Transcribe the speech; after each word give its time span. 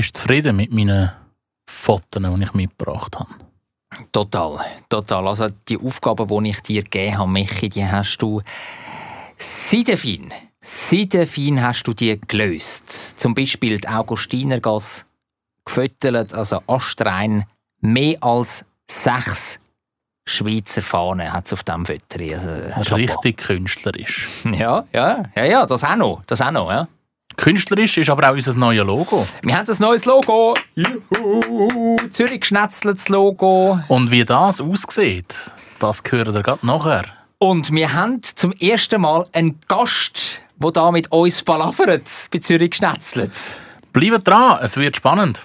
Bist 0.00 0.16
du 0.16 0.20
zufrieden 0.22 0.56
mit 0.56 0.72
meinen 0.72 1.12
Fotos, 1.68 2.22
die 2.22 2.42
ich 2.42 2.54
mitgebracht 2.54 3.18
habe? 3.18 3.28
Total, 4.12 4.58
total. 4.88 5.28
Also 5.28 5.48
die 5.68 5.76
Aufgaben, 5.76 6.26
die 6.26 6.48
ich 6.48 6.60
dir 6.60 6.82
gegeben 6.82 7.18
habe, 7.18 7.30
Michi, 7.30 7.68
die 7.68 7.84
hast 7.84 8.16
du 8.16 8.40
seidefein, 9.36 10.32
seidefein 10.62 11.62
hast 11.62 11.82
du 11.82 11.92
die 11.92 12.18
gelöst. 12.18 13.20
Zum 13.20 13.34
Beispiel 13.34 13.76
die 13.76 13.88
Augustinergasse 13.88 15.04
gefüttert, 15.66 16.32
also 16.32 16.62
astrein, 16.66 17.44
mehr 17.82 18.16
als 18.22 18.64
sechs 18.90 19.60
Schweizer 20.26 20.80
Fahnen 20.80 21.30
hat 21.30 21.44
es 21.44 21.52
auf 21.52 21.62
diesem 21.62 21.84
Foto. 21.84 22.74
Also, 22.74 22.94
Richtig 22.94 23.36
künstlerisch. 23.36 24.30
Ja, 24.44 24.86
ja, 24.94 25.24
ja, 25.36 25.44
ja, 25.44 25.66
das 25.66 25.84
auch 25.84 25.96
noch, 25.96 26.22
das 26.24 26.40
auch 26.40 26.52
noch, 26.52 26.70
ja. 26.70 26.88
Künstlerisch 27.40 27.96
ist 27.96 28.10
aber 28.10 28.28
auch 28.28 28.34
unser 28.34 28.54
neues 28.54 28.84
Logo. 28.84 29.26
Wir 29.42 29.56
haben 29.56 29.66
ein 29.66 29.76
neues 29.78 30.04
Logo. 30.04 30.54
Juhu. 30.74 31.96
Zürich 32.10 32.40
geschnetzeltes 32.40 33.08
Logo. 33.08 33.80
Und 33.88 34.10
wie 34.10 34.26
das 34.26 34.60
aussieht, 34.60 35.50
das 35.78 36.02
hören 36.06 36.34
wir 36.34 36.42
gerade 36.42 36.66
nachher. 36.66 37.04
Und 37.38 37.72
wir 37.72 37.94
haben 37.94 38.22
zum 38.22 38.52
ersten 38.52 39.00
Mal 39.00 39.24
einen 39.32 39.58
Gast, 39.68 40.42
der 40.56 40.70
da 40.70 40.90
mit 40.90 41.10
uns 41.10 41.42
palavert 41.42 42.10
bei 42.30 42.40
Zürich 42.40 42.72
geschnetzelt. 42.72 43.32
Bleibt 43.94 44.28
dran, 44.28 44.58
es 44.62 44.76
wird 44.76 44.96
spannend. 44.96 45.42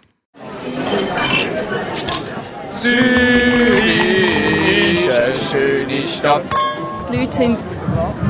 Zürich 2.73 3.95
ist 5.05 5.17
eine 5.17 5.33
schöne 5.49 6.05
Stadt. 6.05 6.43
Die 7.09 7.17
Leute 7.17 7.33
sind 7.33 7.63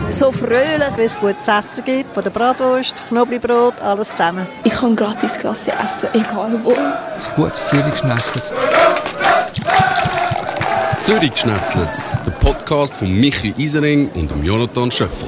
so 0.09 0.31
fröhlich, 0.31 0.95
wenn 0.95 1.05
es 1.05 1.17
gutes 1.17 1.47
Essen 1.47 1.83
gibt, 1.85 2.13
von 2.13 2.23
der 2.23 2.31
Bratwurst, 2.31 2.95
Knoblauchbrot, 3.09 3.79
alles 3.81 4.09
zusammen. 4.09 4.47
Ich 4.63 4.71
kann 4.71 4.95
gratis 4.95 5.33
Klasse 5.33 5.71
essen, 5.71 6.09
egal 6.13 6.59
wo. 6.63 6.71
Ein 6.73 7.35
gutes 7.35 7.67
Zürich 7.67 7.97
schnetzelt. 7.97 8.53
Zürich 11.01 11.37
schnetzelt, 11.37 11.89
der 12.25 12.31
Podcast 12.31 12.95
von 12.95 13.11
Michi 13.11 13.53
Isering 13.57 14.09
und 14.11 14.31
Jonathan 14.43 14.89
Schöffel. 14.91 15.27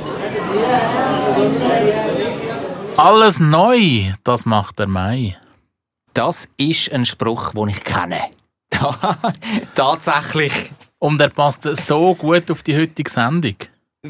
Alles 2.97 3.39
neu, 3.39 4.11
das 4.23 4.45
macht 4.45 4.79
der 4.79 4.87
Mai. 4.87 5.37
Das 6.13 6.49
ist 6.57 6.91
ein 6.91 7.05
Spruch, 7.05 7.51
den 7.51 7.67
ich 7.69 7.83
kenne. 7.83 8.21
Tatsächlich. 9.75 10.71
Und 10.99 11.21
er 11.21 11.29
passt 11.29 11.63
so 11.63 12.15
gut 12.15 12.49
auf 12.49 12.63
die 12.63 12.75
heutige 12.75 13.09
Sendung. 13.09 13.55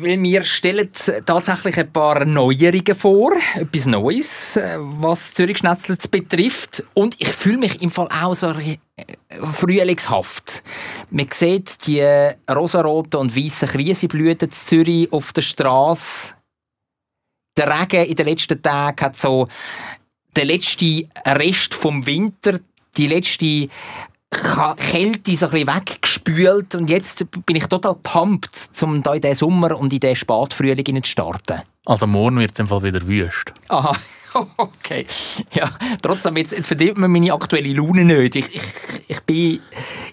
Weil 0.01 0.21
wir 0.21 0.43
stellen 0.43 0.89
tatsächlich 1.25 1.77
ein 1.77 1.91
paar 1.91 2.25
Neuerungen 2.25 2.95
vor, 2.95 3.33
etwas 3.55 3.85
Neues, 3.85 4.57
äh, 4.57 4.77
was 4.79 5.33
Zürich 5.33 5.61
betrifft. 6.11 6.83
Und 6.93 7.15
ich 7.19 7.29
fühle 7.29 7.57
mich 7.57 7.81
im 7.81 7.89
Fall 7.89 8.07
auch 8.07 8.35
so 8.35 8.49
äh, 8.49 8.77
frühlingshaft. 9.33 10.63
Man 11.09 11.27
sieht 11.31 11.87
die 11.87 12.01
rosaroten 12.49 13.19
und 13.19 13.35
weißen 13.35 13.69
Krisenblüten 13.69 14.49
in 14.49 14.51
Zürich 14.51 15.11
auf 15.11 15.33
der 15.33 15.41
Straße. 15.41 16.33
Der 17.57 17.79
Regen 17.79 18.05
in 18.05 18.15
den 18.15 18.27
letzten 18.27 18.61
Tagen 18.61 19.05
hat 19.05 19.15
so 19.15 19.47
den 20.35 20.47
letzten 20.47 21.09
Rest 21.25 21.73
vom 21.73 22.05
Winter, 22.05 22.59
die 22.95 23.07
letzte 23.07 23.69
Kälte 24.29 25.35
so 25.35 25.45
ein 25.45 25.51
bisschen 25.51 25.67
weggespült 25.67 26.75
und 26.75 26.89
jetzt 26.89 27.25
bin 27.45 27.55
ich 27.55 27.67
total 27.67 27.95
pumped, 27.95 28.71
um 28.81 29.01
da 29.01 29.13
in 29.13 29.21
diesen 29.21 29.37
Sommer 29.37 29.77
und 29.77 29.93
in 29.93 29.99
diesen 29.99 30.15
Spätfrühling 30.15 31.03
zu 31.03 31.09
starten. 31.09 31.61
Also 31.85 32.05
morgen 32.05 32.39
wird 32.39 32.51
es 32.51 32.59
im 32.59 32.67
Fall 32.67 32.83
wieder 32.83 33.07
wüst. 33.07 33.53
Aha, 33.69 33.95
okay. 34.57 35.05
Ja, 35.53 35.71
trotzdem, 36.01 36.35
jetzt, 36.35 36.51
jetzt 36.51 36.67
verdient 36.67 36.97
man 36.97 37.11
meine 37.11 37.31
aktuelle 37.31 37.73
Laune 37.73 38.03
nicht. 38.03 38.35
Ich, 38.35 38.55
ich, 38.55 38.61
ich, 39.07 39.19
bin, 39.21 39.61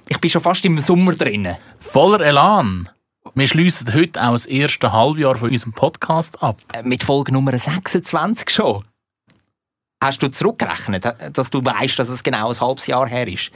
ich 0.06 0.20
bin 0.20 0.30
schon 0.30 0.40
fast 0.40 0.64
im 0.64 0.78
Sommer 0.78 1.14
drin. 1.14 1.56
Voller 1.80 2.20
Elan. 2.20 2.88
Wir 3.34 3.48
schließen 3.48 3.92
heute 3.92 4.22
auch 4.22 4.32
das 4.32 4.46
erste 4.46 4.92
Halbjahr 4.92 5.36
von 5.36 5.50
unserem 5.50 5.72
Podcast 5.72 6.40
ab. 6.40 6.58
Äh, 6.72 6.84
mit 6.84 7.02
Folge 7.02 7.32
Nummer 7.32 7.58
26 7.58 8.48
schon. 8.50 8.84
Hast 10.04 10.22
du 10.22 10.30
zurückgerechnet, 10.30 11.02
dass 11.32 11.48
du 11.48 11.64
weißt, 11.64 11.98
dass 11.98 12.10
es 12.10 12.22
genau 12.22 12.50
ein 12.50 12.60
halbes 12.60 12.86
Jahr 12.86 13.08
her 13.08 13.26
ist? 13.26 13.50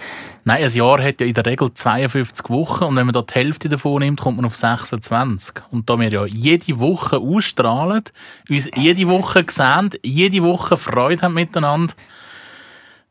Nein, 0.44 0.64
ein 0.64 0.70
Jahr 0.70 1.02
hat 1.02 1.20
ja 1.20 1.26
in 1.26 1.34
der 1.34 1.44
Regel 1.44 1.74
52 1.74 2.48
Wochen 2.48 2.84
und 2.84 2.96
wenn 2.96 3.04
man 3.04 3.12
da 3.12 3.20
die 3.20 3.34
Hälfte 3.34 3.68
davon 3.68 4.00
nimmt, 4.00 4.22
kommt 4.22 4.38
man 4.38 4.46
auf 4.46 4.56
26. 4.56 5.56
Und 5.70 5.90
da 5.90 6.00
wir 6.00 6.10
ja 6.10 6.24
jede 6.24 6.80
Woche 6.80 7.18
ausstrahlen, 7.18 8.02
uns 8.48 8.70
jede 8.74 9.08
Woche 9.08 9.44
sehen, 9.46 9.90
jede 10.02 10.42
Woche 10.42 10.78
Freude 10.78 11.20
haben 11.20 11.34
miteinander, 11.34 11.92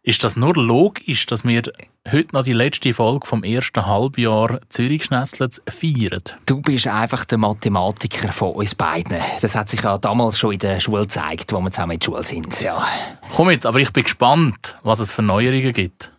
ist 0.08 0.24
das 0.24 0.38
nur 0.38 0.56
logisch, 0.56 1.26
dass 1.26 1.44
wir 1.44 1.64
heute 2.10 2.30
noch 2.34 2.44
die 2.44 2.54
letzte 2.54 2.94
Folge 2.94 3.28
vom 3.28 3.44
ersten 3.44 3.86
Halbjahr 3.86 4.62
Zürich 4.70 5.04
feiern? 5.10 6.24
Du 6.46 6.62
bist 6.62 6.88
einfach 6.88 7.26
der 7.26 7.38
Mathematiker 7.38 8.32
von 8.32 8.54
uns 8.54 8.74
beiden. 8.74 9.20
Das 9.42 9.54
hat 9.54 9.68
sich 9.68 9.82
ja 9.82 9.98
damals 9.98 10.40
schon 10.40 10.54
in 10.54 10.60
der 10.60 10.80
Schule 10.80 11.02
gezeigt, 11.02 11.52
wo 11.52 11.60
wir 11.60 11.72
zusammen 11.72 11.92
in 11.92 12.00
der 12.00 12.06
Schule 12.06 12.26
sind. 12.26 12.62
Ja. 12.62 12.88
Komm 13.36 13.52
jetzt, 13.52 13.66
aber 13.66 13.82
ich 13.82 13.92
bin 13.92 14.04
gespannt, 14.04 14.78
was 14.82 15.00
es 15.00 15.12
für 15.12 15.24
Neuerungen 15.24 15.74
gibt. 15.74 16.10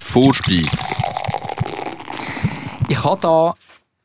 Vorspeis. 0.00 1.00
Ich 2.90 3.02
habe 3.02 3.20
da 3.22 3.54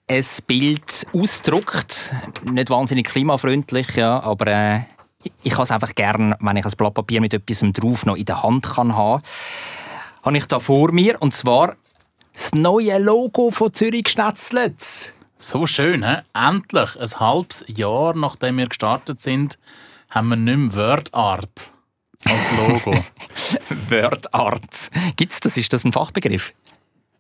ein 0.07 0.25
Bild 0.47 1.07
ausgedruckt. 1.13 2.13
Nicht 2.49 2.69
wahnsinnig 2.69 3.07
klimafreundlich, 3.07 3.97
ja, 3.97 4.23
aber 4.23 4.47
äh, 4.47 4.79
ich 5.43 5.53
habe 5.53 5.63
es 5.63 5.71
einfach 5.71 5.95
gern, 5.95 6.35
wenn 6.39 6.57
ich 6.57 6.65
ein 6.65 6.71
Blatt 6.77 6.93
Papier 6.93 7.21
mit 7.21 7.33
etwas 7.33 7.63
drauf 7.73 8.05
noch 8.05 8.15
in 8.15 8.25
der 8.25 8.43
Hand 8.43 8.67
kann 8.67 8.95
haben. 8.95 9.23
Habe 10.23 10.37
ich 10.37 10.45
da 10.45 10.59
vor 10.59 10.91
mir 10.91 11.21
und 11.21 11.33
zwar 11.33 11.75
das 12.33 12.51
neue 12.53 12.97
Logo 12.97 13.51
von 13.51 13.73
Zürich 13.73 14.09
Schnetzlitz. 14.09 15.11
So 15.37 15.65
schön, 15.65 16.05
he? 16.05 16.17
endlich 16.33 16.99
ein 16.99 17.19
halbes 17.19 17.65
Jahr 17.67 18.15
nachdem 18.15 18.57
wir 18.57 18.67
gestartet 18.67 19.19
sind, 19.19 19.57
haben 20.09 20.29
wir 20.29 20.35
nicht 20.35 20.75
mehr 20.75 20.75
WordArt 20.75 21.71
als 22.25 22.85
Logo. 22.85 23.03
WordArt. 23.89 24.91
Gibt's 25.15 25.39
das? 25.39 25.57
Ist 25.57 25.73
das 25.73 25.83
ein 25.83 25.91
Fachbegriff? 25.91 26.53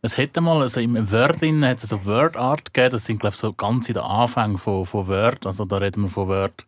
Es 0.03 0.17
hätte 0.17 0.41
mal 0.41 0.61
also 0.61 0.79
im 0.79 1.11
Word 1.11 1.41
drin, 1.41 1.63
hat 1.63 1.83
es 1.83 1.89
so 1.89 2.05
WordArt 2.05 2.73
gegeben. 2.73 2.91
Das 2.91 3.05
sind 3.05 3.19
glaube 3.19 3.35
ich 3.35 3.39
so 3.39 3.53
ganz 3.53 3.87
in 3.87 3.93
den 3.93 4.03
Anfängen 4.03 4.57
von, 4.57 4.85
von 4.85 5.07
Word. 5.07 5.45
Also 5.45 5.65
da 5.65 5.77
reden 5.77 6.03
wir 6.03 6.09
von 6.09 6.27
Word 6.27 6.65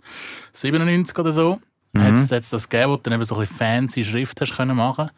97 0.53 1.17
oder 1.17 1.31
so. 1.31 1.59
Mhm. 1.93 2.01
Hat 2.01 2.29
es 2.29 2.49
das 2.49 2.69
gegeben, 2.69 2.91
wo 2.91 2.95
du 2.97 3.03
dann 3.03 3.13
eben 3.13 3.25
so 3.25 3.35
ein 3.35 3.41
bisschen 3.41 3.57
fancy 3.57 4.05
Schrift 4.05 4.39
hast 4.39 4.55
können 4.55 4.77
machen. 4.77 5.09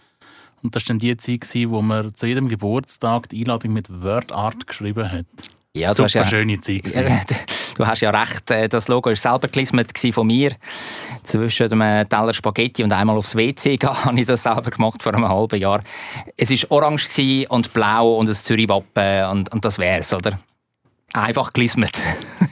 Und 0.64 0.76
das 0.76 0.84
war 0.84 0.88
dann 0.88 1.00
die 1.00 1.16
Zeit, 1.18 1.70
wo 1.70 1.82
man 1.82 2.16
zu 2.16 2.26
jedem 2.26 2.48
Geburtstag 2.48 3.30
die 3.30 3.42
Einladung 3.42 3.74
mit 3.74 4.02
WordArt 4.02 4.66
geschrieben 4.66 5.12
hat. 5.12 5.26
Ja, 5.76 5.94
Super 5.94 6.08
ja, 6.08 6.26
schöne 6.26 6.58
Zeit. 6.62 6.86
du 7.78 7.86
hast 7.86 8.00
ja 8.00 8.10
recht, 8.10 8.50
äh, 8.50 8.70
das 8.70 8.88
Logo 8.88 9.10
war 9.10 9.16
selber 9.18 9.50
gelismet 9.50 9.92
von 10.14 10.26
mir. 10.26 10.54
Zwischen 11.24 11.68
dem 11.70 11.82
Teller 12.08 12.34
Spaghetti 12.34 12.82
und 12.82 12.94
einmal 12.94 13.18
aufs 13.18 13.36
WC 13.36 13.76
gehen, 13.76 13.90
habe 14.06 14.18
ich 14.18 14.26
das 14.26 14.44
selber 14.44 14.72
gemacht 14.72 15.04
vor 15.04 15.14
einem 15.14 15.28
halben 15.28 15.60
Jahr. 15.60 15.82
Es 16.38 16.50
war 16.50 16.72
orange 16.72 17.46
und 17.50 17.74
blau 17.74 18.14
und 18.14 18.30
ein 18.30 18.34
Zürich-Wappen 18.34 19.26
und, 19.32 19.54
und 19.54 19.66
das 19.66 19.78
wär's, 19.78 20.14
oder? 20.14 20.40
Einfach 21.12 21.52
gelismet. 21.52 22.02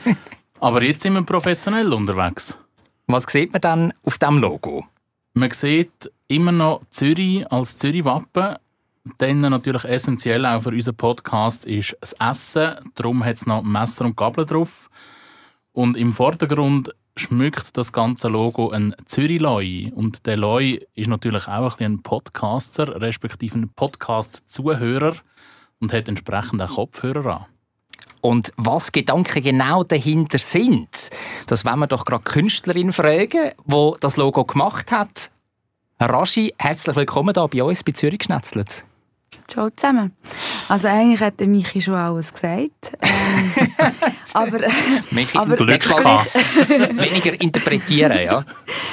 Aber 0.60 0.84
jetzt 0.84 1.04
sind 1.04 1.14
wir 1.14 1.24
professionell 1.24 1.94
unterwegs. 1.94 2.58
Was 3.08 3.24
sieht 3.30 3.54
man 3.54 3.62
dann 3.62 3.94
auf 4.06 4.18
dem 4.18 4.40
Logo? 4.40 4.86
Man 5.34 5.52
sieht 5.52 6.12
immer 6.28 6.52
noch 6.52 6.82
Zürich 6.92 7.50
als 7.50 7.78
Zürich-Wappen 7.78 8.58
dann 9.18 9.42
natürlich 9.42 9.84
essentiell 9.84 10.46
auch 10.46 10.62
für 10.62 10.70
unseren 10.70 10.96
Podcast 10.96 11.66
ist 11.66 11.96
das 12.00 12.14
Essen. 12.14 12.76
Darum 12.96 13.24
hat 13.24 13.36
es 13.36 13.46
noch 13.46 13.64
Messer 13.64 14.06
und 14.06 14.16
Gabel 14.16 14.46
drauf. 14.46 14.90
Und 15.74 15.98
im 15.98 16.14
Vordergrund 16.14 16.96
schmückt 17.16 17.78
das 17.78 17.92
ganze 17.92 18.28
Logo 18.28 18.70
ein 18.70 18.96
Zürich-Loi. 19.06 19.92
Und 19.94 20.26
der 20.26 20.38
Loi 20.38 20.80
ist 20.96 21.08
natürlich 21.10 21.48
auch 21.48 21.80
ein, 21.80 21.86
ein 21.86 22.04
Podcaster, 22.04 23.02
respektive 23.02 23.58
ein 23.58 23.70
Podcast-Zuhörer 23.70 25.16
und 25.80 25.94
hat 25.94 26.08
entsprechend 26.08 26.62
auch 26.62 26.76
Kopfhörer 26.76 27.42
an. 27.42 27.46
Und 28.22 28.54
was 28.56 28.94
Gedanken 28.94 29.44
genau 29.44 29.84
dahinter 29.84 30.38
sind, 30.38 31.10
das 31.48 31.66
wollen 31.66 31.80
wir 31.80 31.88
doch 31.88 32.06
gerade 32.06 32.24
Künstlerin 32.24 32.94
fragen, 32.94 33.52
die 33.66 33.92
das 34.00 34.16
Logo 34.16 34.46
gemacht 34.46 34.92
hat. 34.92 35.30
Rashi, 36.00 36.54
herzlich 36.58 36.96
willkommen 36.96 37.34
hier 37.36 37.48
bei 37.50 37.64
uns 37.64 37.84
bei 37.84 37.92
Zürich 37.92 38.24
Schnetzlitz. 38.24 38.86
Ciao 39.48 39.70
zusammen. 39.70 40.16
Also 40.68 40.88
eigentlich 40.88 41.22
hat 41.22 41.40
der 41.40 41.48
Michi 41.48 41.82
schon 41.82 41.96
alles 41.96 42.34
gesagt. 42.34 42.94
Ähm, 43.02 43.68
aber, 44.34 44.60
Michi, 45.12 45.38
aber 45.38 45.56
Glück 45.56 45.90
weniger 45.90 47.40
interpretieren, 47.42 48.24
ja. 48.24 48.46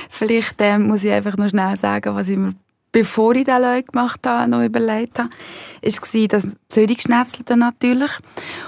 Vielleicht 0.09 0.61
äh, 0.61 0.79
muss 0.79 1.05
ich 1.05 1.13
einfach 1.13 1.37
noch 1.37 1.49
schnell 1.49 1.77
sagen, 1.77 2.15
was 2.15 2.29
ich 2.29 2.37
mir 2.37 2.55
bevor 2.93 3.35
ich 3.35 3.45
den 3.45 3.63
Leute 3.63 3.85
gemacht 3.85 4.21
habe, 4.27 4.51
noch 4.51 4.63
überlegt 4.63 5.19
habe, 5.19 5.31
war 5.83 6.29
das 6.29 6.47
Zürich 6.69 6.97
geschnetzelte 6.97 7.57
natürlich. 7.57 8.11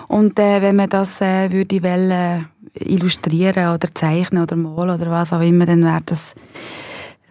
Und 0.08 0.38
äh, 0.38 0.62
wenn 0.62 0.76
man 0.76 0.88
das 0.88 1.20
äh, 1.20 1.50
würde 1.50 1.82
wollen, 1.82 2.46
illustrieren 2.75 3.75
oder 3.75 3.88
zeichnen 3.94 4.43
oder 4.43 4.56
malen 4.56 5.00
oder 5.00 5.11
was 5.11 5.32
auch 5.32 5.40
immer, 5.40 5.67
dann 5.67 5.84
wäre 5.84 6.02
das 6.06 6.34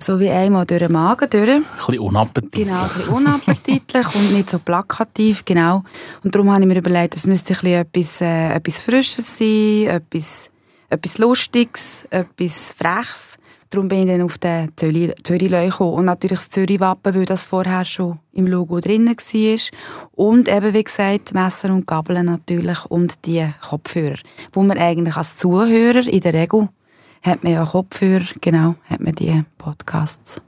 so 0.04 0.20
wie 0.20 0.30
einmal 0.30 0.66
durch 0.66 0.80
den 0.80 0.92
Magen 0.92 1.30
durch. 1.30 1.50
Ein 1.50 1.66
bisschen 1.76 2.00
unappetitlich. 2.00 2.66
Genau, 2.68 2.82
ein 2.82 2.88
bisschen 2.90 3.14
unappetitlich 3.14 4.16
und 4.16 4.34
nicht 4.34 4.50
so 4.50 4.60
plakativ, 4.60 5.46
genau. 5.46 5.84
Und 6.24 6.34
darum 6.36 6.52
habe 6.52 6.62
ich 6.62 6.68
mir 6.68 6.78
überlegt, 6.78 7.16
es 7.16 7.26
müsste 7.26 7.54
ein 7.54 7.86
bisschen 7.92 8.22
etwas, 8.22 8.22
äh, 8.22 8.54
etwas 8.54 8.80
Frisches 8.80 9.38
sein, 9.38 9.88
etwas, 9.88 10.50
etwas 10.90 11.18
Lustiges, 11.18 12.06
etwas 12.10 12.74
Freches. 12.78 13.38
Darum 13.70 13.88
bin 13.88 14.02
ich 14.02 14.08
dann 14.08 14.22
auf 14.24 14.38
den 14.38 14.70
Zürich- 14.76 15.14
Zürich-Leu 15.24 15.70
gekommen. 15.70 15.94
Und 15.94 16.06
natürlich 16.06 16.40
das 16.40 16.50
Zürich-Wappen, 16.50 17.16
weil 17.16 17.26
das 17.26 17.46
vorher 17.46 17.86
schon 17.86 18.20
im 18.34 18.46
Logo 18.48 18.82
drin 18.82 19.08
war. 19.08 19.60
Und 20.12 20.50
eben, 20.50 20.74
wie 20.74 20.84
gesagt, 20.84 21.34
Messer 21.34 21.70
und 21.74 21.88
Gabeln 21.88 22.26
natürlich 22.26 22.86
und 22.88 23.26
die 23.26 23.48
Kopfhörer. 23.62 24.18
Wo 24.52 24.62
man 24.64 24.78
eigentlich 24.78 25.16
als 25.16 25.38
Zuhörer 25.38 26.06
in 26.06 26.20
der 26.20 26.34
Regel 26.34 26.68
hat 27.22 27.44
man 27.44 27.54
ja 27.54 27.66
Kopfhörer, 27.66 28.26
genau, 28.40 28.76
hat 28.90 29.00
man 29.00 29.14
die 29.14 29.44
Podcasts. 29.58 30.42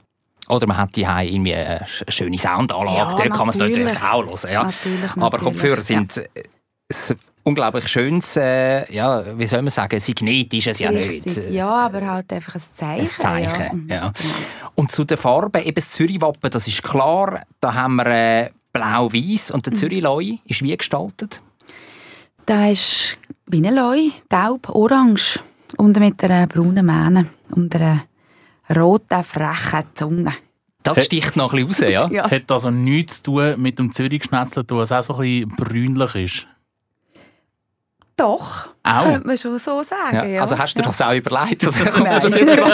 Oder 0.48 0.66
man 0.66 0.76
hat 0.76 0.94
die 0.96 1.02
irgendwie 1.02 1.54
eine 1.54 1.80
sch- 1.86 2.10
schöne 2.10 2.36
Soundanlage, 2.36 2.96
Ja, 2.98 3.04
dort 3.14 3.30
kann 3.30 3.46
man 3.46 3.48
es 3.50 3.56
natürlich 3.56 3.96
auch 4.02 4.24
hören. 4.26 4.52
Ja. 4.52 4.62
Natürlich, 4.64 5.10
Aber 5.16 5.38
Kopfhörer 5.38 5.76
ja. 5.78 5.82
sind 5.82 6.16
äh, 6.18 6.28
ein 6.92 7.16
unglaublich 7.44 7.88
schönes, 7.88 8.36
äh, 8.36 8.92
ja, 8.92 9.38
wie 9.38 9.46
soll 9.46 9.62
man 9.62 9.70
sagen, 9.70 9.98
Signet 10.00 10.52
ist 10.52 10.66
es 10.66 10.78
ja 10.80 10.90
Richtig. 10.90 11.36
nicht. 11.36 11.50
Ja, 11.50 11.68
aber 11.86 12.06
halt 12.06 12.30
einfach 12.32 12.56
ein 12.56 12.62
Zeichen. 12.74 13.00
Ein 13.00 13.18
Zeichen, 13.18 13.86
ja. 13.88 13.94
ja. 13.96 14.06
Mhm, 14.08 14.12
genau. 14.16 14.34
Und 14.74 14.92
zu 14.92 15.04
den 15.04 15.16
Farben, 15.16 15.62
eben 15.62 15.74
das 15.74 15.90
Zürich-Wappen, 15.92 16.50
das 16.50 16.66
ist 16.68 16.82
klar, 16.82 17.42
da 17.60 17.72
haben 17.74 17.96
wir 17.96 18.06
äh, 18.06 18.50
blau-weiß 18.72 19.50
und 19.52 19.64
Mhm. 19.66 19.70
der 19.70 19.78
Zürich-Leu 19.78 20.34
ist 20.44 20.62
wie 20.62 20.76
gestaltet? 20.76 21.40
Da 22.46 22.68
ist 22.68 23.16
wie 23.46 23.66
ein 23.66 23.74
Leu, 23.74 24.10
gelb, 24.28 24.68
orange 24.68 25.40
und 25.76 25.98
mit 25.98 26.22
einer 26.24 26.46
braunen 26.46 26.86
Mähne 26.86 27.26
und 27.50 27.74
einer 27.74 28.04
roten, 28.74 29.22
frechen 29.22 29.84
Zunge. 29.94 30.32
Das 30.82 31.04
sticht 31.04 31.36
noch 31.36 31.54
ein 31.54 31.66
bisschen 31.66 31.96
raus, 31.96 32.10
ja? 32.10 32.10
Ja. 32.24 32.30
Hat 32.30 32.50
also 32.50 32.70
nichts 32.70 33.22
zu 33.22 33.32
tun 33.32 33.60
mit 33.60 33.78
dem 33.78 33.90
Zürich-Schnetzler, 33.90 34.64
das 34.64 34.92
auch 34.92 35.02
so 35.02 35.14
ein 35.14 35.48
bisschen 35.48 35.48
brünlich 35.56 36.14
ist. 36.14 36.46
Doch, 38.16 38.68
Auch? 38.82 39.04
könnte 39.04 39.26
man 39.26 39.38
schon 39.38 39.58
so 39.58 39.82
sagen. 39.82 40.14
Ja. 40.16 40.24
Ja. 40.24 40.40
Also 40.42 40.56
hast 40.56 40.74
du 40.74 40.80
ja. 40.80 40.86
das 40.86 41.02
auch 41.02 41.12
überlegt? 41.12 41.66
Oder 41.66 41.90
kommt 41.90 42.06
dir 42.06 42.20
das 42.20 42.34
jetzt? 42.36 42.56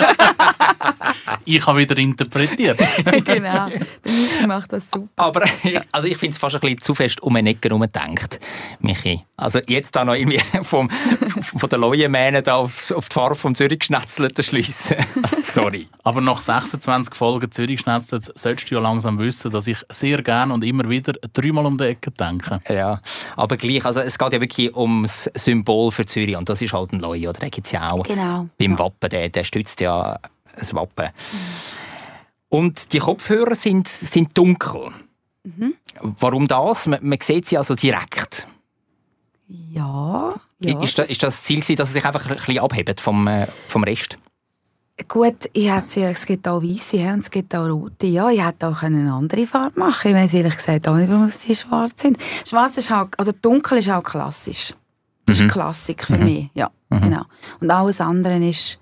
Ich 1.45 1.67
habe 1.67 1.79
wieder 1.79 1.97
interpretiert. 1.99 2.79
genau, 3.25 3.69
der 3.69 3.87
Michi 4.05 4.47
macht 4.47 4.73
das 4.73 4.85
super. 4.93 5.09
Aber 5.17 5.45
ich, 5.63 5.81
also 5.91 6.07
ich 6.07 6.17
finde 6.17 6.33
es 6.33 6.39
fast 6.39 6.57
ein 6.57 6.61
bisschen 6.61 6.79
zu 6.81 6.95
fest 6.95 7.23
um 7.23 7.35
eine 7.37 7.51
Ecke 7.51 7.69
herum 7.69 7.83
gedacht, 7.83 8.39
Michi. 8.81 9.25
Also 9.37 9.61
jetzt 9.67 9.97
da 9.97 10.05
noch 10.05 10.15
irgendwie 10.15 10.41
vom, 10.63 10.91
von 10.91 11.69
der 11.69 11.79
Leuenmähne 11.79 12.43
da 12.43 12.57
auf, 12.57 12.91
auf 12.91 13.09
die 13.09 13.15
Farbe 13.15 13.35
vom 13.35 13.55
Zürich 13.55 13.79
geschnetzelten 13.79 14.45
schliessen. 14.45 14.97
Also, 15.23 15.39
sorry. 15.43 15.89
Aber 16.05 16.21
nach 16.21 16.41
26 16.41 17.15
Folgen 17.15 17.51
Zürich-Schnetzler 17.51 18.21
solltest 18.35 18.71
du 18.71 18.75
ja 18.75 18.81
langsam 18.81 19.19
wissen, 19.19 19.51
dass 19.51 19.67
ich 19.67 19.79
sehr 19.91 20.23
gerne 20.23 20.53
und 20.53 20.63
immer 20.65 20.89
wieder 20.89 21.15
dreimal 21.33 21.67
um 21.67 21.79
die 21.79 21.85
Ecke 21.85 22.11
denke. 22.11 22.61
Ja, 22.69 23.01
aber 23.37 23.57
gleich, 23.57 23.85
also 23.85 24.01
es 24.01 24.19
geht 24.19 24.33
ja 24.33 24.41
wirklich 24.41 24.77
ums 24.77 25.30
Symbol 25.35 25.91
für 25.91 26.07
Zürich 26.07 26.37
und 26.37 26.49
das 26.49 26.61
ist 26.63 26.73
halt 26.73 26.93
ein 26.93 27.01
Leu, 27.01 27.29
oder? 27.29 27.41
Den 27.41 27.51
gibt 27.51 27.67
es 27.67 27.73
ja 27.73 27.91
auch 27.91 28.05
Genau. 28.05 28.49
beim 28.59 28.79
Wappen, 28.79 29.09
der, 29.11 29.29
der 29.29 29.45
stützt 29.45 29.81
ja 29.81 30.19
das 30.59 30.75
Wappen. 30.75 31.09
Und 32.49 32.93
die 32.93 32.99
Kopfhörer 32.99 33.55
sind, 33.55 33.87
sind 33.89 34.37
dunkel. 34.37 34.91
Warum 36.01 36.47
das? 36.49 36.87
Man, 36.87 36.99
man 37.03 37.19
sieht 37.21 37.47
sie 37.47 37.57
also 37.59 37.75
direkt. 37.75 38.47
Ja, 39.49 40.35
ja. 40.61 40.83
Ist, 40.83 40.99
da, 40.99 41.03
ist 41.05 41.23
das 41.23 41.43
Ziel, 41.43 41.61
dass 41.77 41.89
sie 41.89 41.95
sich 41.95 42.05
einfach 42.05 42.29
ein 42.29 42.37
bisschen 42.37 42.59
abheben 42.59 42.97
vom, 42.99 43.27
äh, 43.27 43.47
vom 43.69 43.83
Rest? 43.85 44.17
Gut, 45.09 45.49
ich 45.55 45.71
hätte 45.71 45.89
sie, 45.89 46.03
es 46.03 46.27
gibt 46.27 46.47
auch 46.47 46.63
weiße 46.63 46.99
und 46.99 47.21
es 47.21 47.31
gibt 47.31 47.55
auch 47.55 47.67
rote. 47.67 48.07
Ja, 48.07 48.29
ich 48.29 48.45
hätte 48.45 48.69
auch 48.69 48.83
eine 48.83 49.11
andere 49.13 49.47
Farbe 49.47 49.81
machen 49.81 50.11
Ich 50.11 50.15
weiß 50.15 50.35
ehrlich 50.35 50.57
gesagt 50.57 50.87
auch 50.89 50.97
nicht, 50.97 51.11
warum 51.11 51.29
sie 51.31 51.55
schwarz 51.55 52.03
sind. 52.03 52.19
Schwarz 52.47 52.77
ist 52.77 52.91
halt, 52.91 53.19
also 53.19 53.33
dunkel 53.33 53.79
ist 53.79 53.89
auch 53.89 54.03
klassisch. 54.03 54.75
Das 55.31 55.41
ist 55.41 55.53
Klassik 55.53 56.05
für 56.05 56.19
mich, 56.19 56.51
ja, 56.55 56.71
genau. 56.89 57.23
Und 57.61 57.71
alles 57.71 58.01
andere 58.01 58.37
ist, 58.47 58.79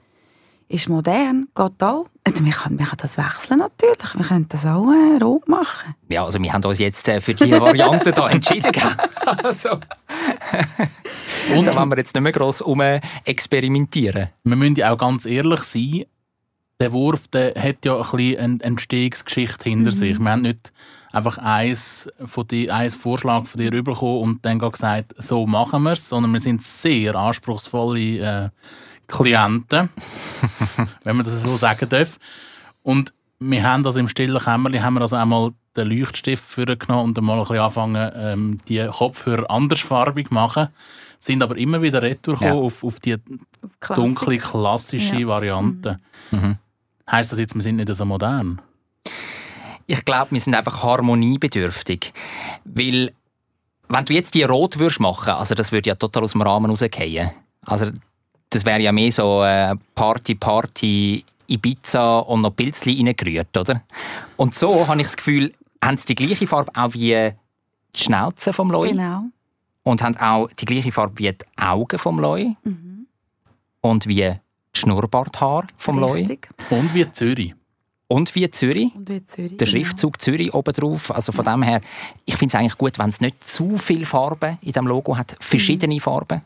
ist 0.69 0.89
modern, 0.89 1.49
geht 1.55 1.83
auch. 1.83 2.07
Also 2.25 2.45
wir, 2.45 2.53
können, 2.53 2.79
wir 2.79 2.85
können 2.85 2.99
das 3.01 3.17
wechseln 3.17 3.59
natürlich, 3.59 4.15
wir 4.15 4.25
können 4.25 4.47
das 4.49 4.67
auch 4.67 4.87
äh, 4.91 5.23
rot 5.23 5.49
machen. 5.49 5.95
Ja, 6.11 6.25
also 6.25 6.41
wir 6.43 6.53
haben 6.53 6.65
uns 6.65 6.79
jetzt 6.79 7.09
äh, 7.09 7.21
für 7.21 7.33
diese 7.33 7.59
Variante 7.61 8.13
da 8.13 8.29
entschieden. 8.29 8.71
also, 9.43 9.71
und 11.55 11.65
da 11.67 11.75
wollen 11.75 11.91
wir 11.91 11.97
jetzt 11.97 12.15
nicht 12.15 12.23
mehr 12.23 12.33
gross 12.33 12.61
um 12.61 12.83
experimentieren. 13.25 14.29
Wir 14.45 14.57
müssen 14.57 14.77
ja 14.77 14.93
auch 14.93 14.99
ganz 14.99 15.25
ehrlich 15.25 15.63
sein, 15.63 16.05
der 16.81 16.93
Wurf 16.93 17.29
der 17.29 17.55
hat 17.61 17.85
ja 17.85 17.97
ein 17.97 18.03
bisschen 18.03 18.39
eine 18.39 18.63
Entstehungsgeschichte 18.63 19.69
hinter 19.69 19.93
sich. 19.93 20.19
Wir 20.19 20.31
haben 20.31 20.43
nicht 20.43 20.73
einfach 21.13 21.39
eins 21.39 22.09
von 22.27 22.47
die, 22.47 22.71
eins 22.71 22.95
Vorschlag 22.95 23.47
von 23.47 23.61
dir 23.61 23.71
bekommen 23.83 24.23
und 24.23 24.45
dann 24.45 24.59
gesagt, 24.59 25.15
so 25.19 25.47
machen 25.47 25.83
wir 25.85 25.93
es, 25.93 26.09
sondern 26.09 26.33
wir 26.33 26.41
sind 26.41 26.63
sehr 26.63 27.15
anspruchsvolle 27.17 28.01
äh, 28.19 28.49
Klienten, 29.09 29.89
wenn 31.05 31.17
man 31.17 31.25
das 31.25 31.43
so 31.43 31.57
sagen 31.57 31.89
darf. 31.89 32.19
Und 32.83 33.13
wir 33.41 33.63
haben 33.63 33.83
das 33.83 33.97
im 33.97 34.09
stillen 34.09 34.39
Kämmerchen, 34.39 34.83
haben 34.83 34.95
wir 34.95 35.01
also 35.03 35.17
einmal 35.17 35.53
den 35.77 35.87
Leuchtstift 35.89 36.45
vorgenommen 36.45 37.09
und 37.09 37.17
dann 37.19 37.25
mal 37.25 37.35
ein 37.35 37.41
bisschen 37.41 37.59
angefangen, 37.59 38.13
ähm, 38.17 38.59
die 38.69 38.87
Kopfhörer 38.91 39.51
andersfarbig 39.51 40.29
zu 40.29 40.35
machen. 40.35 40.69
Sind 41.21 41.43
aber 41.43 41.57
immer 41.57 41.83
wieder 41.83 42.03
retour 42.03 42.41
Ja. 42.41 42.53
auf, 42.53 42.85
auf 42.85 43.01
die 43.01 43.17
dunkle, 43.95 44.39
klassische 44.39 45.17
Ja. 45.17 45.27
Variante. 45.27 45.99
Heißt 47.11 47.33
das 47.33 47.39
jetzt, 47.39 47.55
wir 47.55 47.63
sind 47.63 47.77
nicht 47.77 47.95
so 47.95 48.05
modern? 48.05 48.61
Ich 49.87 50.05
glaube, 50.05 50.33
wir 50.33 50.41
sind 50.41 50.55
einfach 50.55 50.83
harmoniebedürftig. 50.83 52.13
Weil, 52.65 53.13
wenn 53.89 54.05
du 54.05 54.13
jetzt 54.13 54.35
die 54.35 54.43
rot 54.43 54.79
würdest 54.79 55.01
machen, 55.01 55.31
also 55.31 55.55
das 55.55 55.73
würde 55.73 55.89
ja 55.89 55.95
total 55.95 56.25
aus 56.25 56.33
dem 56.33 56.43
Rahmen 56.43 56.71
rausgehen. 56.71 57.31
Also 57.63 57.87
das 58.51 58.65
wäre 58.65 58.81
ja 58.83 58.93
mehr 58.93 59.11
so 59.13 59.43
äh, 59.45 59.75
Party, 59.95 60.35
Party, 60.35 61.25
Ibiza 61.47 62.19
und 62.19 62.43
noch 62.43 62.55
Pilzli 62.55 63.03
reingerührt, 63.03 63.57
oder? 63.57 63.83
Und 64.37 64.55
so 64.55 64.87
habe 64.87 65.01
ich 65.01 65.07
das 65.07 65.17
Gefühl, 65.17 65.53
haben 65.83 65.97
sie 65.97 66.07
die 66.07 66.15
gleiche 66.15 66.47
Farbe 66.47 66.71
auch 66.75 66.93
wie 66.93 67.33
die 67.97 68.03
Schnauze 68.03 68.53
vom 68.53 68.71
Leu 68.71 68.89
Genau. 68.91 69.23
und 69.83 70.03
haben 70.03 70.17
auch 70.19 70.49
die 70.53 70.67
gleiche 70.67 70.93
Farbe 70.93 71.19
wie 71.19 71.33
die 71.33 71.45
Augen 71.57 71.99
vom 71.99 72.19
Leu 72.21 72.49
und 73.81 74.07
wie 74.07 74.33
Schnurrbarthaar 74.79 75.67
vom 75.77 75.99
Leu 75.99 76.13
Richtig. 76.21 76.49
Und 76.71 76.95
wie 76.95 77.11
Zürich. 77.13 77.55
und 78.09 78.35
wie 78.35 78.51
Zürich. 78.51 78.95
Und 78.95 79.09
wie 79.09 79.25
Zürich. 79.27 79.57
Der 79.57 79.67
genau. 79.67 79.71
Schriftzug 79.71 80.21
Zürich 80.21 80.55
oben 80.55 80.73
drauf. 80.73 81.15
Also 81.15 81.33
von 81.33 81.45
dem 81.45 81.63
her, 81.63 81.81
ich 82.25 82.37
finde 82.37 82.55
es 82.57 82.61
eigentlich 82.61 82.79
gut, 82.79 82.99
wenn 82.99 83.11
es 83.11 83.21
nicht 83.21 83.43
zu 83.45 83.77
viele 83.77 84.07
Farben 84.07 84.59
in 84.63 84.73
dem 84.73 84.87
Logo 84.87 85.17
hat. 85.17 85.37
Verschiedene 85.41 85.95
Mhm. 85.95 86.01
Farben. 86.01 86.41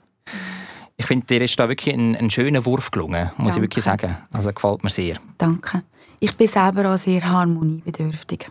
Ich 0.97 1.07
finde, 1.07 1.27
dir 1.27 1.41
ist 1.41 1.59
da 1.59 1.69
wirklich 1.69 1.95
ein, 1.95 2.15
ein 2.17 2.31
schöner 2.31 2.65
Wurf 2.65 2.91
gelungen, 2.91 3.31
muss 3.37 3.49
ich 3.51 3.55
Danke. 3.55 3.61
wirklich 3.63 3.85
sagen. 3.85 4.17
Also 4.31 4.53
gefällt 4.53 4.85
mir 4.85 4.91
sehr. 4.91 5.17
Danke. 5.39 5.83
Ich 6.21 6.37
bin 6.37 6.47
selber 6.47 6.95
auch 6.95 6.99
sehr 6.99 7.25
harmoniebedürftig. 7.29 8.49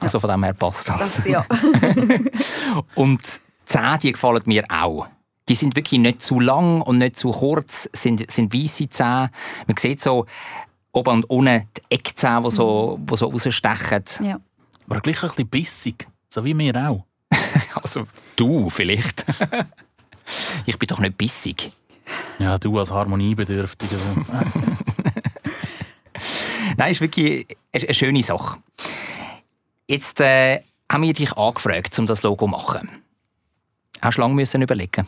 Also 0.00 0.18
von 0.18 0.30
dem 0.30 0.42
her 0.44 0.54
passt 0.54 0.88
das. 0.88 1.16
Das, 1.16 1.26
ja. 1.26 1.44
Und 2.94 3.20
die 3.22 3.40
Zähne, 3.66 3.98
die 3.98 4.12
gefallen 4.12 4.42
mir 4.46 4.64
auch. 4.70 5.06
Die 5.48 5.54
sind 5.54 5.74
wirklich 5.76 6.00
nicht 6.00 6.22
zu 6.22 6.38
lang 6.40 6.82
und 6.82 6.98
nicht 6.98 7.16
zu 7.16 7.30
kurz, 7.32 7.88
sind, 7.92 8.30
sind 8.30 8.54
weisse 8.54 8.88
Zähne. 8.88 9.30
Man 9.66 9.76
sieht 9.76 10.00
so 10.00 10.26
oben 10.92 11.10
und 11.16 11.24
unten 11.30 11.68
die 11.76 11.82
Eckzähne, 11.96 12.42
die 12.48 12.54
so, 12.54 12.96
Mhm. 12.98 13.06
die 13.06 13.16
so 13.16 13.26
rausstechen. 13.28 14.02
ja. 14.26 14.40
Aber 14.88 15.00
gleich 15.00 15.22
ein 15.22 15.28
bisschen 15.28 15.48
bissig. 15.48 16.06
So 16.28 16.44
wie 16.44 16.56
wir 16.56 16.76
auch. 16.76 17.04
Also 17.74 18.06
du 18.36 18.68
vielleicht. 18.70 19.24
ich 20.66 20.78
bin 20.78 20.86
doch 20.86 21.00
nicht 21.00 21.16
bissig. 21.16 21.72
Ja, 22.38 22.58
du 22.58 22.78
als 22.78 22.90
Harmoniebedürftiger. 22.90 23.96
Nein, 26.76 26.92
ist 26.92 27.00
wirklich 27.00 27.46
eine, 27.74 27.84
eine 27.84 27.94
schöne 27.94 28.22
Sache. 28.22 28.58
Jetzt 29.86 30.20
äh, 30.20 30.60
haben 30.90 31.02
wir 31.02 31.12
dich 31.12 31.32
angefragt, 31.36 31.98
um 31.98 32.06
das 32.06 32.22
Logo 32.22 32.44
zu 32.46 32.50
machen. 32.50 32.88
Hast 34.00 34.18
du 34.18 34.22
lange 34.22 34.34
müssen 34.34 34.62
überlegen? 34.62 35.06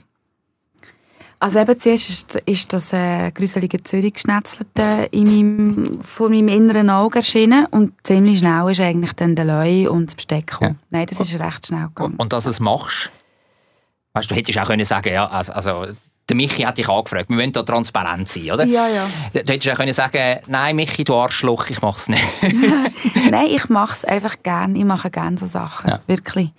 Also 1.41 1.59
eben 1.59 1.79
zuerst 1.79 2.09
ist, 2.09 2.35
ist 2.47 2.73
das 2.73 2.93
äh, 2.93 3.31
gruselige 3.33 3.83
Zürich 3.83 4.15
geschnetzelte 4.15 5.09
in 5.11 5.25
meinem, 5.25 6.03
vor 6.03 6.31
meinem 6.31 6.49
inneren 6.49 6.91
Auge 6.91 7.19
erschienen 7.19 7.67
und 7.67 7.93
ziemlich 8.03 8.39
schnell 8.39 8.71
ist 8.71 8.81
eigentlich 8.81 9.13
dann 9.15 9.35
der 9.35 9.45
Leu 9.45 9.91
und 9.91 10.07
das 10.07 10.15
Besteck 10.15 10.47
gekommen. 10.47 10.79
Nein, 10.91 11.07
das 11.07 11.21
ist 11.21 11.39
recht 11.39 11.67
schnell 11.67 11.89
gegangen. 11.89 12.15
Und, 12.15 12.21
und 12.21 12.33
dass 12.33 12.45
du 12.45 12.51
es 12.51 12.61
machst, 12.61 13.11
weißt, 14.15 14.31
du 14.31 14.35
hättest 14.35 14.59
auch 14.59 14.67
können 14.67 14.85
sagen, 14.85 15.13
ja, 15.13 15.27
also, 15.27 15.53
also 15.53 15.87
der 16.29 16.37
Michi 16.37 16.63
hat 16.63 16.79
dich 16.79 16.89
angefragt. 16.89 17.29
Wir 17.29 17.37
wollen 17.37 17.53
da 17.53 17.63
transparent 17.63 18.29
sein, 18.29 18.51
oder? 18.51 18.65
Ja, 18.65 18.89
ja. 18.89 19.07
Du 19.33 19.41
hättest 19.41 19.69
auch 19.69 19.77
können 19.77 19.93
sagen, 19.93 20.41
nein, 20.47 20.77
Michi, 20.77 21.05
du 21.05 21.15
Arschloch, 21.15 21.69
ich 21.69 21.83
mach's 21.83 22.09
nicht. 22.09 22.25
Nein, 23.31 23.49
ich 23.51 23.69
mache 23.69 23.93
es 23.93 24.05
einfach 24.05 24.37
gerne. 24.43 24.79
Ich 24.79 24.85
mache 24.85 25.11
gerne 25.11 25.37
so 25.37 25.47
Sachen. 25.47 25.91
Ja. 25.91 26.01
Wirklich. 26.07 26.51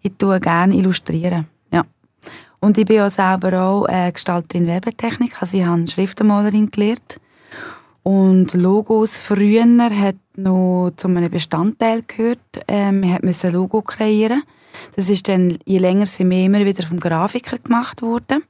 Ich 0.00 0.12
tue 0.18 0.40
gerne 0.40 0.74
illustrieren. 0.74 1.46
Ja. 2.62 2.66
Und 2.66 2.78
ich 2.78 2.86
bin 2.86 3.00
auch 3.00 3.10
selber 3.10 3.60
auch 3.60 3.86
äh, 3.88 4.10
Gestalterin 4.12 4.66
Werbetechnik. 4.66 5.40
Also 5.40 5.58
ich 5.58 5.64
habe 5.64 5.86
Schriftenmalerin 5.86 6.70
gelernt. 6.70 7.20
Und 8.02 8.54
Logos 8.54 9.18
früher 9.18 9.64
hat 9.90 10.16
noch 10.36 10.92
zu 10.96 11.08
einem 11.08 11.30
Bestandteil 11.30 12.02
gehört. 12.02 12.38
Ähm, 12.66 13.02
wir 13.02 13.18
mussten 13.22 13.48
ein 13.48 13.52
Logo 13.52 13.82
kreieren. 13.82 14.42
Das 14.96 15.08
ist 15.08 15.28
dann, 15.28 15.58
je 15.64 15.78
länger 15.78 16.06
sie 16.06 16.24
mehr 16.24 16.46
immer 16.46 16.64
wieder 16.64 16.84
vom 16.84 16.98
Grafiker 16.98 17.58
gemacht 17.58 18.02
worden. 18.02 18.42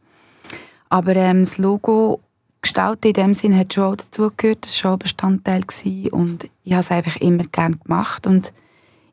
Aber 0.88 1.16
ähm, 1.16 1.40
das 1.44 1.58
Logo 1.58 2.20
gestalten 2.62 3.08
in 3.08 3.14
dem 3.14 3.34
Sinn 3.34 3.58
hat 3.58 3.74
schon 3.74 3.84
auch 3.84 3.96
dazugehört. 3.96 4.64
Das 4.64 4.72
war 4.72 4.78
schon 4.78 4.92
ein 4.92 4.98
Bestandteil. 4.98 5.62
Gewesen. 5.62 6.08
Und 6.10 6.48
ich 6.64 6.72
habe 6.72 6.80
es 6.80 6.90
einfach 6.90 7.16
immer 7.16 7.44
gerne 7.44 7.76
gemacht 7.76 8.26
und 8.26 8.52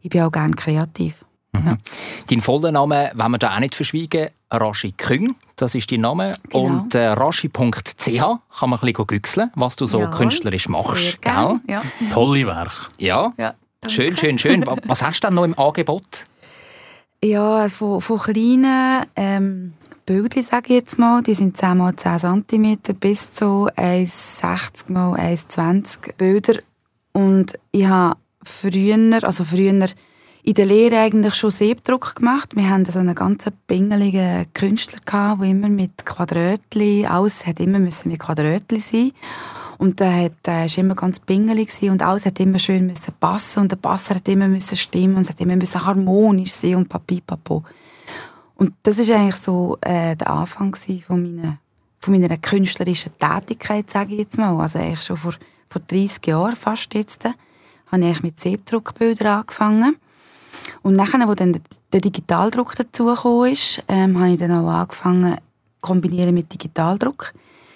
ich 0.01 0.09
bin 0.09 0.21
auch 0.21 0.31
gerne 0.31 0.55
kreativ. 0.55 1.15
Mhm. 1.51 1.77
Dein 2.29 2.41
voller 2.41 2.71
Name, 2.71 3.11
wenn 3.13 3.31
wir 3.31 3.37
da 3.39 3.55
auch 3.55 3.59
nicht 3.59 3.75
verschweigen, 3.75 4.29
Rashi 4.51 4.91
Küng, 4.93 5.35
das 5.57 5.75
ist 5.75 5.91
dein 5.91 6.01
Name. 6.01 6.31
Genau. 6.49 6.63
Und 6.65 6.95
äh, 6.95 7.07
rashi.ch 7.07 7.51
kann 8.07 8.69
man 8.69 8.79
ein 8.79 8.85
bisschen 8.93 9.07
güchseln, 9.07 9.51
was 9.55 9.75
du 9.75 9.85
so 9.85 9.99
Ja, 9.99 10.07
künstlerisch 10.07 10.63
Sehr 10.63 10.71
machst. 10.71 11.21
gerne. 11.21 11.61
Ja. 11.67 11.81
Tolle 12.11 12.45
Werk. 12.47 12.89
Ja, 12.97 13.33
Ja, 13.37 13.53
schön, 13.87 14.17
schön, 14.17 14.39
schön. 14.39 14.65
Wa- 14.65 14.75
Was 14.85 15.01
hast 15.03 15.21
du 15.23 15.27
denn 15.27 15.35
noch 15.35 15.43
im 15.43 15.57
Angebot? 15.57 16.25
Ja, 17.23 17.67
von, 17.69 17.99
von 18.01 18.17
kleinen 18.17 19.05
ähm, 19.15 19.73
Bildchen, 20.05 20.41
sage 20.43 20.67
ich 20.69 20.75
jetzt 20.81 20.97
mal, 20.97 21.21
die 21.21 21.33
sind 21.35 21.57
10 21.57 21.77
mal 21.77 21.95
10 21.95 22.45
cm 22.49 22.77
bis 22.99 23.33
zu 23.33 23.67
1,60 23.75 24.91
mal 24.91 25.13
1,20 25.19 26.13
Bilder. 26.17 26.59
Und 27.11 27.53
ich 27.71 27.85
habe 27.85 28.15
früher, 28.41 29.23
also 29.23 29.43
früher 29.43 29.87
in 30.49 30.55
der 30.55 30.65
Lehre 30.65 30.97
eigentlich 30.97 31.35
schon 31.35 31.51
Siebdruck 31.51 32.15
gemacht. 32.15 32.55
Wir 32.55 32.67
hatten 32.67 32.91
so 32.91 32.97
einen 32.97 33.13
ganz 33.13 33.45
pingeligen 33.67 34.51
Künstler, 34.55 34.97
der 35.05 35.47
immer 35.47 35.69
mit 35.69 36.07
Quadrötchen, 36.07 37.05
alles 37.05 37.45
hat 37.45 37.59
immer 37.59 37.77
müssen 37.77 38.09
mit 38.09 38.19
Quadrötchen 38.19 38.81
sein 38.81 39.11
und 39.77 39.99
der 39.99 40.23
hat, 40.23 40.47
äh, 40.47 40.65
ist 40.65 40.79
immer 40.79 40.95
ganz 40.95 41.19
pingelig 41.19 41.69
und 41.83 42.01
alles 42.01 42.25
hat 42.25 42.39
immer 42.39 42.57
schön 42.57 42.87
müssen 42.87 43.13
passen 43.19 43.59
und 43.59 43.71
der 43.71 43.75
Passer 43.75 44.15
hat 44.15 44.27
immer 44.27 44.47
müssen 44.47 44.75
stimmen 44.75 45.17
und 45.17 45.21
es 45.21 45.29
hat 45.29 45.39
immer 45.39 45.55
müssen 45.55 45.85
harmonisch 45.85 46.53
sein 46.53 46.77
und 46.77 46.89
papipapo. 46.89 47.63
Und 48.55 48.73
das 48.81 48.97
ist 48.97 49.11
eigentlich 49.11 49.35
so 49.35 49.77
äh, 49.81 50.15
der 50.15 50.31
Anfang 50.31 50.75
von 50.75 51.21
meiner, 51.21 51.59
von 51.99 52.19
meiner 52.19 52.37
künstlerischen 52.37 53.11
Tätigkeit, 53.19 53.87
sage 53.87 54.13
ich 54.13 54.19
jetzt 54.21 54.39
mal. 54.39 54.59
Also 54.59 54.79
eigentlich 54.79 55.03
schon 55.03 55.17
vor, 55.17 55.35
vor 55.69 55.81
30 55.87 56.25
Jahren 56.25 56.55
fast 56.55 56.91
jetzt, 56.95 57.23
äh, 57.25 57.33
habe 57.91 58.09
ich 58.09 58.23
mit 58.23 58.39
Siebdruckbildern 58.39 59.41
angefangen. 59.41 59.95
Und 60.81 60.95
nachher, 60.95 61.27
wo 61.27 61.33
dann 61.35 61.59
der 61.93 62.01
Digitaldruck 62.01 62.75
dazugekommen 62.75 63.51
ist, 63.53 63.83
ähm, 63.87 64.19
habe 64.19 64.31
ich 64.31 64.37
dann 64.37 64.51
auch 64.51 64.67
angefangen 64.69 65.37
kombinieren 65.81 66.33
mit 66.33 66.51
Digitaldruck. 66.53 67.33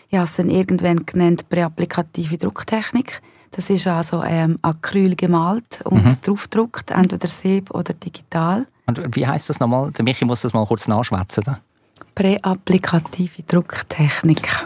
Ich 0.09 0.17
habe 0.17 0.25
es 0.25 0.35
dann 0.35 0.49
irgendwann 0.49 1.05
genannt 1.05 1.47
präapplikative 1.49 2.37
Drucktechnik. 2.37 3.21
Das 3.51 3.69
ist 3.69 3.87
also 3.87 4.23
ähm, 4.23 4.57
Acryl 4.61 5.15
gemalt 5.15 5.81
und 5.85 6.03
Mhm. 6.05 6.17
draufgedruckt, 6.23 6.91
entweder 6.91 7.27
Sieb 7.27 7.71
oder 7.71 7.93
digital. 7.93 8.65
Und 8.87 9.15
wie 9.15 9.25
heißt 9.25 9.47
das 9.49 9.59
nochmal? 9.59 9.91
Der 9.91 10.03
Michi 10.03 10.25
muss 10.25 10.41
das 10.41 10.53
mal 10.53 10.65
kurz 10.65 10.87
nachschwätzen. 10.87 11.43
da. 11.45 11.59
Präapplikative 12.15 13.43
Drucktechnik. 13.43 14.65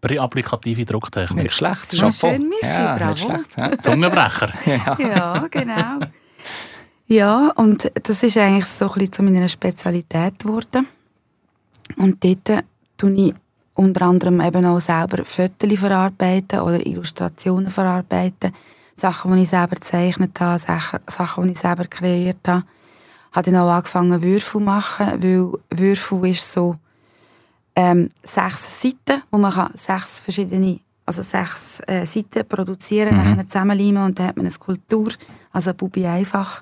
Präapplikative 0.00 0.84
Drucktechnik. 0.84 1.44
Nicht 1.44 1.54
schlecht, 1.54 1.92
Ja, 1.94 2.10
Chapeau. 2.10 2.30
schön, 2.32 2.48
Michi, 2.48 2.66
ja, 2.66 2.96
bravo. 2.96 3.12
nicht 3.12 3.24
schlecht. 3.24 3.56
Ja. 3.58 3.78
Zungenbrecher. 3.82 4.52
ja, 4.98 5.46
genau. 5.50 5.98
Ja, 7.08 7.50
und 7.56 7.90
das 8.02 8.22
ist 8.22 8.36
eigentlich 8.36 8.66
so 8.66 8.86
ein 8.86 8.92
bisschen 8.92 9.12
zu 9.12 9.22
meiner 9.22 9.48
Spezialität 9.48 10.38
geworden. 10.38 10.86
Und 11.96 12.22
dort 12.22 12.64
tue 12.98 13.12
ich 13.12 13.34
unter 13.74 14.02
anderem 14.02 14.40
eben 14.42 14.66
auch 14.66 14.80
selber 14.80 15.24
Fotos 15.24 15.78
verarbeiten 15.78 16.60
oder 16.60 16.84
Illustrationen 16.84 17.70
verarbeiten. 17.70 18.52
Sachen, 18.94 19.34
die 19.34 19.44
ich 19.44 19.48
selber 19.48 19.76
gezeichnet 19.76 20.38
habe, 20.38 20.58
Sachen, 20.58 21.44
die 21.44 21.52
ich 21.52 21.58
selber 21.58 21.84
kreiert 21.84 22.46
habe. 22.46 22.64
Ich 23.30 23.36
habe 23.36 23.50
dann 23.50 23.60
auch 23.60 23.70
angefangen, 23.70 24.22
Würfel 24.22 24.40
zu 24.40 24.60
machen, 24.60 25.22
weil 25.22 25.52
Würfel 25.70 26.26
ist 26.30 26.52
so 26.52 26.76
ähm, 27.76 28.10
sechs 28.24 28.82
Seiten, 28.82 29.22
wo 29.30 29.38
man 29.38 29.52
kann 29.52 29.70
sechs 29.74 30.20
verschiedene, 30.20 30.80
also 31.06 31.22
sechs 31.22 31.80
äh, 31.86 32.04
Seiten 32.04 32.46
produzieren, 32.46 33.16
Mhm. 33.16 33.24
nachher 33.24 33.48
zusammenleimen 33.48 34.02
und 34.04 34.18
dann 34.18 34.26
hat 34.26 34.36
man 34.36 34.46
eine 34.46 34.50
Skulptur, 34.50 35.10
also 35.52 35.72
Bubi 35.72 36.04
einfach. 36.04 36.60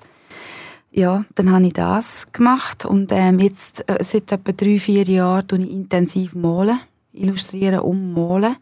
Ja, 0.97 1.25
dann 1.35 1.51
habe 1.51 1.67
ich 1.67 1.73
das 1.73 2.25
gemacht 2.31 2.83
und 2.83 3.11
ähm, 3.11 3.37
jetzt 3.37 3.87
äh, 3.87 4.03
seit 4.03 4.31
etwa 4.31 4.51
drei, 4.51 4.79
vier 4.79 5.03
Jahren 5.03 5.47
tue 5.47 5.59
ich 5.59 5.69
intensiv 5.69 6.33
malen, 6.33 6.79
illustrieren 7.13 7.81
und 7.81 8.13
malen. 8.13 8.55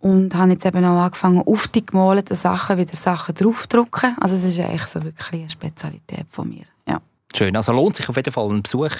Und 0.00 0.34
habe 0.34 0.52
jetzt 0.52 0.64
eben 0.64 0.82
auch 0.82 1.02
angefangen, 1.02 1.42
auf 1.42 1.68
die 1.68 1.84
gemalten 1.84 2.34
Sachen 2.36 2.78
wieder 2.78 2.96
Sachen 2.96 3.34
draufzudrucken. 3.34 4.16
Also 4.18 4.36
es 4.36 4.44
ist 4.46 4.60
eigentlich 4.60 4.86
so 4.86 5.02
wirklich 5.02 5.42
eine 5.42 5.50
Spezialität 5.50 6.24
von 6.30 6.48
mir. 6.48 6.64
Ja. 6.88 7.02
Schön. 7.36 7.54
Also 7.54 7.72
lohnt 7.72 7.96
sich 7.96 8.08
auf 8.08 8.16
jeden 8.16 8.32
Fall 8.32 8.48
ein 8.48 8.62
Besuch 8.62 8.94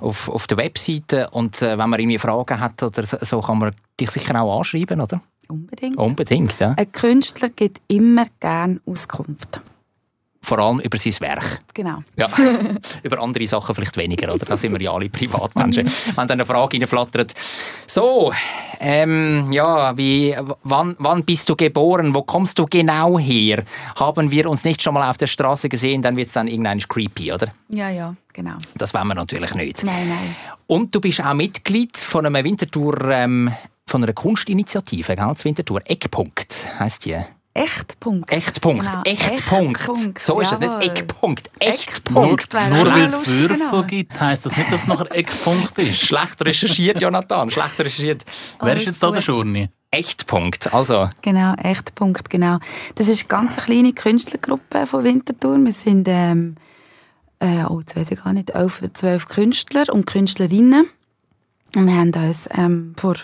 auf, 0.00 0.28
auf 0.28 0.48
der 0.48 0.56
Webseite. 0.56 1.30
Und 1.30 1.62
äh, 1.62 1.78
wenn 1.78 1.88
man 1.88 2.00
irgendwie 2.00 2.18
Fragen 2.18 2.58
hat 2.58 2.82
oder 2.82 3.06
so, 3.06 3.16
so, 3.20 3.40
kann 3.40 3.58
man 3.58 3.76
dich 4.00 4.10
sicher 4.10 4.42
auch 4.42 4.58
anschreiben, 4.58 5.00
oder? 5.00 5.20
Unbedingt. 5.46 5.96
Unbedingt, 5.96 6.58
ja. 6.58 6.74
Ein 6.76 6.90
Künstler 6.90 7.50
gibt 7.50 7.80
immer 7.86 8.26
gerne 8.40 8.80
Auskunft. 8.86 9.60
Vor 10.52 10.58
allem 10.58 10.80
über 10.80 10.98
sein 10.98 11.14
Werk. 11.20 11.60
Genau. 11.72 12.02
Ja. 12.14 12.28
über 13.02 13.18
andere 13.20 13.46
Sachen 13.46 13.74
vielleicht 13.74 13.96
weniger, 13.96 14.34
oder? 14.34 14.44
Da 14.44 14.58
sind 14.58 14.72
wir 14.72 14.82
ja 14.82 14.92
alle 14.92 15.08
Privatmenschen. 15.08 15.86
Wenn 16.14 16.14
dann 16.14 16.30
eine 16.32 16.44
Frage 16.44 16.78
reinflattert. 16.78 17.32
So, 17.86 18.34
ähm, 18.78 19.50
ja, 19.50 19.96
wie, 19.96 20.36
wann, 20.62 20.94
wann 20.98 21.24
bist 21.24 21.48
du 21.48 21.56
geboren? 21.56 22.14
Wo 22.14 22.20
kommst 22.20 22.58
du 22.58 22.66
genau 22.66 23.18
her? 23.18 23.64
Haben 23.96 24.30
wir 24.30 24.50
uns 24.50 24.62
nicht 24.64 24.82
schon 24.82 24.92
mal 24.92 25.08
auf 25.08 25.16
der 25.16 25.26
Straße 25.26 25.70
gesehen, 25.70 26.02
dann 26.02 26.18
wird 26.18 26.26
es 26.26 26.34
dann 26.34 26.48
irgendein 26.48 26.80
creepy, 26.80 27.32
oder? 27.32 27.46
Ja, 27.70 27.88
ja, 27.88 28.14
genau. 28.34 28.58
Das 28.74 28.92
wollen 28.92 29.06
wir 29.06 29.14
natürlich 29.14 29.54
nicht. 29.54 29.84
Nein, 29.84 30.10
nein. 30.10 30.36
Und 30.66 30.94
du 30.94 31.00
bist 31.00 31.24
auch 31.24 31.32
Mitglied 31.32 31.96
von 31.96 32.26
einem 32.26 32.44
Winterthur, 32.44 33.08
ähm, 33.08 33.50
von 33.86 34.02
einer 34.02 34.12
Kunstinitiative, 34.12 35.16
gell? 35.16 35.28
Das 35.28 35.46
Winterthur 35.46 35.80
Eckpunkt 35.86 36.68
heisst 36.78 37.06
die. 37.06 37.16
Echtpunkt. 37.54 38.32
Echtpunkt, 38.32 38.86
Genau, 38.86 39.02
Echtpunkt. 39.04 39.80
Echtpunkt, 39.80 40.18
So 40.20 40.40
ist 40.40 40.52
jawohl. 40.52 40.78
nicht 40.78 40.98
Eckpunkt, 40.98 41.50
Nur, 41.60 41.70
Echtpunkt. 41.72 42.54
nur 42.54 42.80
auch 42.80 42.84
weil 42.86 43.02
es 43.04 43.26
Würfel 43.26 43.48
genau. 43.48 43.82
gibt, 43.82 44.18
heisst 44.20 44.46
das 44.46 44.56
nicht, 44.56 44.72
dass 44.72 44.80
es 44.82 44.86
nachher 44.86 45.12
Eckpunkt 45.14 45.78
ist. 45.78 45.98
Schlecht 46.00 46.42
recherchiert, 46.44 47.02
Jonathan, 47.02 47.50
schlecht 47.50 47.78
recherchiert. 47.78 48.24
Wer 48.60 48.76
ist 48.76 48.86
jetzt 48.86 49.02
da 49.02 49.10
der 49.10 49.20
Schurni? 49.20 49.68
Echtpunkt, 49.90 50.72
also 50.72 51.10
Genau, 51.20 51.52
Echtpunkt, 51.56 52.30
genau. 52.30 52.58
Das 52.94 53.08
ist 53.08 53.20
eine 53.20 53.28
ganz 53.28 53.56
kleine 53.56 53.92
Künstlergruppe 53.92 54.86
von 54.86 55.04
Winterthur. 55.04 55.58
Wir 55.58 55.72
sind, 55.74 56.08
ähm, 56.08 56.54
äh, 57.40 57.64
oh, 57.68 57.80
jetzt 57.80 57.94
weiß 57.94 58.10
ich 58.12 58.24
gar 58.24 58.32
nicht, 58.32 58.50
elf 58.50 58.80
oder 58.80 58.94
zwölf 58.94 59.28
Künstler 59.28 59.84
und 59.92 60.06
Künstlerinnen. 60.06 60.86
Und 61.76 61.86
wir 61.86 61.94
haben 61.94 62.12
uns 62.14 62.48
ähm, 62.56 62.94
vor 62.96 63.16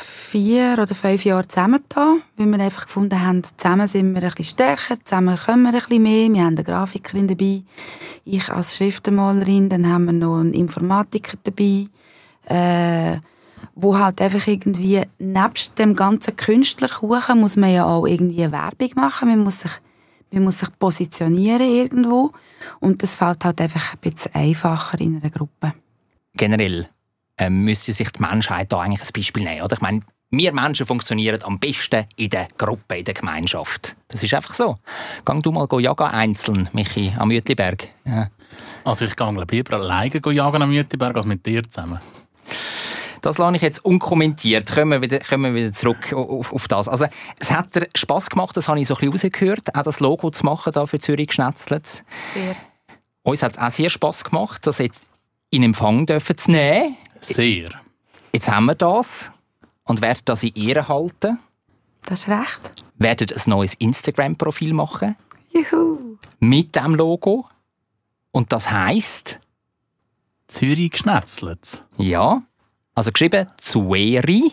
vier 0.00 0.78
oder 0.80 0.94
fünf 0.94 1.24
Jahren 1.24 1.48
zusammengetan, 1.48 2.22
weil 2.36 2.46
wir 2.46 2.60
einfach 2.60 2.86
gefunden 2.86 3.20
haben, 3.20 3.42
zusammen 3.56 3.86
sind 3.88 4.14
wir 4.14 4.22
ein 4.22 4.28
bisschen 4.28 4.44
stärker, 4.44 4.96
zusammen 5.04 5.36
können 5.36 5.62
wir 5.62 5.70
ein 5.70 5.74
bisschen 5.74 6.02
mehr. 6.02 6.32
Wir 6.32 6.44
haben 6.44 6.54
eine 6.54 6.64
Grafikerin 6.64 7.26
dabei, 7.26 7.62
ich 8.24 8.48
als 8.48 8.76
Schriftenmalerin, 8.76 9.68
dann 9.68 9.88
haben 9.88 10.04
wir 10.04 10.12
noch 10.12 10.38
einen 10.38 10.54
Informatiker 10.54 11.36
dabei, 11.42 11.88
äh, 12.46 13.18
wo 13.74 13.98
halt 13.98 14.20
einfach 14.20 14.46
irgendwie, 14.46 15.02
nebst 15.18 15.78
dem 15.78 15.96
ganzen 15.96 16.36
Künstlerkuchen 16.36 17.40
muss 17.40 17.56
man 17.56 17.72
ja 17.72 17.84
auch 17.84 18.06
irgendwie 18.06 18.52
Werbung 18.52 18.90
machen, 18.94 19.28
man 19.28 19.40
muss 19.40 19.60
sich, 19.60 19.72
man 20.30 20.44
muss 20.44 20.60
sich 20.60 20.68
positionieren 20.78 21.68
irgendwo 21.68 22.32
und 22.78 23.02
das 23.02 23.16
fällt 23.16 23.44
halt 23.44 23.60
einfach 23.60 23.94
ein 23.94 23.98
bisschen 23.98 24.34
einfacher 24.34 25.00
in 25.00 25.20
einer 25.20 25.30
Gruppe. 25.30 25.74
generell 26.36 26.88
ähm, 27.38 27.64
müsste 27.64 27.92
sich 27.92 28.10
die 28.10 28.20
Menschheit 28.20 28.72
da 28.72 28.80
eigentlich 28.80 29.08
ein 29.08 29.12
Beispiel 29.14 29.44
nehmen. 29.44 29.62
Oder? 29.62 29.74
Ich 29.74 29.80
meine, 29.80 30.02
wir 30.30 30.52
Menschen 30.52 30.84
funktionieren 30.84 31.42
am 31.42 31.58
besten 31.58 32.04
in 32.16 32.30
der 32.30 32.48
Gruppe, 32.58 32.98
in 32.98 33.04
der 33.04 33.14
Gemeinschaft. 33.14 33.96
Das 34.08 34.22
ist 34.22 34.34
einfach 34.34 34.54
so. 34.54 34.76
Gang 35.24 35.42
du 35.42 35.52
mal 35.52 35.66
go 35.66 35.78
jagen 35.78 36.04
einzeln, 36.06 36.68
Michi, 36.72 37.14
am 37.16 37.30
Uetliberg. 37.30 37.88
Ja. 38.04 38.28
Also 38.84 39.06
ich 39.06 39.16
gehe 39.16 39.44
lieber 39.50 39.76
alleine 39.76 40.20
jagen 40.24 40.62
am 40.62 40.72
Jütiberg 40.72 41.16
als 41.16 41.26
mit 41.26 41.46
dir 41.46 41.62
zusammen. 41.64 41.98
Das 43.20 43.38
lasse 43.38 43.56
ich 43.56 43.62
jetzt 43.62 43.84
unkommentiert. 43.84 44.72
Kommen 44.72 44.92
wir 44.92 45.02
wieder, 45.02 45.18
kommen 45.20 45.54
wir 45.54 45.62
wieder 45.62 45.72
zurück 45.72 46.12
auf, 46.12 46.52
auf 46.52 46.68
das. 46.68 46.88
Also, 46.88 47.06
es 47.38 47.50
hat 47.50 47.74
dir 47.74 47.86
Spass 47.96 48.30
gemacht, 48.30 48.56
das 48.56 48.68
habe 48.68 48.80
ich 48.80 48.86
so 48.86 48.94
ein 48.96 49.10
bisschen 49.10 49.30
rausgehört, 49.32 49.74
auch 49.74 49.82
das 49.82 50.00
Logo 50.00 50.30
zu 50.30 50.44
machen 50.44 50.72
da 50.72 50.86
für 50.86 50.98
Zürich 50.98 51.32
Schnetzlitz. 51.32 52.04
Sehr. 52.34 52.54
Uns 53.22 53.42
hat 53.42 53.56
es 53.56 53.58
auch 53.58 53.70
sehr 53.70 53.90
Spass 53.90 54.24
gemacht, 54.24 54.66
das 54.66 54.78
jetzt 54.78 55.02
in 55.50 55.62
Empfang 55.62 56.06
dürfen 56.06 56.38
zu 56.38 56.50
nehmen. 56.50 56.96
Sehr. 57.20 57.70
Jetzt 58.32 58.50
haben 58.50 58.66
wir 58.66 58.74
das 58.74 59.30
und 59.84 60.00
werden 60.00 60.22
das 60.24 60.42
in 60.42 60.54
Ehren 60.54 60.88
halten. 60.88 61.38
Das 62.04 62.20
ist 62.20 62.28
recht. 62.28 62.72
Werden 62.96 63.28
ein 63.34 63.42
neues 63.46 63.74
Instagram-Profil 63.74 64.72
machen 64.72 65.16
Juhu. 65.52 66.18
mit 66.40 66.74
dem 66.76 66.94
Logo. 66.94 67.46
Und 68.32 68.52
das 68.52 68.70
heißt, 68.70 69.40
Zürich 70.46 70.90
geschnetzelt. 70.90 71.84
ja, 71.96 72.42
also 72.94 73.12
geschrieben 73.12 73.46
Zueri 73.58 74.52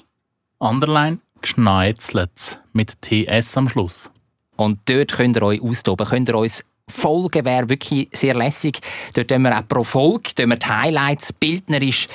Underline 0.58 1.20
Zürichschneizlets 1.46 2.60
mit 2.74 3.02
TS 3.02 3.56
am 3.58 3.70
Schluss. 3.70 4.10
Und 4.56 4.80
dort 4.90 5.14
könnt 5.14 5.36
ihr 5.36 5.44
euch 5.44 5.62
austoben, 5.62 6.08
könnt 6.08 6.30
ihr 6.30 6.36
uns 6.36 6.64
folgen, 6.90 7.46
wäre 7.46 7.70
wirklich 7.70 8.10
sehr 8.14 8.36
lässig. 8.36 8.80
Dort 9.14 9.30
tun 9.30 9.42
wir 9.42 9.58
auch 9.58 9.68
pro 9.68 9.84
Folge 9.84 10.36
tun 10.36 10.50
wir 10.50 10.58
die 10.58 10.68
Highlights 10.68 11.34
bildnerisch 11.34 12.08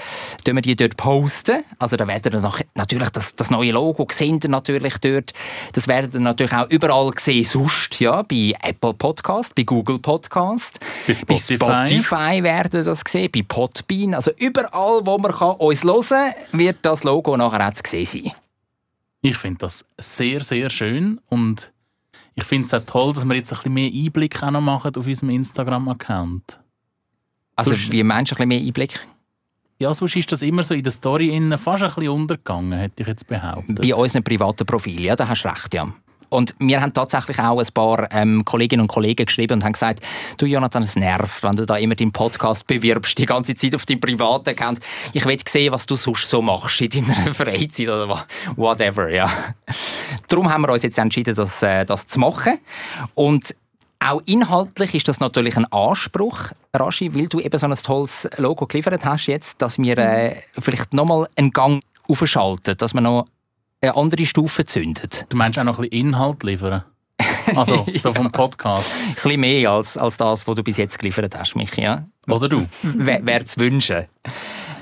tun 0.44 0.54
wir 0.54 0.62
die 0.62 0.76
dort 0.76 0.96
posten. 0.96 1.64
Also 1.78 1.96
da 1.96 2.06
werdet 2.06 2.34
ihr 2.34 2.40
noch, 2.40 2.60
natürlich 2.74 3.10
das, 3.10 3.34
das 3.34 3.50
neue 3.50 3.72
Logo 3.72 4.06
sehen 4.12 4.38
ihr 4.42 4.48
natürlich 4.48 4.98
dort. 4.98 5.32
Das 5.72 5.88
werdet 5.88 6.14
ihr 6.14 6.20
natürlich 6.20 6.52
auch 6.52 6.68
überall 6.70 7.10
sehen, 7.18 7.44
sonst, 7.44 7.98
ja, 8.00 8.22
bei 8.22 8.54
Apple 8.62 8.94
Podcast, 8.94 9.54
bei 9.54 9.64
Google 9.64 9.98
Podcast, 9.98 10.78
Bei 11.06 11.14
Spotify. 11.14 11.56
bei 11.58 11.88
Spotify 11.88 12.42
werden 12.42 12.84
das 12.84 13.02
sehen, 13.08 13.30
bei 13.34 13.42
Podbean, 13.42 14.14
also 14.14 14.30
überall, 14.38 15.04
wo 15.04 15.18
man 15.18 15.32
kann 15.32 15.56
uns 15.56 15.82
hören 15.82 16.04
kann, 16.08 16.32
wird 16.52 16.78
das 16.82 17.02
Logo 17.04 17.36
nachher 17.36 17.68
auch 17.68 17.74
zu 17.74 17.82
sehen 17.88 18.06
sein. 18.06 18.32
Ich 19.22 19.36
finde 19.36 19.58
das 19.58 19.84
sehr, 19.98 20.42
sehr 20.42 20.70
schön 20.70 21.20
und 21.28 21.72
ich 22.40 22.46
finde 22.48 22.66
es 22.66 22.74
auch 22.74 22.84
toll, 22.84 23.12
dass 23.14 23.24
wir 23.24 23.34
jetzt 23.34 23.52
ein 23.52 23.56
bisschen 23.56 23.74
mehr 23.74 23.90
Einblick 23.92 24.42
auch 24.42 24.50
noch 24.50 24.60
machen 24.60 24.94
auf 24.96 25.06
unserem 25.06 25.30
Instagram-Account. 25.30 26.60
Also 27.56 27.70
Sonst- 27.70 27.92
wie 27.92 28.02
Menschen 28.02 28.34
ein 28.34 28.36
bisschen 28.36 28.48
mehr 28.48 28.60
Einblick 28.60 29.06
Ja, 29.78 29.94
sonst 29.94 30.16
ist 30.16 30.30
das 30.32 30.42
immer 30.42 30.62
so 30.62 30.74
in 30.74 30.82
der 30.82 30.92
Story 30.92 31.34
innen 31.34 31.56
fast 31.58 31.82
ein 31.82 31.88
bisschen 31.88 32.08
untergegangen, 32.10 32.78
hätte 32.78 33.02
ich 33.02 33.08
jetzt 33.08 33.26
behauptet. 33.26 33.80
Bei 33.80 33.94
unseren 33.94 34.22
privaten 34.22 34.66
Profilen, 34.66 35.04
ja, 35.04 35.16
da 35.16 35.26
hast 35.28 35.42
du 35.44 35.48
recht, 35.48 35.72
ja. 35.74 35.92
Und 36.30 36.54
wir 36.58 36.80
haben 36.80 36.92
tatsächlich 36.92 37.38
auch 37.38 37.58
ein 37.58 37.66
paar 37.74 38.08
ähm, 38.12 38.44
Kolleginnen 38.44 38.82
und 38.82 38.88
Kollegen 38.88 39.26
geschrieben 39.26 39.54
und 39.54 39.64
haben 39.64 39.72
gesagt, 39.72 40.00
du 40.38 40.46
Jonathan, 40.46 40.82
es 40.82 40.96
nervt, 40.96 41.42
wenn 41.42 41.56
du 41.56 41.66
da 41.66 41.76
immer 41.76 41.94
deinen 41.94 42.12
Podcast 42.12 42.66
bewirbst, 42.66 43.18
die 43.18 43.26
ganze 43.26 43.54
Zeit 43.54 43.74
auf 43.74 43.84
deinem 43.84 44.00
privaten 44.00 44.50
Account. 44.50 44.80
Ich 45.12 45.24
will 45.26 45.38
sehen, 45.46 45.72
was 45.72 45.86
du 45.86 45.96
sonst 45.96 46.30
so 46.30 46.40
machst 46.40 46.80
in 46.80 47.06
deiner 47.06 47.34
Freizeit 47.34 47.88
oder 47.88 48.26
whatever, 48.56 49.10
ja. 49.10 49.30
Darum 50.28 50.48
haben 50.48 50.62
wir 50.62 50.72
uns 50.72 50.82
jetzt 50.82 50.98
entschieden, 50.98 51.34
das, 51.34 51.62
äh, 51.62 51.84
das 51.84 52.06
zu 52.06 52.20
machen. 52.20 52.58
Und 53.14 53.54
auch 53.98 54.22
inhaltlich 54.24 54.94
ist 54.94 55.08
das 55.08 55.20
natürlich 55.20 55.56
ein 55.56 55.70
Anspruch, 55.72 56.52
Rashi, 56.74 57.14
weil 57.14 57.28
du 57.28 57.40
eben 57.40 57.58
so 57.58 57.66
ein 57.66 57.74
tolles 57.76 58.28
Logo 58.38 58.66
geliefert 58.66 59.04
hast 59.04 59.26
jetzt, 59.26 59.60
dass 59.60 59.78
wir 59.78 59.98
äh, 59.98 60.36
vielleicht 60.58 60.94
nochmal 60.94 61.26
einen 61.36 61.50
Gang 61.50 61.82
aufschalten, 62.08 62.76
dass 62.78 62.94
wir 62.94 63.02
noch 63.02 63.26
eine 63.80 63.96
andere 63.96 64.26
Stufe 64.26 64.64
zündet. 64.64 65.26
Du 65.28 65.36
meinst 65.36 65.58
auch 65.58 65.64
noch 65.64 65.78
ein 65.78 65.88
bisschen 65.88 66.08
Inhalt 66.08 66.42
liefern? 66.42 66.84
Also, 67.54 67.86
so 68.00 68.12
vom 68.12 68.30
Podcast. 68.30 68.90
Ein 69.08 69.14
bisschen 69.14 69.40
mehr 69.40 69.70
als, 69.70 69.96
als 69.96 70.16
das, 70.16 70.46
was 70.46 70.54
du 70.54 70.62
bis 70.62 70.76
jetzt 70.76 70.98
geliefert 70.98 71.36
hast, 71.38 71.56
Michi. 71.56 71.82
Ja? 71.82 72.04
Oder 72.28 72.48
du? 72.48 72.66
Wäre 72.82 73.44
zu 73.44 73.60
wünschen. 73.60 74.06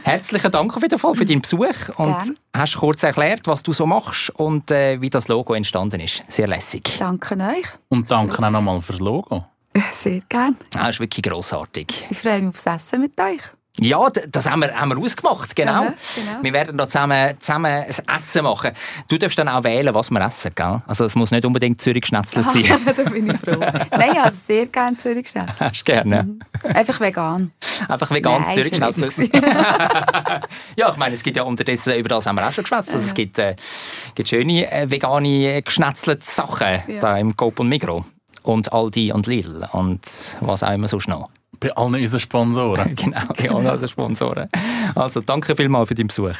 Herzlichen 0.03 0.51
Dank 0.51 0.75
auf 0.75 0.83
jeden 0.83 0.99
Fall 0.99 1.15
für 1.15 1.25
deinen 1.25 1.43
Besuch 1.43 1.89
und 1.97 2.19
Gern. 2.19 2.39
hast 2.57 2.77
kurz 2.77 3.03
erklärt, 3.03 3.41
was 3.45 3.63
du 3.63 3.73
so 3.73 3.85
machst 3.87 4.31
und 4.31 4.71
äh, 4.71 5.01
wie 5.01 5.11
das 5.11 5.29
Logo 5.29 5.55
entstanden 5.55 6.01
ist. 6.01 6.23
Sehr 6.29 6.47
lässig. 6.49 6.97
Danke 6.99 7.35
euch. 7.35 7.67
Und 7.89 8.11
danke 8.11 8.43
auch 8.45 8.51
nochmal 8.51 8.81
fürs 8.81 9.01
Logo. 9.01 9.45
Sehr 9.93 10.21
gerne. 10.29 10.57
Das 10.71 10.91
ist 10.91 11.01
wirklich 11.01 11.23
grossartig. 11.25 12.07
Ich 12.11 12.19
freue 12.19 12.41
mich 12.41 12.55
aufs 12.55 12.67
Essen 12.67 13.01
mit 13.03 13.21
euch. 13.21 13.41
Ja, 13.81 14.09
das 14.31 14.49
haben 14.51 14.61
wir, 14.61 14.75
haben 14.75 14.89
wir 14.91 14.99
ausgemacht, 14.99 15.55
genau. 15.55 15.73
Aha, 15.85 15.95
genau. 16.15 16.43
Wir 16.43 16.53
werden 16.53 16.77
da 16.77 16.89
zusammen, 16.89 17.35
zusammen 17.39 17.67
ein 17.67 17.85
Essen 18.17 18.43
machen. 18.45 18.73
Du 19.09 19.17
darfst 19.19 19.39
dann 19.39 19.49
auch 19.49 19.63
wählen, 19.65 19.95
was 19.95 20.11
wir 20.11 20.21
essen, 20.21 20.51
gell? 20.55 20.83
Also 20.87 21.05
es 21.05 21.15
muss 21.15 21.31
nicht 21.31 21.45
unbedingt 21.45 21.81
Zürich 21.81 22.07
schnetzelt 22.07 22.51
sein. 22.53 22.65
da 22.97 23.03
bin 23.11 23.31
ich 23.31 23.39
froh. 23.39 23.57
Nein, 23.57 24.19
also 24.23 24.37
sehr 24.47 24.67
gerne 24.67 24.97
Zürich 24.97 25.29
Schnitzel. 25.29 25.55
Hast 25.61 25.81
du 25.81 25.85
gerne? 25.85 26.39
Einfach 26.75 27.01
vegan. 27.01 27.53
Einfach 27.89 28.11
veganes 28.11 28.47
Nein, 28.49 28.55
Zürich 28.57 28.73
ist 28.73 28.79
schon 28.85 28.93
schnetzelt. 28.95 29.19
witzig. 29.33 29.43
Ja, 30.77 30.91
ich 30.91 30.97
meine, 30.97 31.15
es 31.15 31.23
gibt 31.23 31.37
ja 31.37 31.43
unterdessen, 31.43 31.95
über 31.97 32.09
das 32.09 32.27
haben 32.27 32.37
wir 32.37 32.47
auch 32.49 32.53
schon 32.53 32.65
geschwätzt. 32.65 32.95
Also, 32.95 33.07
es 33.07 33.15
gibt, 33.15 33.39
äh, 33.39 33.57
gibt 34.15 34.29
schöne 34.29 34.71
äh, 34.71 34.91
vegane 34.91 35.63
geschnetzelte 35.63 36.25
Sachen 36.25 36.67
Ja. 36.87 37.01
da 37.01 37.17
im 37.17 37.37
Coop 37.37 37.59
und 37.61 37.69
Migro. 37.69 38.05
Und 38.43 38.73
Aldi 38.73 39.13
und 39.13 39.27
Lidl 39.27 39.69
und 39.73 40.01
was 40.41 40.63
auch 40.63 40.73
immer 40.73 40.89
sonst 40.89 41.09
noch. 41.09 41.29
Bei 41.61 41.75
allen 41.75 41.95
unseren 41.95 42.21
Sponsoren. 42.21 42.95
Genau, 43.39 43.61
ja, 43.63 43.71
also 43.71 43.89
Sponsoren. 43.89 44.49
Also 44.95 45.21
danke 45.21 45.57
vielmals 45.57 45.89
für 45.89 45.95
deinen 45.95 46.09
Besuch. 46.09 46.33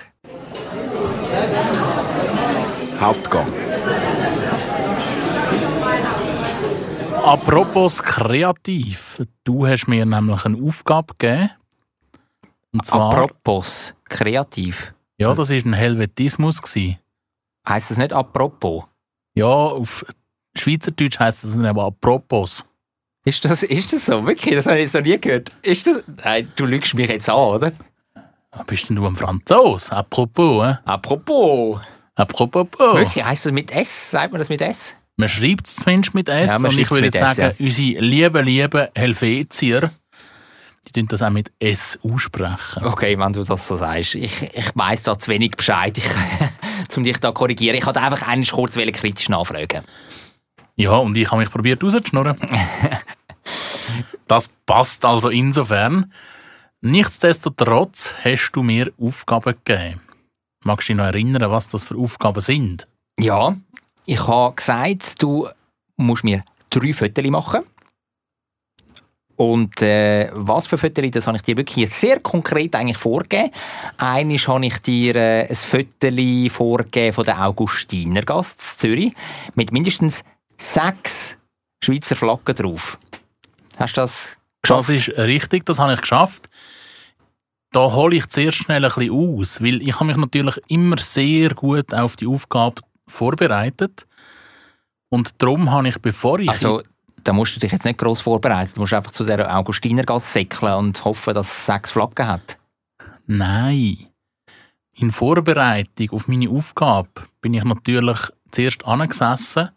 Hauptgang. 3.01 3.47
Apropos 7.25 8.03
kreativ. 8.03 9.23
Du 9.45 9.67
hast 9.67 9.87
mir 9.87 10.07
nämlich 10.07 10.45
eine 10.45 10.63
Aufgabe 10.63 11.15
gegeben. 11.19 11.51
Und 12.73 12.85
zwar, 12.85 13.13
Apropos, 13.13 13.95
kreativ. 14.05 14.95
ja, 15.19 15.35
das 15.35 15.51
war 15.51 15.57
ein 15.57 15.73
Helvetismus. 15.73 16.61
Heißt 17.69 17.91
das 17.91 17.99
nicht 17.99 18.13
apropos? 18.13 18.85
Ja, 19.35 19.47
auf 19.47 20.05
Schweizerdeutsch 20.57 21.19
heisst 21.19 21.45
das 21.45 21.59
aber 21.59 21.85
apropos. 21.85 22.68
Ist 23.29 23.45
das, 23.45 23.63
ist 23.63 23.93
das 23.93 24.07
so? 24.07 24.27
Wirklich? 24.27 24.55
Das 24.55 24.65
habe 24.65 24.79
ich 24.79 24.85
jetzt 24.85 24.95
noch 24.95 25.03
nie 25.03 25.21
gehört. 25.21 25.53
Ist 25.61 25.87
das? 25.87 26.03
Nein, 26.25 26.51
du 26.57 26.65
lügst 26.65 26.95
mich 26.95 27.11
jetzt 27.11 27.29
an, 27.29 27.37
oder? 27.37 27.73
Bist 28.67 28.89
denn 28.89 28.97
du 28.97 29.07
ein 29.07 29.17
Franzos? 29.17 29.91
Apropos, 29.91 30.67
äh? 30.67 30.77
Apropos. 30.87 31.79
Apropos. 32.15 32.67
Wirklich? 32.79 33.23
Heißt 33.23 33.45
das 33.45 33.53
mit 33.53 33.71
S? 33.71 34.13
Sagt 34.13 34.33
man 34.33 34.39
das 34.39 34.49
mit 34.49 34.63
S? 34.63 34.95
Man 35.17 35.29
schreibt 35.29 35.67
es 35.67 35.77
zumindest 35.77 36.15
mit 36.15 36.31
S. 36.31 36.49
Ja, 36.49 36.57
und 36.57 36.79
ich 36.79 36.91
würde 36.91 37.05
jetzt 37.05 37.21
S, 37.21 37.37
sagen, 37.37 37.55
unsere 37.59 38.01
lieben, 38.01 38.47
lieben 38.47 38.87
Helvetier, 38.95 39.91
die 40.87 40.93
tun 40.93 41.09
das 41.09 41.21
auch 41.21 41.29
mit 41.29 41.53
S 41.59 41.99
aussprechen. 42.03 42.83
Okay, 42.83 43.19
wenn 43.19 43.33
du 43.33 43.45
das 43.45 43.67
so 43.67 43.77
sagst. 43.77 44.15
Ich, 44.15 44.43
ich 44.43 44.71
weiss 44.75 45.03
da 45.03 45.19
zu 45.19 45.31
wenig 45.31 45.51
Bescheid, 45.51 45.99
ich, 45.99 46.07
um 46.97 47.05
dich 47.05 47.19
da 47.19 47.29
zu 47.29 47.35
korrigieren. 47.35 47.77
Ich 47.77 47.85
wollte 47.85 48.01
einfach 48.01 48.27
einen 48.27 48.47
kurz 48.47 48.75
kritisch 48.75 49.29
nachfragen. 49.29 49.85
Ja, 50.77 50.93
und 50.93 51.15
ich 51.17 51.29
habe 51.31 51.41
mich 51.41 51.51
probiert 51.51 51.85
rauszuschnurren. 51.85 52.39
das 54.27 54.49
passt 54.67 55.05
also 55.05 55.29
insofern. 55.29 56.13
Nichtsdestotrotz 56.81 58.15
hast 58.23 58.53
du 58.53 58.63
mir 58.63 58.93
Aufgaben 59.01 59.55
gegeben. 59.65 60.01
Magst 60.65 60.89
du 60.89 60.93
dich 60.93 60.99
noch 60.99 61.07
erinnern, 61.07 61.51
was 61.51 61.69
das 61.69 61.85
für 61.85 61.97
Aufgaben 61.97 62.41
sind? 62.41 62.87
Ja, 63.19 63.57
ich 64.07 64.27
habe 64.27 64.55
gesagt, 64.55 65.21
du 65.21 65.49
musst 65.97 66.25
mir 66.25 66.45
drei 66.71 66.93
Fotos 66.93 67.25
machen. 67.25 67.65
Und 69.37 69.83
äh, 69.83 70.31
was 70.33 70.67
für 70.67 70.79
Fotos, 70.79 71.11
das 71.13 71.27
habe 71.29 71.37
ich 71.37 71.43
dir 71.43 71.57
wirklich 71.57 71.89
sehr 71.91 72.19
konkret 72.19 72.75
eigentlich 72.75 72.99
vorgegeben. 72.99 73.53
Eines 73.97 74.49
habe 74.49 74.67
ich 74.67 74.79
dir 74.79 75.15
äh, 75.15 75.49
ein 75.49 75.55
Foto 75.55 76.49
vorgegeben 76.51 77.13
von 77.13 77.25
der 77.25 77.47
Augustinergasse 77.47 78.55
in 78.55 78.79
Zürich 78.79 79.15
mit 79.55 79.71
mindestens 79.71 80.25
sechs 80.57 81.37
Schweizer 81.85 82.17
Flaggen 82.17 82.57
drauf. 82.57 82.99
Hast 83.79 83.97
du 83.97 84.01
das 84.01 84.37
Das 84.63 84.89
ist 84.89 85.09
richtig, 85.11 85.65
das 85.65 85.79
habe 85.79 85.95
ich 85.95 86.01
geschafft. 86.01 86.51
Da 87.71 87.93
hole 87.93 88.17
ich 88.17 88.27
zuerst 88.29 88.59
schnell 88.59 88.85
ein 88.85 88.91
bisschen 88.93 89.13
aus, 89.13 89.63
weil 89.63 89.83
ich 89.83 89.95
habe 89.95 90.07
mich 90.07 90.17
natürlich 90.17 90.59
immer 90.69 90.99
sehr 90.99 91.55
gut 91.55 91.93
auf 91.95 92.17
die 92.17 92.27
Aufgabe 92.27 92.83
vorbereitet. 93.07 94.07
Und 95.11 95.41
darum 95.41 95.71
habe 95.71 95.89
ich, 95.89 95.99
bevor 95.99 96.39
ich... 96.39 96.51
Also, 96.51 96.83
da 97.25 97.33
musst 97.33 97.57
du 97.57 97.61
dich 97.61 97.73
jetzt 97.73 97.85
nicht 97.85 97.99
gross 97.99 98.21
vorbereiten. 98.21 98.73
Du 98.75 98.81
musst 98.81 98.95
einfach 98.95 99.11
zu 99.11 99.25
der 99.25 99.55
Augustinergasse 99.55 100.33
säckeln 100.33 100.75
und 100.75 101.05
hoffen, 101.05 101.35
dass 101.35 101.47
es 101.47 101.67
sechs 101.67 101.93
Flaggen 101.93 102.27
hat. 102.27 102.59
Nein. 103.27 104.07
In 104.95 105.13
Vorbereitung 105.13 106.11
auf 106.11 106.27
meine 106.27 106.49
Aufgabe 106.49 107.11
bin 107.41 107.55
ich 107.55 107.65
natürlich 107.65 108.19
zuerst 108.51 108.85
angesessen 108.87 109.71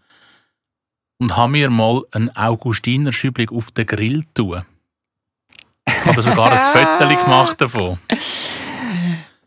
und 1.21 1.37
habe 1.37 1.51
mir 1.51 1.69
mal 1.69 2.01
einen 2.11 2.35
Augustiner 2.35 3.13
Schübling 3.13 3.49
auf 3.51 3.69
den 3.69 3.85
Grill 3.85 4.25
tun. 4.33 4.63
Ich 5.87 6.05
habe 6.05 6.21
sogar 6.23 6.51
ein 6.51 6.57
Foto 6.97 7.07
gemacht 7.07 7.61
davon. 7.61 7.99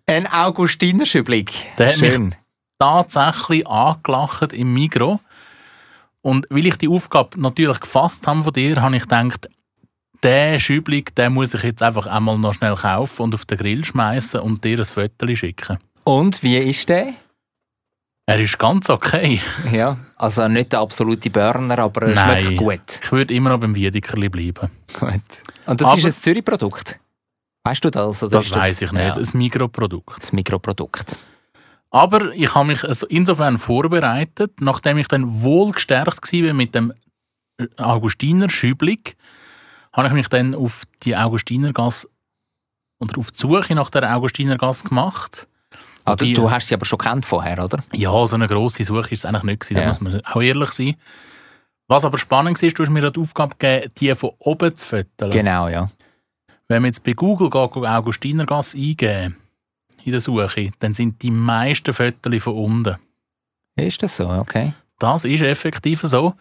Ein 0.06 0.28
Augustinerschübling. 0.28 1.48
Der 1.76 1.92
hat 1.92 2.00
mich-. 2.00 2.37
Tatsächlich 2.78 3.66
angelacht 3.66 4.52
im 4.52 4.72
Migro. 4.72 5.18
Und 6.22 6.46
weil 6.48 6.66
ich 6.66 6.76
die 6.76 6.88
Aufgabe 6.88 7.40
natürlich 7.40 7.80
gefasst 7.80 8.24
habe 8.28 8.44
von 8.44 8.52
dir, 8.52 8.80
habe 8.80 8.96
ich 8.96 9.02
gedacht, 9.02 9.48
den 10.22 10.60
Schübling, 10.60 11.06
den 11.16 11.32
muss 11.32 11.54
ich 11.54 11.62
jetzt 11.64 11.82
einfach 11.82 12.06
einmal 12.06 12.38
noch 12.38 12.54
schnell 12.54 12.76
kaufen 12.76 13.22
und 13.22 13.34
auf 13.34 13.46
den 13.46 13.58
Grill 13.58 13.84
schmeißen 13.84 14.40
und 14.40 14.62
dir 14.62 14.78
ein 14.78 14.84
Foto 14.84 15.34
schicken. 15.34 15.78
Und 16.04 16.40
wie 16.44 16.56
ist 16.56 16.88
der? 16.88 17.14
Er 18.26 18.40
ist 18.40 18.58
ganz 18.58 18.88
okay. 18.88 19.40
Ja, 19.70 19.98
also 20.16 20.48
nicht 20.48 20.72
der 20.72 20.80
absolute 20.80 21.28
Burner, 21.30 21.78
aber 21.78 22.02
er 22.08 22.14
Nein. 22.14 22.44
schmeckt 22.44 22.58
gut. 22.58 23.00
Ich 23.02 23.12
würde 23.12 23.34
immer 23.34 23.50
noch 23.50 23.58
beim 23.60 23.74
Wiedekerli 23.74 24.28
bleiben. 24.30 24.70
gut. 24.98 25.20
Und 25.66 25.80
das 25.80 25.88
Aber- 25.88 25.98
ist 25.98 26.06
ein 26.06 26.12
Zürich-Produkt? 26.12 26.98
Weißt 27.64 27.84
du 27.84 27.90
das? 27.90 28.22
Oder 28.22 28.30
Das 28.38 28.50
weiß 28.50 28.82
ich 28.82 28.92
nicht. 28.92 29.02
Ja, 29.02 29.14
Ein 29.14 29.28
Mikroprodukt. 29.34 30.22
das 30.22 30.32
Mikroprodukt. 30.32 31.18
Aber 31.90 32.32
ich 32.34 32.54
habe 32.54 32.66
mich 32.66 32.82
also 32.84 33.06
insofern 33.06 33.56
vorbereitet, 33.58 34.60
nachdem 34.60 34.98
ich 34.98 35.08
dann 35.08 35.42
wohl 35.42 35.72
gestärkt 35.72 36.32
war 36.32 36.52
mit 36.54 36.74
dem 36.74 36.92
Augustiner 37.76 38.50
Schüblig, 38.50 39.16
habe 39.92 40.08
ich 40.08 40.14
mich 40.14 40.28
dann 40.28 40.54
auf 40.54 40.82
die 41.04 41.16
Augustinergasse 41.16 42.08
oder 43.00 43.18
auf 43.18 43.30
die 43.30 43.38
Suche 43.38 43.74
nach 43.74 43.90
der 43.90 44.14
Augustinergasse 44.16 44.88
gemacht 44.88 45.46
Du, 46.06 46.14
Die- 46.16 46.34
du 46.34 46.50
hast 46.50 46.68
sie 46.68 46.74
aber 46.74 46.84
schon 46.84 46.98
kennt 46.98 47.24
vorher, 47.24 47.62
oder? 47.64 47.78
Ja, 47.92 48.26
so 48.26 48.34
eine 48.36 48.46
grosse 48.46 48.84
Suche 48.84 49.10
ist 49.12 49.20
es 49.20 49.24
eigentlich 49.24 49.42
nicht 49.44 49.60
gewesen, 49.60 49.74
da 49.76 49.80
Ja. 49.82 49.88
muss 49.88 50.00
man 50.00 50.20
auch 50.24 50.42
ehrlich 50.42 50.70
sein. 50.70 50.96
Was 51.88 52.04
aber 52.04 52.18
spannend 52.18 52.60
war, 52.62 52.68
du 52.70 52.82
hast 52.82 52.90
mir 52.90 53.10
die 53.10 53.20
Aufgabe 53.20 53.56
gegeben, 53.58 53.92
die 53.98 54.14
von 54.14 54.30
oben 54.38 54.74
zu 54.76 54.84
fotografieren. 54.86 55.30
Genau, 55.46 55.68
ja. 55.68 55.90
Wenn 56.68 56.82
man 56.82 56.88
jetzt 56.90 57.04
bei 57.04 57.12
Google 57.12 57.50
Augustinergasse 57.54 58.76
eingeben, 58.78 59.36
in 60.04 60.12
der 60.12 60.20
Suche, 60.20 60.70
dann 60.78 60.92
sind 60.94 61.22
die 61.22 61.30
meisten 61.30 61.92
Fotos 61.94 62.42
von 62.42 62.54
unten. 62.54 62.96
Ist 63.76 64.02
das 64.02 64.16
so? 64.16 64.28
Okay. 64.28 64.74
Das 64.98 65.24
ist 65.24 65.42
effektiv 65.42 66.00
so. 66.02 66.34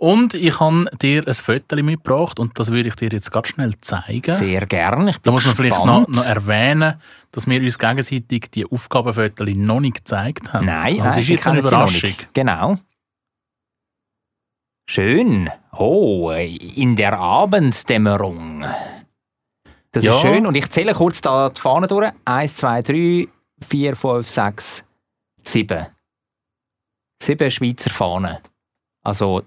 Und 0.00 0.34
ich 0.34 0.60
habe 0.60 0.84
dir 1.02 1.26
ein 1.26 1.34
Foto 1.34 1.74
mitgebracht 1.82 2.38
und 2.38 2.56
das 2.56 2.70
würde 2.70 2.88
ich 2.88 2.94
dir 2.94 3.08
jetzt 3.08 3.32
ganz 3.32 3.48
schnell 3.48 3.76
zeigen. 3.80 4.32
Sehr 4.36 4.64
gern. 4.66 5.08
Ich 5.08 5.16
bin 5.16 5.24
Da 5.24 5.32
muss 5.32 5.44
man 5.44 5.56
vielleicht 5.56 5.84
noch, 5.84 6.06
noch 6.06 6.24
erwähnen, 6.24 7.00
dass 7.32 7.48
wir 7.48 7.60
uns 7.60 7.80
gegenseitig 7.80 8.48
die 8.52 8.64
Aufgabenfotos 8.64 9.48
noch 9.56 9.80
nicht 9.80 9.96
gezeigt 9.96 10.52
haben. 10.52 10.66
Nein, 10.66 10.98
das 10.98 11.14
nein, 11.14 11.20
ist 11.22 11.28
jetzt 11.28 11.48
eine 11.48 11.58
Überraschung. 11.58 12.14
Genau. 12.32 12.76
Schön. 14.88 15.50
Oh, 15.72 16.30
in 16.30 16.94
der 16.94 17.18
Abenddämmerung. 17.18 18.64
Das 19.90 20.04
Ja. 20.04 20.14
ist 20.14 20.20
schön. 20.20 20.46
Und 20.46 20.54
ich 20.56 20.70
zähle 20.70 20.94
kurz 20.94 21.20
da 21.20 21.50
die 21.50 21.60
Fahne 21.60 21.88
durch. 21.88 22.12
Eins, 22.24 22.56
zwei, 22.56 22.82
drei, 22.82 23.26
vier, 23.60 23.96
fünf, 23.96 24.28
sechs, 24.30 24.84
sieben. 25.44 25.86
Sieben 27.20 27.50
Schweizer 27.50 27.90
Fahnen. 27.90 28.38
Also 29.02 29.42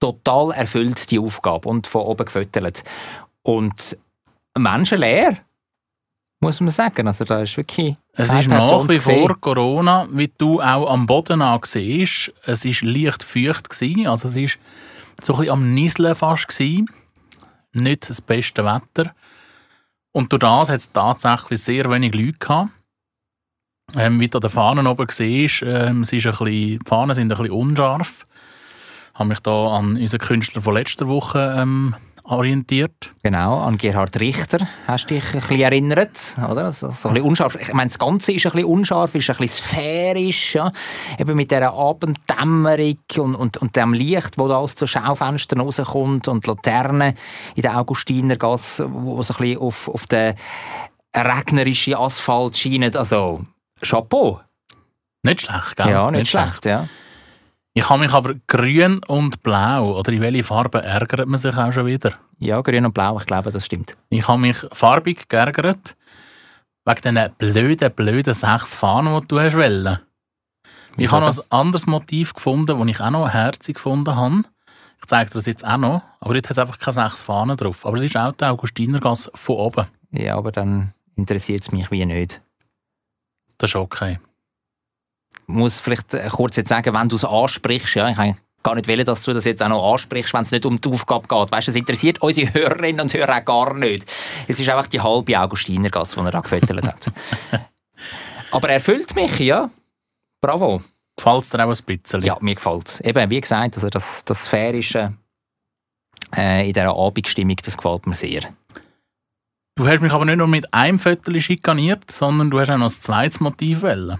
total 0.00 0.52
erfüllt 0.52 1.10
die 1.10 1.18
Aufgabe 1.18 1.68
und 1.68 1.86
von 1.86 2.02
oben 2.02 2.24
gefüttert. 2.24 2.84
Und 3.42 3.96
menschenleer, 4.56 5.38
muss 6.40 6.60
man 6.60 6.70
sagen. 6.70 7.06
Also 7.06 7.24
da 7.24 7.42
ist 7.42 7.56
wirklich 7.56 7.96
Es 8.12 8.32
ist 8.32 8.48
Person 8.48 8.86
nach 8.86 8.94
wie 8.94 9.00
vor 9.00 9.40
Corona, 9.40 10.08
wie 10.10 10.30
du 10.38 10.60
auch 10.60 10.90
am 10.90 11.06
Boden 11.06 11.42
an 11.42 11.60
siehst. 11.64 12.32
Es 12.44 12.64
war 12.64 12.88
leicht 12.88 13.22
feucht. 13.22 13.70
Gewesen, 13.70 14.06
also 14.06 14.28
es 14.28 14.36
war 14.36 14.48
so 15.22 15.32
ein 15.32 15.38
bisschen 15.38 15.52
am 15.52 15.74
Nieseln 15.74 16.14
fast. 16.14 16.48
Gewesen. 16.48 16.90
Nicht 17.72 18.08
das 18.08 18.20
beste 18.20 18.64
Wetter. 18.64 19.14
Und 20.12 20.32
durch 20.32 20.40
das 20.40 20.70
hat 20.70 20.80
es 20.80 20.92
tatsächlich 20.92 21.62
sehr 21.62 21.90
wenig 21.90 22.14
Leute 22.14 22.38
gehabt. 22.38 22.70
Ähm, 23.96 24.20
wie 24.20 24.28
du 24.28 24.38
an 24.38 24.42
den 24.42 24.50
Fahnen 24.50 24.86
oben 24.86 25.06
siehst, 25.10 25.62
ähm, 25.62 26.02
es 26.02 26.12
ist 26.12 26.26
ein 26.26 26.32
bisschen, 26.32 26.46
die 26.46 26.78
Fahnen 26.84 27.14
sind 27.14 27.32
ein 27.32 27.38
bisschen 27.38 27.50
unscharf. 27.50 28.26
Habe 29.18 29.30
mich 29.30 29.40
da 29.40 29.76
an 29.76 29.96
unseren 29.96 30.20
Künstler 30.20 30.62
von 30.62 30.74
letzter 30.74 31.08
Woche 31.08 31.56
ähm, 31.58 31.96
orientiert. 32.22 33.12
Genau, 33.24 33.58
an 33.58 33.76
Gerhard 33.76 34.20
Richter 34.20 34.68
hast 34.86 35.10
du 35.10 35.14
dich 35.14 35.24
ein 35.34 35.40
bisschen 35.40 35.60
erinnert, 35.60 36.36
oder? 36.36 36.72
So, 36.72 36.90
so 36.90 37.08
ein 37.08 37.14
bisschen 37.14 37.28
unscharf. 37.28 37.56
Ich 37.56 37.72
meine, 37.72 37.88
das 37.88 37.98
Ganze 37.98 38.30
ist 38.30 38.46
ein 38.46 38.52
bisschen 38.52 38.68
unscharf, 38.68 39.16
ist 39.16 39.28
ein 39.28 39.36
bisschen 39.38 39.64
sphärisch, 39.64 40.54
ja? 40.54 40.70
eben 41.18 41.34
mit 41.34 41.50
dieser 41.50 41.72
Abenddämmerung 41.72 42.98
und, 43.16 43.34
und, 43.34 43.56
und 43.56 43.74
dem 43.74 43.92
Licht, 43.92 44.38
wo 44.38 44.46
da 44.46 44.58
aus 44.58 44.76
den 44.76 44.86
Schaufenstern 44.86 45.62
rauskommt 45.62 46.28
und 46.28 46.46
die 46.46 46.50
Laterne 46.50 47.14
in 47.56 47.62
der 47.62 47.76
Augustinergasse, 47.76 48.86
wo 48.88 49.20
so 49.22 49.34
ein 49.34 49.38
bisschen 49.38 49.58
auf, 49.60 49.88
auf 49.88 50.06
den 50.06 50.34
regnerischen 51.16 51.94
Asphalt 51.94 52.56
scheint. 52.56 52.96
Also, 52.96 53.44
Chapeau. 53.80 54.40
Nicht 55.24 55.40
schlecht, 55.40 55.76
gell? 55.76 55.90
Ja, 55.90 56.08
nicht, 56.12 56.30
schlecht, 56.30 56.64
ja. 56.66 56.88
Ich 57.78 57.88
habe 57.88 58.00
mich 58.00 58.12
aber 58.12 58.34
grün 58.48 58.98
und 59.06 59.40
blau, 59.44 59.96
oder 59.96 60.10
in 60.12 60.20
welche 60.20 60.42
Farbe 60.42 60.82
ärgert 60.82 61.28
man 61.28 61.38
sich 61.38 61.56
auch 61.56 61.72
schon 61.72 61.86
wieder? 61.86 62.10
Ja, 62.40 62.60
grün 62.60 62.84
und 62.84 62.92
blau, 62.92 63.20
ich 63.20 63.26
glaube, 63.26 63.52
das 63.52 63.66
stimmt. 63.66 63.96
Ich 64.08 64.26
habe 64.26 64.40
mich 64.40 64.56
farbig 64.72 65.28
geärgert, 65.28 65.96
wegen 66.84 67.00
diesen 67.00 67.32
blöden, 67.38 67.92
blöden 67.92 68.34
sechs 68.34 68.74
Fahnen, 68.74 69.20
die 69.20 69.28
du 69.28 69.38
hast 69.38 69.56
wollen. 69.56 70.00
Ich 70.64 70.70
Wieso 70.96 71.12
habe 71.12 71.26
noch 71.26 71.38
ein 71.38 71.44
anderes 71.50 71.86
Motiv 71.86 72.34
gefunden, 72.34 72.76
das 72.76 72.88
ich 72.88 73.00
auch 73.00 73.10
noch 73.10 73.28
herzig 73.28 73.76
gefunden 73.76 74.16
habe. 74.16 74.42
Ich 75.00 75.06
zeige 75.06 75.30
dir 75.30 75.34
das 75.34 75.46
jetzt 75.46 75.64
auch 75.64 75.76
noch, 75.76 76.02
aber 76.18 76.34
jetzt 76.34 76.50
hat 76.50 76.56
es 76.56 76.58
einfach 76.58 76.80
keine 76.80 77.08
sechs 77.08 77.22
Fahnen 77.22 77.56
drauf. 77.56 77.86
Aber 77.86 77.98
es 77.98 78.02
ist 78.02 78.16
auch 78.16 78.32
die 78.32 78.44
Augustinergasse 78.44 79.30
von 79.36 79.54
oben. 79.54 79.86
Ja, 80.10 80.36
aber 80.36 80.50
dann 80.50 80.94
interessiert 81.14 81.60
es 81.60 81.70
mich 81.70 81.92
wie 81.92 82.04
nicht. 82.04 82.40
Das 83.56 83.70
ist 83.70 83.76
okay. 83.76 84.18
Ich 85.48 85.54
muss 85.54 85.80
vielleicht 85.80 86.14
äh, 86.14 86.28
kurz 86.30 86.56
jetzt 86.56 86.68
sagen, 86.68 86.94
wenn 86.94 87.08
du 87.08 87.16
es 87.16 87.24
ansprichst, 87.24 87.94
ja, 87.94 88.08
ich 88.08 88.16
kann 88.16 88.36
gar 88.62 88.74
nicht 88.74 88.88
wollen, 88.88 89.04
dass 89.04 89.22
du 89.22 89.32
das 89.32 89.44
jetzt 89.44 89.62
auch 89.62 89.68
noch 89.68 89.92
ansprichst, 89.92 90.34
wenn 90.34 90.42
es 90.42 90.50
nicht 90.50 90.66
um 90.66 90.80
die 90.80 90.88
Aufgabe 90.88 91.26
geht. 91.26 91.50
Weißt 91.50 91.68
du, 91.68 91.72
das 91.72 91.76
interessiert 91.76 92.20
unsere 92.20 92.52
Hörerinnen 92.52 93.00
und 93.00 93.14
Hörer 93.14 93.38
auch 93.38 93.44
gar 93.44 93.74
nicht. 93.74 94.04
Es 94.46 94.60
ist 94.60 94.68
einfach 94.68 94.88
die 94.88 95.00
halbe 95.00 95.38
Augustinergasse, 95.40 96.20
die 96.20 96.26
er 96.26 96.30
da 96.30 96.40
gefüttert 96.40 96.82
hat. 96.82 97.12
Aber 98.50 98.68
er 98.68 98.74
erfüllt 98.74 99.14
mich, 99.14 99.38
ja. 99.38 99.70
Bravo. 100.40 100.82
Gefällt 101.16 101.42
es 101.42 101.50
dir 101.50 101.64
auch 101.64 101.74
ein 101.74 101.84
bisschen? 101.84 102.22
Ja, 102.22 102.36
mir 102.40 102.54
gefällt 102.54 102.88
es. 102.88 103.00
Eben, 103.00 103.30
wie 103.30 103.40
gesagt, 103.40 103.74
also 103.74 103.88
das, 103.88 104.24
das 104.24 104.44
Sphärische 104.44 105.14
äh, 106.36 106.66
in 106.68 106.72
dieser 106.72 106.94
Abendstimmung, 106.94 107.56
das 107.56 107.76
gefällt 107.76 108.06
mir 108.06 108.14
sehr. 108.14 108.42
Du 109.76 109.86
hast 109.86 110.00
mich 110.00 110.12
aber 110.12 110.24
nicht 110.24 110.38
nur 110.38 110.46
mit 110.46 110.72
einem 110.74 110.98
Viertel 110.98 111.40
schikaniert, 111.40 112.10
sondern 112.10 112.50
du 112.50 112.60
hast 112.60 112.70
auch 112.70 112.78
noch 112.78 112.90
ein 112.90 113.00
zweites 113.00 113.40
Motiv 113.40 113.82
wollen. 113.82 114.18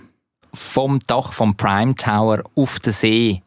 Vom 0.54 0.98
Dach 1.06 1.32
vom 1.32 1.56
Prime 1.56 1.94
Tower 1.94 2.42
auf 2.54 2.80
den 2.80 2.92
See 2.92 3.42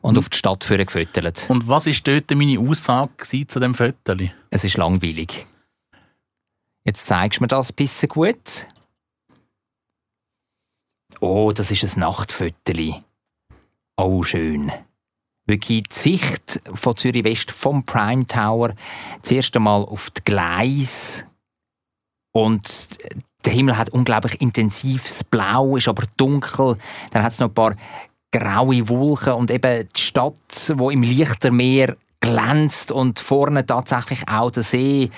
und 0.00 0.12
Mhm. 0.12 0.18
auf 0.18 0.28
die 0.28 0.36
Stadt 0.38 0.64
führen 0.64 0.86
gefüttert. 0.86 1.46
Und 1.48 1.68
was 1.68 1.86
war 1.86 1.94
dort 2.04 2.30
meine 2.32 2.58
Aussage 2.58 3.46
zu 3.46 3.60
dem 3.60 3.74
Viertel? 3.74 4.32
Es 4.50 4.64
ist 4.64 4.76
langweilig. 4.76 5.46
Jetzt 6.84 7.06
zeigst 7.06 7.38
du 7.38 7.44
mir 7.44 7.48
das 7.48 7.70
ein 7.70 7.76
bisschen 7.76 8.08
gut. 8.08 8.66
Oh, 11.20 11.52
das 11.52 11.70
ist 11.70 11.84
ein 11.84 12.00
Nachtfoto. 12.00 13.02
Oh, 13.96 14.22
schön. 14.24 14.72
Wirklich 15.46 15.84
die 15.84 15.94
Sicht 15.94 16.60
von 16.72 16.96
Zürich 16.96 17.24
West 17.24 17.50
vom 17.50 17.84
Prime 17.84 18.26
Tower. 18.26 18.74
Zuerst 19.22 19.54
einmal 19.56 19.82
auf 19.84 20.10
die 20.10 20.22
Gleis. 20.24 21.24
Und 22.32 22.88
der 23.44 23.52
Himmel 23.52 23.76
hat 23.76 23.90
unglaublich 23.90 24.40
intensives 24.40 25.24
Blau, 25.24 25.76
ist 25.76 25.88
aber 25.88 26.04
dunkel. 26.16 26.76
Dann 27.10 27.22
hat 27.22 27.32
es 27.32 27.38
noch 27.40 27.48
ein 27.48 27.54
paar 27.54 27.74
graue 28.32 28.88
Wolken 28.88 29.34
und 29.34 29.50
eben 29.50 29.88
die 29.94 30.00
Stadt, 30.00 30.72
wo 30.76 30.90
im 30.90 31.02
Lichtermeer 31.02 31.96
glänzt 32.20 32.92
und 32.92 33.20
vorne 33.20 33.66
tatsächlich 33.66 34.20
auch 34.28 34.50
der 34.50 34.62
See. 34.62 35.10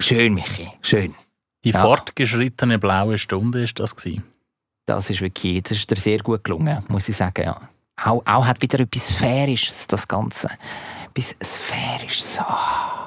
Schön, 0.00 0.34
Michi, 0.34 0.70
schön. 0.82 1.14
Die 1.64 1.70
Ja. 1.70 1.82
fortgeschrittene 1.82 2.78
blaue 2.78 3.18
Stunde 3.18 3.62
ist 3.62 3.78
das 3.78 3.94
gewesen. 3.94 4.22
Das 4.86 5.10
ist 5.10 5.20
wirklich, 5.20 5.62
das 5.62 5.72
ist 5.72 5.90
dir 5.90 5.96
sehr 5.96 6.18
gut 6.18 6.42
gelungen, 6.42 6.82
muss 6.88 7.08
ich 7.08 7.16
sagen. 7.16 7.44
Ja. 7.44 7.60
Auch, 8.02 8.22
auch 8.24 8.46
hat 8.46 8.62
wieder 8.62 8.80
etwas 8.80 9.08
Sphärisches, 9.08 9.86
das 9.86 10.08
Ganze. 10.08 10.48
Etwas 11.14 11.36
Sphärisches. 11.44 12.38
Ah. 12.40 12.99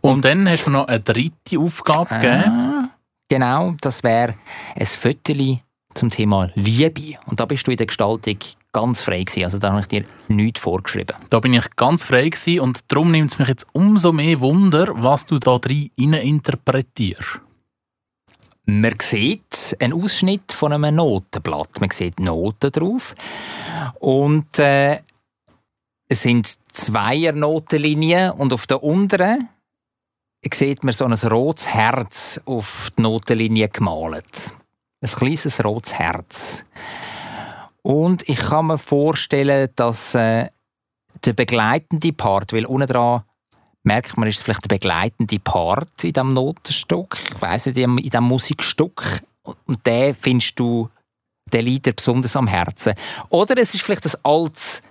Und, 0.00 0.24
dann 0.24 0.48
hast 0.48 0.66
du 0.66 0.70
noch 0.70 0.88
eine 0.88 1.00
dritte 1.00 1.58
Aufgabe 1.58 2.14
gegeben. 2.14 2.44
Ah, 2.44 2.90
genau, 3.28 3.74
das 3.80 4.02
wäre 4.02 4.34
ein 4.74 4.86
Foto 4.86 5.60
zum 5.94 6.10
Thema 6.10 6.48
Liebe. 6.54 7.18
Und 7.26 7.40
da 7.40 7.44
bist 7.44 7.66
du 7.66 7.70
in 7.70 7.76
der 7.76 7.86
Gestaltung 7.86 8.38
ganz 8.72 9.02
frei 9.02 9.24
gewesen. 9.24 9.44
Also 9.44 9.58
da 9.58 9.70
habe 9.70 9.80
ich 9.80 9.88
dir 9.88 10.04
nichts 10.28 10.60
vorgeschrieben. 10.60 11.16
Da 11.28 11.40
bin 11.40 11.54
ich 11.54 11.64
ganz 11.76 12.02
frei 12.02 12.28
gewesen 12.28 12.60
und 12.60 12.80
darum 12.88 13.10
nimmt 13.10 13.32
es 13.32 13.38
mich 13.38 13.48
jetzt 13.48 13.66
umso 13.72 14.12
mehr 14.12 14.40
Wunder, 14.40 14.88
was 14.94 15.26
du 15.26 15.38
da 15.38 15.58
drin 15.58 15.90
interpretierst. 15.96 17.40
Man 18.66 18.94
sieht 19.00 19.76
einen 19.80 19.92
Ausschnitt 19.92 20.52
von 20.52 20.72
einem 20.72 20.94
Notenblatt. 20.94 21.80
Man 21.80 21.90
sieht 21.90 22.20
Noten 22.20 22.70
drauf. 22.70 23.14
Und 23.98 24.58
äh, 24.58 25.00
es 26.08 26.22
sind 26.22 26.54
zweier 26.72 27.32
Notenlinien 27.32 28.30
und 28.30 28.52
auf 28.52 28.66
der 28.66 28.82
unteren 28.82 29.48
sieht 30.52 30.84
man 30.84 30.94
so 30.94 31.04
ein 31.04 31.12
rotes 31.12 31.68
Herz 31.68 32.40
auf 32.46 32.90
die 32.96 33.02
Notenlinie 33.02 33.68
gemalt. 33.68 34.54
Ein 35.02 35.10
kleines 35.10 35.62
rotes 35.64 35.94
Herz. 35.94 36.64
Und 37.82 38.28
ich 38.28 38.38
kann 38.38 38.66
mir 38.66 38.78
vorstellen, 38.78 39.68
dass 39.76 40.14
äh, 40.14 40.48
der 41.24 41.32
begleitende 41.32 42.12
Part, 42.12 42.52
weil 42.52 42.66
unten 42.66 42.88
dran 42.88 43.22
merkt 43.82 44.16
man, 44.16 44.28
ist 44.28 44.42
vielleicht 44.42 44.64
der 44.64 44.76
begleitende 44.76 45.38
Part 45.38 46.04
in 46.04 46.12
diesem 46.12 46.28
Notenstück, 46.28 47.18
ich 47.34 47.40
weiss 47.40 47.66
nicht, 47.66 47.78
in 47.78 47.96
diesem 47.96 48.24
Musikstück. 48.24 49.22
Und 49.42 49.86
den 49.86 50.14
findest 50.14 50.58
du, 50.58 50.90
den 51.52 51.64
liegt 51.64 51.86
dir 51.86 51.94
besonders 51.94 52.36
am 52.36 52.46
Herzen. 52.46 52.94
Oder 53.30 53.56
es 53.58 53.74
ist 53.74 53.82
vielleicht 53.82 54.04
ein 54.04 54.20
altes 54.22 54.82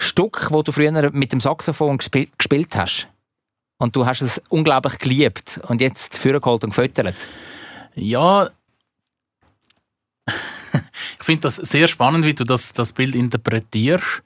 Stück, 0.00 0.48
das 0.50 0.64
du 0.64 0.72
früher 0.72 1.10
mit 1.12 1.32
dem 1.32 1.40
Saxophon 1.40 1.98
gesp 1.98 2.28
gespielt 2.38 2.76
hast. 2.76 3.08
Und 3.80 3.96
du 3.96 4.04
hast 4.04 4.20
es 4.20 4.42
unglaublich 4.50 4.98
geliebt 4.98 5.58
und 5.66 5.80
jetzt 5.80 6.18
vorgeholt 6.18 6.64
und 6.64 6.70
gefüttert. 6.70 7.26
Ja, 7.94 8.50
ich 10.26 11.24
finde 11.24 11.40
das 11.40 11.56
sehr 11.56 11.88
spannend, 11.88 12.26
wie 12.26 12.34
du 12.34 12.44
das, 12.44 12.74
das 12.74 12.92
Bild 12.92 13.14
interpretierst. 13.14 14.22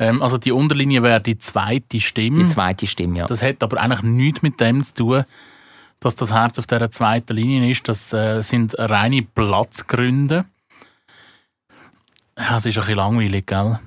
Ähm, 0.00 0.20
also 0.20 0.36
die 0.36 0.50
Unterlinie 0.50 1.04
wäre 1.04 1.20
die 1.20 1.38
zweite 1.38 2.00
Stimme. 2.00 2.38
Die 2.38 2.46
zweite 2.48 2.88
Stimme, 2.88 3.20
ja. 3.20 3.26
Das 3.26 3.40
hat 3.40 3.62
aber 3.62 3.80
eigentlich 3.80 4.02
nichts 4.02 4.42
mit 4.42 4.58
dem 4.58 4.82
zu 4.82 4.94
tun, 4.94 5.24
dass 6.00 6.16
das 6.16 6.32
Herz 6.32 6.58
auf 6.58 6.66
dieser 6.66 6.90
zweiten 6.90 7.36
Linie 7.36 7.70
ist. 7.70 7.86
Das 7.86 8.12
äh, 8.12 8.42
sind 8.42 8.76
reine 8.76 9.22
Platzgründe. 9.22 10.44
Es 12.34 12.66
ist 12.66 12.78
ein 12.78 12.80
bisschen 12.80 12.96
langweilig, 12.96 13.46
gell? 13.46 13.78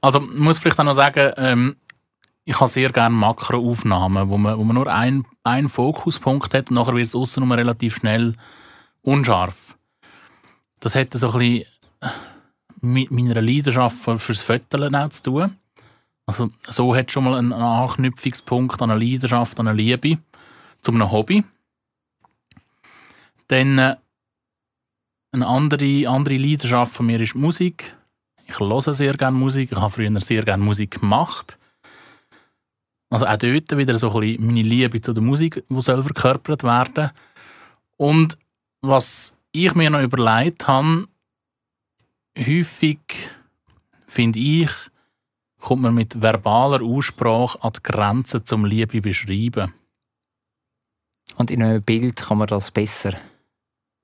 Also, 0.00 0.18
man 0.18 0.36
muss 0.36 0.58
vielleicht 0.58 0.80
auch 0.80 0.84
noch 0.84 0.94
sagen, 0.94 1.32
ähm, 1.36 1.76
ich 2.44 2.58
habe 2.58 2.70
sehr 2.70 2.90
gerne 2.90 3.14
Makroaufnahmen, 3.14 4.28
wo 4.28 4.38
man, 4.38 4.58
wo 4.58 4.64
man 4.64 4.74
nur 4.74 4.92
einen, 4.92 5.26
einen 5.44 5.68
Fokuspunkt 5.68 6.54
hat 6.54 6.70
und 6.70 6.76
nachher 6.76 6.94
wird 6.94 7.06
es 7.06 7.14
aussen 7.14 7.50
relativ 7.50 7.96
schnell 7.96 8.34
unscharf. 9.02 9.76
Das 10.80 10.94
hätte 10.94 11.18
so 11.18 11.30
ein 11.30 11.38
bisschen 11.38 11.66
mit 12.80 13.10
meiner 13.12 13.40
Leidenschaft 13.40 13.96
fürs 14.20 14.40
Föteln 14.40 14.94
auch 14.94 15.08
zu 15.10 15.22
tun. 15.22 15.56
Also, 16.26 16.50
so 16.68 16.94
hat 16.94 17.12
schon 17.12 17.24
mal 17.24 17.38
einen 17.38 17.52
Anknüpfungspunkt 17.52 18.80
an 18.82 18.90
eine 18.90 19.04
Leidenschaft, 19.04 19.58
an 19.60 19.68
eine 19.68 19.76
Liebe 19.76 20.18
zu 20.80 20.92
einem 20.92 21.10
Hobby. 21.10 21.44
Dann 23.48 23.78
äh, 23.78 23.96
eine 25.32 25.46
andere, 25.46 26.08
andere 26.08 26.36
Leidenschaft 26.36 26.92
von 26.92 27.06
mir 27.06 27.20
ist 27.20 27.34
Musik. 27.34 27.96
Ich 28.46 28.58
höre 28.58 28.80
sehr 28.80 29.14
gerne 29.14 29.36
Musik. 29.36 29.72
Ich 29.72 29.78
habe 29.78 29.90
früher 29.90 30.20
sehr 30.20 30.42
gerne 30.42 30.62
Musik 30.62 31.00
gemacht. 31.00 31.58
Also 33.12 33.26
auch 33.26 33.36
dort 33.36 33.76
wieder 33.76 33.98
so 33.98 34.10
ein 34.12 34.20
bisschen 34.20 34.46
meine 34.46 34.62
Liebe 34.62 35.00
zu 35.00 35.12
der 35.12 35.22
Musik, 35.22 35.62
die 35.68 35.80
soll 35.82 36.02
verkörpert 36.02 36.64
werden. 36.64 37.10
Und 37.98 38.38
was 38.80 39.34
ich 39.52 39.74
mir 39.74 39.90
noch 39.90 40.00
überlegt 40.00 40.66
habe, 40.66 41.06
häufig 42.38 42.98
finde 44.06 44.38
ich, 44.38 44.70
kommt 45.60 45.82
man 45.82 45.94
mit 45.94 46.20
verbaler 46.20 46.82
Aussprache 46.82 47.62
an 47.62 47.72
die 47.74 47.82
Grenzen 47.82 48.44
zum 48.46 48.64
Liebe 48.64 49.00
beschreiben. 49.00 49.72
Und 51.36 51.50
in 51.50 51.62
einem 51.62 51.82
Bild 51.82 52.16
kann 52.16 52.38
man 52.38 52.48
das 52.48 52.70
besser. 52.70 53.12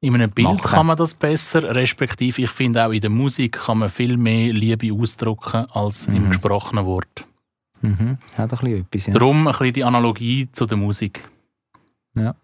In 0.00 0.14
einem 0.14 0.30
Bild 0.30 0.48
machen. 0.48 0.60
kann 0.62 0.86
man 0.86 0.96
das 0.96 1.14
besser, 1.14 1.74
respektive 1.74 2.42
ich 2.42 2.50
finde 2.50 2.86
auch 2.86 2.92
in 2.92 3.00
der 3.00 3.10
Musik 3.10 3.52
kann 3.52 3.78
man 3.78 3.88
viel 3.88 4.16
mehr 4.16 4.52
Liebe 4.52 4.92
ausdrücken 4.92 5.66
als 5.72 6.06
im 6.06 6.26
Mhm. 6.26 6.28
gesprochenen 6.28 6.84
Wort. 6.86 7.26
Mhm. 7.80 8.18
Hat 8.36 8.52
ein 8.52 8.58
bisschen 8.58 8.80
etwas, 8.80 9.06
ja. 9.06 9.12
Darum 9.14 9.46
ein 9.46 9.52
bisschen 9.52 9.72
die 9.72 9.84
Analogie 9.84 10.48
zu 10.52 10.66
der 10.66 10.76
Musik. 10.76 11.28
Ja. 12.14 12.34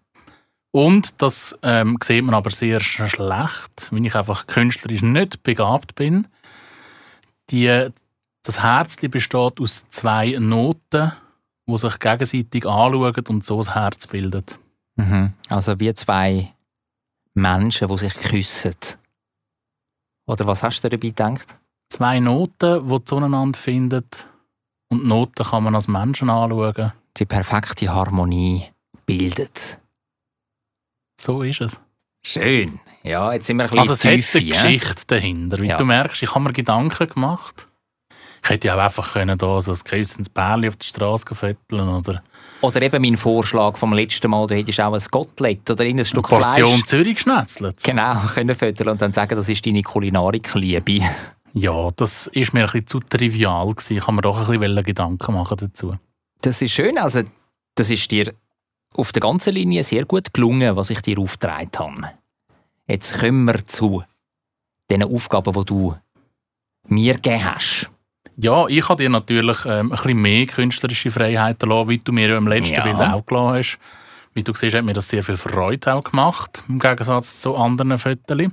Und 0.71 1.23
das 1.23 1.59
ähm, 1.63 1.99
sieht 2.03 2.25
man 2.25 2.35
aber 2.35 2.51
sehr 2.51 2.81
sch- 2.81 3.09
schlecht, 3.09 3.89
wenn 3.93 4.05
ich 4.05 4.15
einfach 4.17 4.47
künstlerisch 4.47 5.03
nicht 5.03 5.43
begabt 5.43 5.95
bin. 5.95 6.27
Die, 7.51 7.89
das 8.43 8.63
Herzli 8.63 9.09
besteht 9.09 9.61
aus 9.61 9.85
zwei 9.91 10.37
Noten, 10.39 11.13
die 11.67 11.77
sich 11.79 11.99
gegenseitig 11.99 12.67
anschauen 12.67 13.25
und 13.29 13.45
so 13.45 13.59
das 13.59 13.75
Herz 13.75 14.07
bildet. 14.07 14.59
Mhm. 14.97 15.33
Also 15.49 15.79
wie 15.81 15.95
zwei 15.95 16.53
Menschen, 17.35 17.89
die 17.89 17.99
sich 17.99 18.15
küssen. 18.15 18.75
Oder 20.27 20.47
was 20.47 20.63
hast 20.63 20.83
du 20.83 20.89
dabei 20.89 21.09
gedacht? 21.09 21.59
Zwei 21.89 22.19
Noten, 22.19 22.89
die 22.89 23.05
zueinander 23.05 23.59
finden. 23.59 24.05
Und 24.95 25.07
Noten 25.09 25.45
kann 25.45 25.65
man 25.65 25.75
als 25.75 25.89
Menschen 25.89 26.31
anschauen. 26.31 26.93
Die 27.17 27.25
perfekte 27.27 27.93
Harmonie 27.93 28.65
bildet. 29.07 29.79
So 31.21 31.43
ist 31.43 31.61
es. 31.61 31.81
Schön. 32.25 32.79
Ja, 33.03 33.33
jetzt 33.33 33.47
sind 33.47 33.57
wir 33.59 33.65
ein 33.65 33.71
bisschen 33.71 33.81
Also 33.81 33.93
es 33.95 34.05
hat 34.05 34.13
Tiefe, 34.13 34.39
eine 34.39 34.47
ja? 34.47 34.63
Geschichte 34.63 35.03
dahinter. 35.09 35.59
Wie 35.61 35.67
Ja. 35.67 35.77
du 35.77 35.85
merkst, 35.85 36.23
ich 36.23 36.31
habe 36.31 36.45
mir 36.45 36.53
Gedanken 36.53 37.09
gemacht. 37.09 37.67
Ich 38.43 38.51
hätte 38.51 38.69
ja 38.69 38.77
auch 38.77 38.81
einfach 38.81 39.15
können, 39.15 39.37
da 39.39 39.61
so 39.61 39.73
ein 39.73 39.79
geküssenes 39.79 40.29
Bärli 40.29 40.69
auf 40.69 40.77
der 40.77 40.85
Straße 40.85 41.35
föteln 41.35 41.89
oder 41.89 42.23
Oder 42.61 42.83
eben 42.83 43.03
mein 43.03 43.17
Vorschlag 43.17 43.77
vom 43.77 43.93
letzten 43.95 44.31
Mal, 44.31 44.47
du 44.47 44.55
hättest 44.55 44.81
auch 44.81 44.93
ein 44.95 45.03
Kotelett 45.11 45.71
oder 45.71 45.85
eine 45.85 46.05
Stück 46.05 46.29
Portion 46.29 46.69
Fleisch 46.77 46.85
Zürich 46.85 47.15
geschnetzelt. 47.17 47.83
genau, 47.83 48.15
können 48.35 48.55
föteln 48.55 48.91
und 48.91 49.03
dann 49.03 49.13
sagen, 49.13 49.35
das 49.37 49.49
ist 49.49 49.65
deine 49.67 49.83
Kulinarikliebe. 49.83 51.01
Ja, 51.55 51.89
das 51.95 52.27
ist 52.29 52.53
mir 52.53 52.61
ein 52.61 52.65
bisschen 52.67 52.87
zu 52.89 53.01
trivial 53.01 53.73
gewesen. 53.73 53.97
Ich 53.97 54.03
habe 54.03 54.13
mir 54.13 54.23
doch 54.23 54.37
ein 54.49 54.59
bisschen 54.61 54.85
Gedanken 54.85 55.35
machen 55.35 55.57
dazu. 55.57 55.97
Das 56.43 56.61
ist 56.61 56.73
schön, 56.73 56.99
also 56.99 57.23
das 57.77 57.91
ist 57.91 58.11
dir 58.11 58.33
auf 58.97 59.13
der 59.13 59.21
ganzen 59.21 59.55
Linie 59.55 59.85
sehr 59.85 60.05
gut 60.05 60.35
gelungen, 60.35 60.77
was 60.77 60.91
ich 60.91 61.01
dir 61.01 61.19
aufgetragen 61.19 61.71
habe. 61.79 62.11
Jetzt 62.89 63.19
kommen 63.19 63.45
wir 63.45 63.65
zu 63.65 64.03
den 64.91 65.05
Aufgaben, 65.05 65.53
die 65.53 65.65
du 65.65 65.97
mir 66.89 67.15
gegeben 67.15 67.45
hast. 67.45 67.91
Ja, 68.37 68.67
ich 68.67 68.89
habe 68.89 69.03
dir 69.03 69.11
natürlich 69.11 69.65
ähm, 69.65 69.87
ein 69.87 69.89
bisschen 69.91 70.21
mehr 70.21 70.47
künstlerische 70.47 71.11
Freiheit 71.11 71.63
erlassen, 71.63 71.89
wie 71.89 71.99
du 71.99 72.13
mir 72.13 72.29
ja 72.31 72.37
im 72.37 72.49
letzten 72.49 72.75
Ja. 72.75 72.83
Bild 72.83 72.97
auch 72.97 73.25
gelassen 73.25 73.57
hast. 73.57 73.79
Wie 74.35 74.43
du 74.43 74.53
siehst, 74.55 74.75
hat 74.75 74.85
mir 74.85 74.93
das 74.93 75.09
sehr 75.09 75.23
viel 75.23 75.37
Freude 75.37 75.95
auch 75.95 76.03
gemacht, 76.03 76.65
im 76.69 76.81
Gegensatz 76.81 77.41
zu 77.41 77.57
anderen 77.57 77.97
Fotos. 77.97 78.51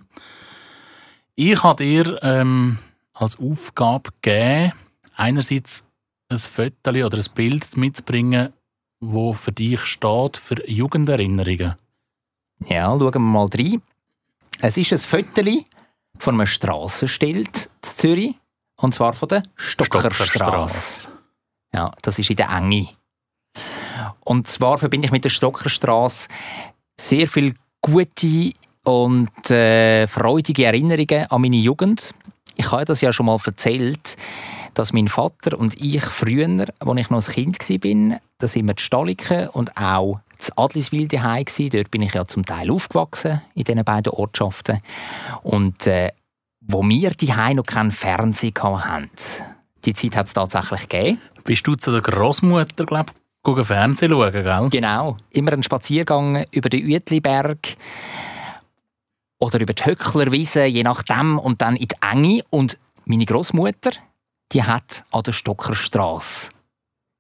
Ich 1.36 1.64
habe 1.64 1.84
dir 1.84 2.20
ähm, 2.22 2.78
als 3.22 3.40
Aufgabe 3.40 4.10
gegeben, 4.22 4.74
einerseits 5.16 5.86
ein 6.30 6.38
Foto 6.38 6.92
oder 6.92 7.18
ein 7.18 7.26
Bild 7.36 7.78
mitzubringen, 7.78 8.54
wo 9.00 9.34
für 9.34 9.52
dich 9.52 9.82
steht, 9.82 10.38
für 10.38 10.68
Jugenderinnerungen. 10.70 11.76
Ja, 12.66 12.98
schauen 12.98 13.14
wir 13.14 13.20
mal 13.20 13.48
rein. 13.54 13.82
Es 14.60 14.78
ist 14.78 14.92
ein 14.92 15.00
Foto 15.00 15.42
von 16.18 16.36
einem 16.36 16.48
Strassenschild 16.48 17.66
in 17.66 17.72
Zürich, 17.82 18.36
und 18.78 18.94
zwar 18.94 19.14
von 19.14 19.30
der 19.30 19.44
Stockerstrasse. 19.56 21.10
Ja, 21.74 21.92
das 22.02 22.20
ist 22.20 22.30
in 22.30 22.36
der 22.36 22.50
Enge. 22.50 22.90
Und 24.22 24.48
zwar 24.48 24.78
verbinde 24.78 25.06
ich 25.06 25.12
mit 25.12 25.24
der 25.24 25.30
Stockerstrasse 25.30 26.28
sehr 27.00 27.28
viel 27.28 27.56
gute 27.82 28.54
und 28.84 29.52
äh, 29.52 30.08
freudige 30.08 30.66
Erinnerungen 30.66 31.26
an 31.30 31.42
meine 31.42 31.58
Jugend. 31.58 32.14
Ich 32.56 32.72
habe 32.72 32.86
das 32.86 33.02
ja 33.02 33.14
schon 33.14 33.26
mal 33.26 33.38
erzählt, 33.46 34.18
dass 34.74 34.94
mein 34.94 35.08
Vater 35.08 35.58
und 35.58 35.80
ich 35.82 36.04
früher, 36.04 36.48
als 36.80 36.98
ich 36.98 37.10
noch 37.10 37.28
ein 37.28 37.34
Kind 37.34 37.60
war, 37.60 38.20
da 38.38 38.48
sind 38.48 38.66
wir 38.66 38.72
in 38.72 38.78
Staliken 38.78 39.50
und 39.50 39.76
auch 39.78 40.20
in 40.40 40.58
Adliswil 40.58 41.08
daheim. 41.08 41.46
Dort 41.72 41.92
bin 41.92 42.02
ich 42.02 42.14
ja 42.14 42.26
zum 42.26 42.46
Teil 42.46 42.72
aufgewachsen, 42.72 43.42
in 43.54 43.64
diesen 43.64 43.84
beiden 43.84 44.14
Ortschaften. 44.14 44.82
Und 45.44 45.88
äh, 45.88 46.12
wo 46.62 46.82
wir 46.84 47.12
daheim 47.12 47.58
noch 47.58 47.66
keinen 47.66 47.92
Fernseher 47.92 48.52
hatten, 48.64 49.10
die 49.86 49.94
Zeit 49.94 50.16
hat 50.16 50.28
es 50.28 50.34
tatsächlich 50.34 50.88
gegeben. 50.88 51.22
Bist 51.44 51.66
du 51.66 51.76
zu 51.76 51.92
der 51.92 52.02
Großmutter, 52.02 52.86
glaube 52.86 53.12
ich, 53.46 53.66
Fernsehen 53.66 54.12
schauen, 54.12 54.32
gell? 54.32 54.70
Genau. 54.70 55.18
Immer 55.32 55.54
einen 55.54 55.64
Spaziergang 55.64 56.46
über 56.52 56.70
den 56.70 56.86
Uetliberg 56.86 57.76
oder 59.42 59.60
über 59.60 59.74
die 59.74 59.84
Höcklerwiese, 59.84 60.66
je 60.66 60.84
nachdem, 60.84 61.40
und 61.40 61.62
dann 61.62 61.76
in 61.76 61.88
die 61.88 61.96
Enge. 62.02 62.44
Und 62.52 62.78
meine 63.06 63.26
Großmutter, 63.26 63.92
die 64.52 64.64
hat 64.64 65.04
an 65.12 65.24
der 65.24 65.34
Stockerstrasse 65.34 66.52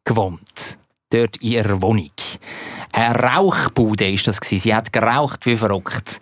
gewohnt. 0.06 0.78
Dort 1.10 1.38
in 1.38 1.52
ihrer 1.52 1.82
Wohnung. 1.82 2.12
Eine 2.94 3.16
Rauchbude 3.16 4.10
ist 4.10 4.28
das. 4.28 4.38
Sie 4.44 4.74
hat 4.74 4.94
geraucht 4.94 5.46
wie 5.46 5.58
verrückt. 5.58 6.20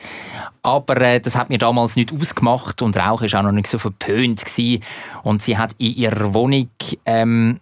Aber 0.63 0.99
äh, 1.01 1.19
das 1.19 1.35
hat 1.35 1.49
mir 1.49 1.57
damals 1.57 1.95
nicht 1.95 2.13
ausgemacht 2.13 2.81
und 2.81 2.97
Rauch 2.97 3.21
ist 3.21 3.35
auch 3.35 3.43
noch 3.43 3.51
nicht 3.51 3.67
so 3.67 3.77
verpönt 3.77 4.43
gewesen. 4.45 4.83
Und 5.23 5.41
sie 5.41 5.57
hat 5.57 5.73
in 5.79 5.95
ihrer 5.95 6.33
Wohnung 6.33 6.69
ähm, 7.05 7.59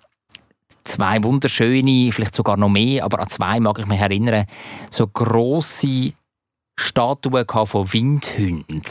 zwei 0.83 1.23
wunderschöne, 1.23 2.11
vielleicht 2.11 2.35
sogar 2.35 2.57
noch 2.57 2.69
mehr, 2.69 3.03
aber 3.03 3.19
an 3.19 3.29
zwei 3.29 3.59
mag 3.59 3.79
ich 3.79 3.87
mich 3.87 3.99
erinnern, 3.99 4.45
so 4.89 5.07
große 5.07 6.13
Statuen 6.79 7.45
von 7.47 7.93
Windhunden. 7.93 8.83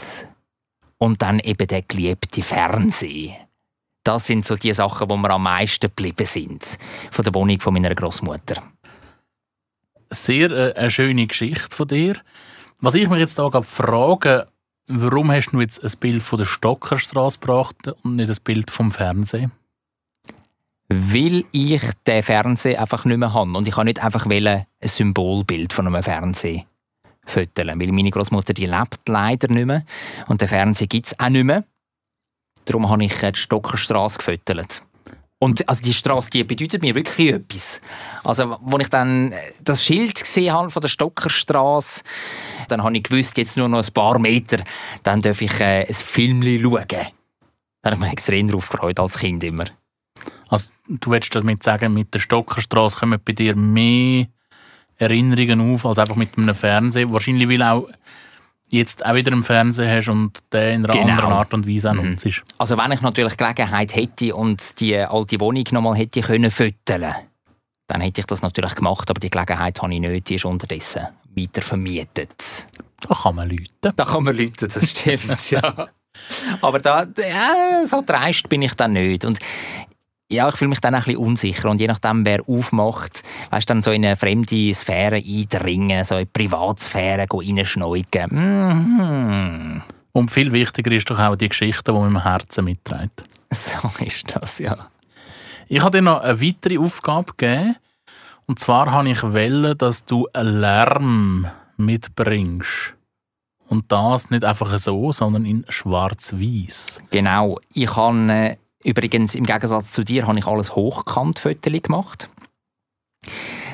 Und 0.97 1.21
dann 1.21 1.39
eben 1.39 1.67
der 1.67 1.83
geliebte 1.83 2.41
Fernseher. 2.41 3.47
Das 4.03 4.27
sind 4.27 4.45
so 4.45 4.55
die 4.55 4.73
Sachen, 4.73 5.09
wo 5.09 5.17
mir 5.17 5.31
am 5.31 5.43
meisten 5.43 5.87
geblieben 5.87 6.25
sind 6.25 6.77
von 7.11 7.23
der 7.23 7.33
Wohnung 7.33 7.59
von 7.59 7.73
meiner 7.73 7.93
Großmutter. 7.93 8.63
Sehr 10.09 10.51
äh, 10.51 10.73
eine 10.73 10.91
schöne 10.91 11.27
Geschichte 11.27 11.75
von 11.75 11.87
dir. 11.87 12.15
Was 12.79 12.93
ich 12.93 13.09
mich 13.09 13.19
jetzt 13.19 13.37
da 13.37 13.49
frage, 13.61 14.47
warum 14.87 15.31
hast 15.31 15.51
du 15.51 15.59
jetzt 15.59 15.83
ein 15.83 15.91
Bild 15.99 16.21
von 16.21 16.39
der 16.39 16.45
Stockerstraße 16.45 17.39
gebracht 17.39 17.75
und 18.03 18.15
nicht 18.15 18.29
ein 18.29 18.37
Bild 18.43 18.71
vom 18.71 18.91
Fernsehen? 18.91 19.51
Weil 20.87 21.43
ich 21.51 21.81
den 22.05 22.23
Fernseher 22.23 22.79
einfach 22.79 23.03
nicht 23.03 23.17
mehr 23.17 23.33
habe. 23.33 23.57
Und 23.57 23.67
ich 23.67 23.75
habe 23.75 23.85
nicht 23.85 24.01
einfach 24.01 24.25
ein 24.25 24.65
Symbolbild 24.81 25.73
von 25.73 25.87
einem 25.87 26.01
Fernseher 26.01 26.63
föteln. 27.27 27.79
Weil 27.79 27.91
meine 27.91 28.09
Großmutter 28.09 28.53
die 28.53 28.65
lebt 28.65 29.07
leider 29.07 29.47
nicht 29.49 29.65
mehr. 29.65 29.83
Und 30.27 30.41
den 30.41 30.47
Fernseher 30.47 30.87
gibt 30.87 31.07
es 31.07 31.19
auch 31.19 31.29
nicht 31.29 31.43
mehr. 31.43 31.63
Darum 32.65 32.89
habe 32.89 33.05
ich 33.05 33.13
die 33.13 33.35
Stockerstraße 33.35 34.17
gefüttert. 34.17 34.83
Und 35.39 35.67
also 35.69 35.83
die 35.83 35.93
Straße, 35.93 36.31
die 36.31 36.43
bedeutet 36.43 36.81
mir 36.81 36.95
wirklich 36.95 37.33
etwas. 37.33 37.79
Also, 38.23 38.53
als 38.53 38.83
ich 38.83 38.89
dann 38.89 39.31
äh, 39.31 39.37
das 39.63 39.83
Schild 39.83 40.19
gesehen 40.19 40.51
habe 40.51 40.71
von 40.71 40.81
der 40.81 40.89
Stockerstraße, 40.89 42.01
dann 42.69 42.83
habe 42.83 42.97
ich 42.97 43.03
gewusst, 43.03 43.37
jetzt 43.37 43.55
nur 43.55 43.69
noch 43.69 43.85
ein 43.85 43.93
paar 43.93 44.17
Meter, 44.17 44.63
dann 45.03 45.21
darf 45.21 45.41
ich 45.41 45.59
äh, 45.59 45.85
ein 45.87 45.93
Film 45.93 46.41
schauen. 46.41 46.87
Da 46.87 47.91
habe 47.91 47.95
ich 47.95 47.99
mich 47.99 48.11
extrem 48.11 48.47
darauf 48.47 48.67
gefreut, 48.67 48.99
als 48.99 49.19
Kind 49.19 49.43
immer. 49.43 49.65
Also, 50.49 50.69
du 50.87 51.11
willst 51.11 51.35
damit 51.35 51.61
sagen, 51.61 51.93
mit 51.93 52.13
der 52.15 52.19
Stockerstraße 52.19 52.97
kommen 52.97 53.19
bei 53.23 53.33
dir 53.33 53.55
mehr 53.55 54.25
Erinnerungen 54.97 55.73
auf 55.73 55.85
als 55.85 55.99
einfach 55.99 56.15
mit 56.15 56.37
einem 56.37 56.55
Fernsehen. 56.55 57.11
Wahrscheinlich, 57.11 57.47
weil 57.49 57.61
auch 57.61 57.87
jetzt 58.69 59.05
auch 59.05 59.13
wieder 59.15 59.31
einen 59.31 59.43
Fernseher 59.43 59.97
hast 59.97 60.09
und 60.09 60.41
den 60.51 60.79
in 60.81 60.85
einer 60.85 60.93
Genau. 60.93 61.11
anderen 61.13 61.33
Art 61.33 61.53
und 61.53 61.67
Weise 61.67 61.89
auch 61.91 61.93
Mhm. 61.95 62.09
nutzt. 62.11 62.43
Also 62.57 62.77
wenn 62.77 62.91
ich 62.91 63.01
natürlich 63.01 63.37
Gelegenheit 63.37 63.95
hätte 63.95 64.35
und 64.35 64.79
die 64.79 64.97
alte 64.97 65.39
Wohnung 65.39 65.63
nochmal 65.71 65.95
hätte 65.95 66.21
können 66.21 66.51
fütteln, 66.51 67.13
dann 67.87 68.01
hätte 68.01 68.19
ich 68.21 68.27
das 68.27 68.41
natürlich 68.41 68.75
gemacht, 68.75 69.09
aber 69.09 69.19
die 69.21 69.29
Gelegenheit 69.29 69.81
habe 69.81 69.93
ich 69.93 69.99
nicht, 70.01 70.29
die 70.29 70.35
ist 70.35 70.43
unterdessen 70.45 71.07
weiter 71.35 71.61
vermietet. 71.61 72.67
Da 72.99 73.15
kann 73.15 73.35
man 73.35 73.49
läuten. 73.49 73.93
Da 73.95 74.03
kann 74.03 74.23
man 74.23 74.35
Leute, 74.35 74.67
das 74.67 74.89
stimmt, 74.89 75.51
ja. 75.51 75.61
Aber 76.61 76.79
da, 76.79 77.03
ja, 77.15 77.85
so 77.85 78.01
dreist 78.03 78.49
bin 78.49 78.63
ich 78.63 78.73
dann 78.73 78.93
nicht. 78.93 79.23
Und 79.23 79.37
ja, 80.29 80.49
ich 80.49 80.55
fühle 80.55 80.69
mich 80.69 80.81
dann 80.81 80.95
ein 80.95 81.03
bisschen 81.03 81.19
unsicher. 81.19 81.69
Und 81.69 81.79
je 81.79 81.87
nachdem, 81.87 82.25
wer 82.25 82.41
aufmacht, 82.47 83.23
weißt 83.49 83.69
du, 83.69 83.73
dann 83.73 83.81
so 83.81 83.91
in 83.91 84.05
eine 84.05 84.15
fremde 84.15 84.73
Sphäre 84.73 85.17
eindringen, 85.17 86.03
so 86.03 86.15
in 86.15 86.25
die 86.25 86.31
Privatsphäre 86.31 87.25
reinschneugen. 87.31 88.29
Mhm. 88.31 89.81
Und 90.11 90.31
viel 90.31 90.51
wichtiger 90.51 90.91
ist 90.91 91.09
doch 91.09 91.19
auch 91.19 91.35
die 91.35 91.49
Geschichte, 91.49 91.91
die 91.91 91.97
man 91.97 92.09
im 92.09 92.23
Herzen 92.23 92.65
mitträgt. 92.65 93.23
So 93.51 93.89
ist 94.03 94.35
das, 94.35 94.59
ja. 94.59 94.89
Ich 95.67 95.81
habe 95.81 95.97
dir 95.97 96.01
noch 96.01 96.21
eine 96.21 96.41
weitere 96.41 96.77
Aufgabe 96.77 97.33
gegeben. 97.37 97.75
Und 98.45 98.59
zwar 98.59 98.91
habe 98.91 99.09
ich 99.09 99.23
wollen, 99.23 99.77
dass 99.77 100.05
du 100.05 100.27
einen 100.33 100.59
Lärm 100.59 101.47
mitbringst. 101.77 102.93
Und 103.67 103.91
das 103.91 104.29
nicht 104.29 104.43
einfach 104.43 104.77
so, 104.79 105.11
sondern 105.11 105.45
in 105.45 105.65
schwarz-weiß. 105.69 107.01
Genau. 107.11 107.59
Ich 107.73 107.95
habe 107.95 108.57
übrigens 108.83 109.35
im 109.35 109.45
Gegensatz 109.45 109.91
zu 109.91 110.03
dir 110.03 110.27
habe 110.27 110.39
ich 110.39 110.47
alles 110.47 110.75
hochkant 110.75 111.41
gemacht. 111.61 112.29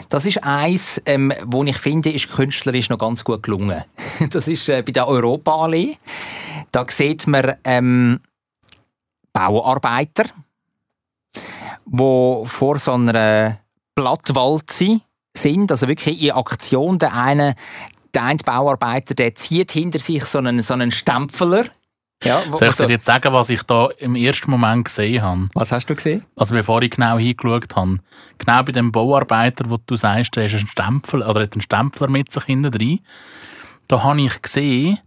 Das 0.09 0.25
ist 0.27 0.43
eins, 0.43 1.01
ähm, 1.07 1.33
wo 1.45 1.63
ich 1.63 1.77
finde, 1.77 2.11
ist 2.11 2.31
künstlerisch 2.31 2.89
noch 2.89 2.99
ganz 2.99 3.23
gut 3.23 3.43
gelungen. 3.43 3.83
Das 4.29 4.47
ist 4.47 4.69
äh, 4.69 4.83
bei 4.83 4.91
der 4.91 5.07
Europaallee. 5.07 5.97
Da 6.71 6.85
sieht 6.87 7.25
man 7.25 7.55
ähm, 7.63 8.19
Bauarbeiter, 9.33 10.25
wo 11.85 12.45
vor 12.45 12.77
so 12.77 12.91
einer 12.93 13.59
Blattwalze 13.95 15.01
sind, 15.35 15.71
also 15.71 15.87
wirklich 15.87 16.21
in 16.21 16.31
Aktion. 16.31 16.99
Der 16.99 17.15
eine, 17.15 17.55
der 18.13 18.23
eine 18.23 18.39
Bauarbeiter, 18.39 19.15
der 19.15 19.33
zieht 19.33 19.71
hinter 19.71 19.99
sich 19.99 20.25
so 20.25 20.37
einen, 20.37 20.61
so 20.61 20.75
einen 20.75 20.91
Stempler. 20.91 21.65
Ja, 22.23 22.41
wo- 22.49 22.57
Soll 22.57 22.69
ich 22.69 22.79
wo- 22.79 22.85
dir 22.85 22.93
jetzt 22.93 23.05
sagen, 23.05 23.33
was 23.33 23.49
ich 23.49 23.63
da 23.63 23.89
im 23.97 24.15
ersten 24.15 24.49
Moment 24.51 24.85
gesehen 24.85 25.21
habe? 25.21 25.45
was 25.53 25.71
hast 25.71 25.89
du 25.89 25.95
gesehen? 25.95 26.23
Also 26.35 26.55
bevor 26.55 26.81
ich 26.81 26.91
genau 26.91 27.17
hingeschaut 27.17 27.75
habe. 27.75 27.99
Genau 28.37 28.63
bei 28.63 28.71
dem 28.71 28.91
Bauarbeiter, 28.91 29.65
wo 29.69 29.77
du 29.85 29.95
sagst, 29.95 30.35
der 30.35 30.45
ist 30.45 30.55
ein 30.55 30.67
Stempel 30.67 31.21
oder 31.21 31.41
hat 31.41 31.53
einen 31.53 31.61
Stempler 31.61 32.07
mit 32.09 32.31
sich 32.31 32.43
hinten 32.45 32.71
drin. 32.71 32.99
Da 33.87 34.03
habe 34.03 34.21
ich 34.21 34.41
gesehen, 34.41 34.99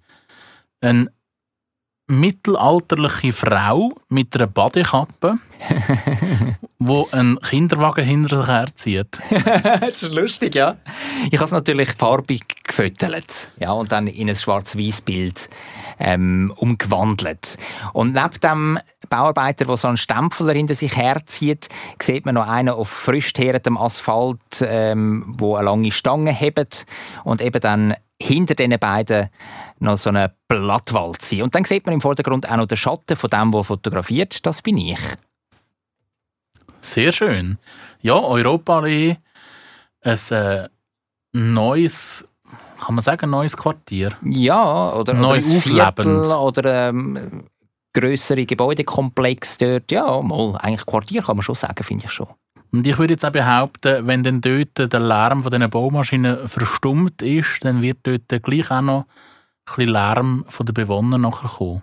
eine 0.81 1.11
mittelalterliche 2.09 3.33
Frau 3.33 3.91
mit 4.09 4.35
einer 4.37 4.47
Badekappe, 4.47 5.39
wo 6.79 7.09
einen 7.11 7.41
Kinderwagen 7.41 8.05
hinter 8.05 8.39
sich 8.39 8.49
herzieht. 8.49 9.19
das 9.81 10.03
ist 10.03 10.15
lustig, 10.15 10.55
ja. 10.55 10.77
Ich 11.31 11.39
habe 11.39 11.47
es 11.47 11.51
natürlich 11.51 11.93
farbig 11.93 12.45
gefüttert. 12.65 13.49
Ja, 13.59 13.73
und 13.73 13.91
dann 13.91 14.07
in 14.07 14.29
ein 14.29 14.37
schwarz-weiß 14.37 15.01
Bild 15.01 15.49
ähm, 15.99 16.53
umgewandelt. 16.57 17.59
Und 17.93 18.13
neben 18.13 18.41
dem 18.41 18.79
Bauarbeiter, 19.09 19.65
der 19.65 19.77
so 19.77 19.89
einen 19.89 19.97
Stempel 19.97 20.53
hinter 20.53 20.75
sich 20.75 20.97
herzieht, 20.97 21.69
sieht 22.01 22.27
man 22.27 22.35
noch 22.35 22.49
einen 22.49 22.69
auf 22.71 22.89
frisch 22.89 23.33
geteertem 23.33 23.77
Asphalt, 23.77 24.39
ähm, 24.61 25.25
wo 25.39 25.57
eine 25.57 25.67
lange 25.67 25.91
Stange 25.91 26.33
hebt 26.33 26.87
und 27.25 27.41
eben 27.41 27.61
dann 27.61 27.95
hinter 28.21 28.55
diesen 28.55 28.79
beiden 28.79 29.29
noch 29.79 29.97
so 29.97 30.11
eine 30.11 30.33
Blattwalze. 30.49 31.43
Und 31.43 31.55
dann 31.55 31.65
sieht 31.65 31.87
man 31.87 31.95
im 31.95 32.01
Vordergrund 32.01 32.51
auch 32.51 32.57
noch 32.57 32.67
den 32.67 32.77
Schatten 32.77 33.17
von 33.17 33.31
dem, 33.31 33.53
der 33.53 33.65
fotografiert. 33.65 34.45
Das 34.47 34.63
bin 34.63 34.79
ich. 34.79 34.99
Sehr 36.81 37.13
schön. 37.13 37.59
Ja, 38.01 38.15
Europaallee, 38.15 39.19
ein 40.03 40.19
äh, 40.31 40.69
neues, 41.33 42.27
kann 42.81 42.95
man 42.95 43.03
sagen, 43.03 43.31
neues 43.31 43.57
Quartier. 43.57 44.13
Ja, 44.25 44.93
oder, 44.95 45.15
Neues 45.15 45.47
oder 45.47 45.55
ein 45.55 45.61
Viertel 45.61 46.33
oder 46.33 46.89
ähm, 46.89 47.45
grössere 47.93 48.47
Gebäudekomplex 48.47 49.59
dort. 49.59 49.91
Ja, 49.91 50.21
mal, 50.23 50.57
eigentlich 50.59 50.87
Quartier 50.87 51.23
kann 51.23 51.37
man 51.37 51.43
schon 51.43 51.55
sagen, 51.55 51.83
finde 51.83 52.05
ich 52.05 52.13
schon. 52.13 52.29
Und 52.77 52.87
ich 52.87 52.99
würde 52.99 53.15
jetzt 53.15 53.25
auch 53.25 53.31
behaupten, 53.31 54.07
wenn 54.07 54.23
dann 54.23 54.43
dort 54.43 54.93
der 54.93 55.01
Lärm 55.01 55.43
von 55.43 55.51
diesen 55.51 55.71
Baumaschinen 55.71 56.47
verstummt 56.47 57.23
ist, 57.23 57.61
dann 57.63 57.81
wird 57.81 57.99
dort 58.03 58.29
gleich 58.43 58.71
auch 58.71 58.83
noch 58.83 59.01
ein 59.01 59.07
bisschen 59.65 59.93
Lärm 59.93 60.45
von 60.47 60.67
den 60.67 60.75
Bewohnern 60.75 61.23
nachher 61.23 61.49
kommen. 61.49 61.83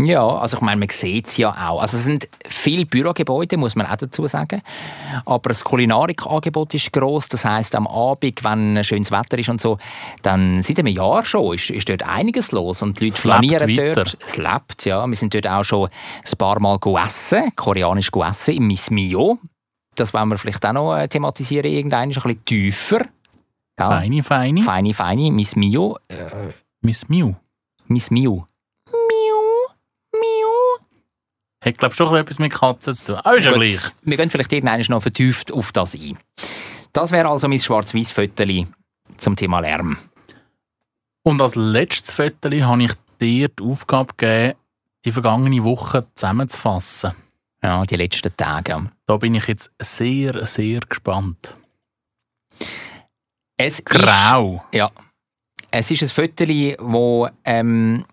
Ja, 0.00 0.28
also 0.28 0.58
ich 0.58 0.62
meine, 0.62 0.78
man 0.78 0.88
sieht 0.90 1.26
es 1.26 1.36
ja 1.38 1.50
auch. 1.50 1.82
Also 1.82 1.96
es 1.96 2.04
sind 2.04 2.28
viele 2.46 2.86
Bürogebäude, 2.86 3.56
muss 3.56 3.74
man 3.74 3.86
auch 3.86 3.96
dazu 3.96 4.28
sagen. 4.28 4.62
Aber 5.26 5.48
das 5.48 5.64
Kulinarikangebot 5.64 6.72
ist 6.74 6.92
gross. 6.92 7.26
Das 7.26 7.44
heißt, 7.44 7.74
am 7.74 7.88
Abend, 7.88 8.44
wenn 8.44 8.84
schönes 8.84 9.10
Wetter 9.10 9.38
ist 9.38 9.48
und 9.48 9.60
so, 9.60 9.76
dann 10.22 10.62
seit 10.62 10.78
einem 10.78 10.94
Jahr 10.94 11.24
schon 11.24 11.52
ist, 11.52 11.70
ist 11.70 11.88
dort 11.88 12.04
einiges 12.04 12.52
los. 12.52 12.80
Und 12.80 13.00
die 13.00 13.06
Leute 13.06 13.16
Es 13.16 13.20
flanieren 13.20 13.74
dort. 13.74 14.16
Es 14.24 14.36
lebt, 14.36 14.84
ja. 14.84 15.04
Wir 15.04 15.16
sind 15.16 15.34
dort 15.34 15.48
auch 15.48 15.64
schon 15.64 15.88
ein 15.88 16.38
paar 16.38 16.60
Mal 16.60 16.78
essen, 17.04 17.50
koreanisch 17.56 18.10
essen, 18.14 18.54
im 18.54 18.68
Miss 18.68 18.92
Mio. 18.92 19.40
Das 19.98 20.14
wollen 20.14 20.28
wir 20.28 20.38
vielleicht 20.38 20.64
auch 20.64 20.72
noch 20.72 20.96
äh, 20.96 21.08
thematisieren, 21.08 21.70
irgendwann 21.70 22.02
ein 22.02 22.14
bisschen 22.14 22.44
tiefer. 22.44 23.04
Ja. 23.78 23.88
Feine, 23.88 24.22
feine. 24.22 24.62
Feine, 24.62 24.94
feine, 24.94 25.32
Miss 25.32 25.56
Mio. 25.56 25.98
Äh, 26.06 26.14
Miss 26.82 27.08
Miu. 27.08 27.34
Miss 27.88 28.10
Mio. 28.10 28.46
Mio, 28.86 29.68
Mio. 30.12 30.86
Hat, 31.64 31.78
glaube 31.78 31.92
ich, 31.92 31.96
schon 31.96 32.14
etwas 32.16 32.38
mit 32.38 32.52
Katzen 32.52 32.94
zu 32.94 33.06
tun. 33.06 33.16
Aber 33.16 33.36
ist 33.36 33.44
ja 33.44 33.52
gleich. 33.52 33.80
Wir 34.02 34.16
gehen 34.16 34.30
vielleicht 34.30 34.52
irgendwann 34.52 34.80
noch 34.88 35.02
vertieft 35.02 35.52
auf 35.52 35.72
das 35.72 35.94
ein. 35.94 36.16
Das 36.92 37.10
wäre 37.10 37.28
also 37.28 37.48
mein 37.48 37.58
schwarz 37.58 37.92
weiß 37.92 38.12
Föteli 38.12 38.68
zum 39.16 39.34
Thema 39.34 39.58
Lärm. 39.58 39.98
Und 41.24 41.42
als 41.42 41.56
letztes 41.56 42.12
Foto 42.14 42.50
habe 42.50 42.84
ich 42.84 42.92
dir 43.20 43.48
die 43.48 43.64
Aufgabe 43.64 44.14
gegeben, 44.16 44.58
die 45.04 45.12
vergangene 45.12 45.64
Woche 45.64 46.06
zusammenzufassen. 46.14 47.12
Ja, 47.62 47.82
die 47.84 47.96
letzten 47.96 48.36
Tage. 48.36 48.90
Da 49.06 49.16
bin 49.16 49.34
ich 49.34 49.46
jetzt 49.46 49.70
sehr, 49.80 50.46
sehr 50.46 50.80
gespannt. 50.80 51.56
Es 53.56 53.84
Grau. 53.84 54.64
Ist, 54.70 54.78
ja, 54.78 54.90
es 55.70 55.90
ist 55.90 56.02
ein 56.02 56.08
Föteli, 56.08 56.76
wo 56.78 57.28
ähm, 57.44 58.04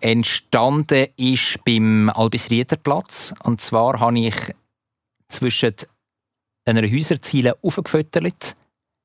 entstanden 0.00 1.08
ist 1.16 1.62
beim 1.64 2.10
Albisriederplatz. 2.10 3.34
Und 3.44 3.60
zwar 3.60 4.00
habe 4.00 4.18
ich 4.18 4.34
zwischen 5.28 5.74
einer 6.64 6.82
Häuserziele 6.82 7.56
aufgefüttert 7.62 8.56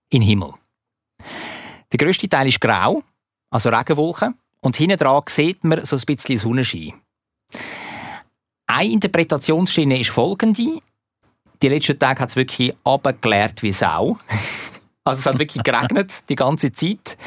in 0.09 0.21
den 0.21 0.27
Himmel. 0.27 0.53
Der 1.91 1.97
grösste 1.97 2.29
Teil 2.29 2.47
ist 2.47 2.61
grau, 2.61 3.03
also 3.49 3.69
Regenwolken. 3.69 4.35
Und 4.61 4.75
hinten 4.75 4.97
dran 4.97 5.23
sieht 5.27 5.63
man 5.63 5.85
so 5.85 5.95
ein 5.95 6.01
bisschen 6.05 6.37
Sonnenschein. 6.37 6.93
Eine 8.67 8.91
Interpretationsschiene 8.91 9.99
ist 9.99 10.09
folgende. 10.09 10.79
Die 11.61 11.69
letzten 11.69 11.97
Tage 11.97 12.21
hat 12.21 12.29
es 12.29 12.35
wirklich 12.35 12.73
abgeklärt 12.83 13.63
wie 13.63 13.71
Sau. 13.71 14.17
Also 15.03 15.21
es 15.21 15.25
hat 15.25 15.39
wirklich 15.39 15.63
geregnet 15.63 16.27
die 16.27 16.35
ganze 16.35 16.69
Zeit. 16.73 17.17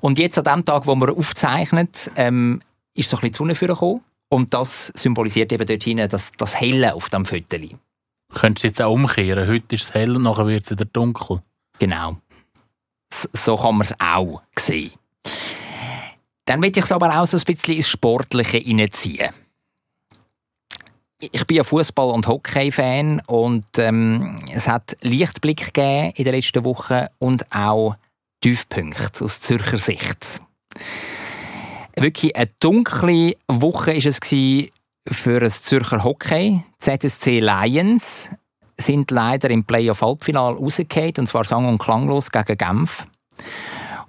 Und 0.00 0.18
jetzt 0.18 0.38
an 0.38 0.56
dem 0.56 0.64
Tag, 0.64 0.88
wo 0.88 0.96
wir 0.96 1.16
aufzeichnen, 1.16 1.88
ähm, 2.16 2.60
ist 2.94 3.08
so 3.08 3.16
ein 3.16 3.20
bisschen 3.20 3.32
die 3.32 3.36
Sonne 3.36 3.54
vorgekommen. 3.54 4.00
Und 4.28 4.52
das 4.52 4.88
symbolisiert 4.96 5.52
eben 5.52 5.64
dort 5.64 5.84
hinten 5.84 6.08
das, 6.08 6.32
das 6.36 6.58
Helle 6.58 6.92
auf 6.94 7.10
dem 7.10 7.24
Föteli. 7.24 7.76
Könntest 8.34 8.64
du 8.64 8.66
jetzt 8.66 8.82
auch 8.82 8.92
umkehren. 8.92 9.46
Heute 9.48 9.76
ist 9.76 9.82
es 9.82 9.94
hell 9.94 10.16
und 10.16 10.22
nachher 10.22 10.48
wird 10.48 10.64
es 10.64 10.72
wieder 10.72 10.84
dunkel. 10.84 11.42
Genau. 11.78 12.16
So 13.32 13.56
kann 13.56 13.76
man 13.76 13.86
es 13.86 13.94
auch 14.00 14.42
sehen. 14.58 14.90
Dann 16.46 16.58
möchte 16.58 16.80
ich 16.80 16.86
es 16.86 16.90
aber 16.90 17.20
auch 17.20 17.26
so 17.26 17.36
ein 17.36 17.44
bisschen 17.44 17.76
ins 17.76 17.88
Sportliche 17.88 18.58
hineinziehen. 18.58 19.30
Ich 21.30 21.46
bin 21.46 21.56
ja 21.56 21.62
Fußball- 21.62 22.12
und 22.12 22.26
Hockey-Fan 22.26 23.22
und 23.26 23.78
ähm, 23.78 24.40
es 24.52 24.66
hat 24.66 24.96
Lichtblick 25.02 25.72
gegeben 25.72 26.12
in 26.16 26.24
den 26.24 26.34
letzten 26.34 26.64
Wochen 26.64 27.06
und 27.20 27.46
auch 27.54 27.94
Tiefpunkte 28.40 29.24
aus 29.24 29.38
Zürcher 29.38 29.78
Sicht. 29.78 30.40
Wirklich 31.94 32.34
eine 32.34 32.50
dunkle 32.58 33.36
Woche 33.46 33.92
ist 33.92 34.06
es 34.06 34.18
für 35.06 35.38
das 35.38 35.62
Zürcher 35.62 36.02
Hockey. 36.02 36.64
ZSC 36.80 37.38
Lions 37.38 38.28
sind 38.76 39.12
leider 39.12 39.48
im 39.50 39.62
Playoff-Halbfinale 39.62 40.56
rausgefallen, 40.56 41.14
und 41.18 41.26
zwar 41.26 41.44
sang- 41.44 41.68
und 41.68 41.78
klanglos 41.78 42.32
gegen 42.32 42.58
Genf. 42.58 43.06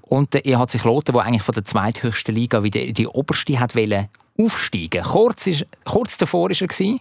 Und 0.02 0.34
der 0.34 0.48
EHC 0.48 0.80
Kloten, 0.80 1.14
der 1.14 1.24
eigentlich 1.24 1.44
von 1.44 1.54
der 1.54 1.66
zweithöchsten 1.66 2.34
Liga 2.34 2.64
wieder 2.64 2.82
in 2.82 2.96
die 2.96 3.08
oberste 3.08 3.60
hat 3.60 3.76
wollen, 3.76 4.10
aufsteigen 4.38 5.04
kurz, 5.04 5.48
ist, 5.48 5.66
kurz 5.86 6.18
davor 6.18 6.50
war 6.50 6.62
er, 6.62 7.00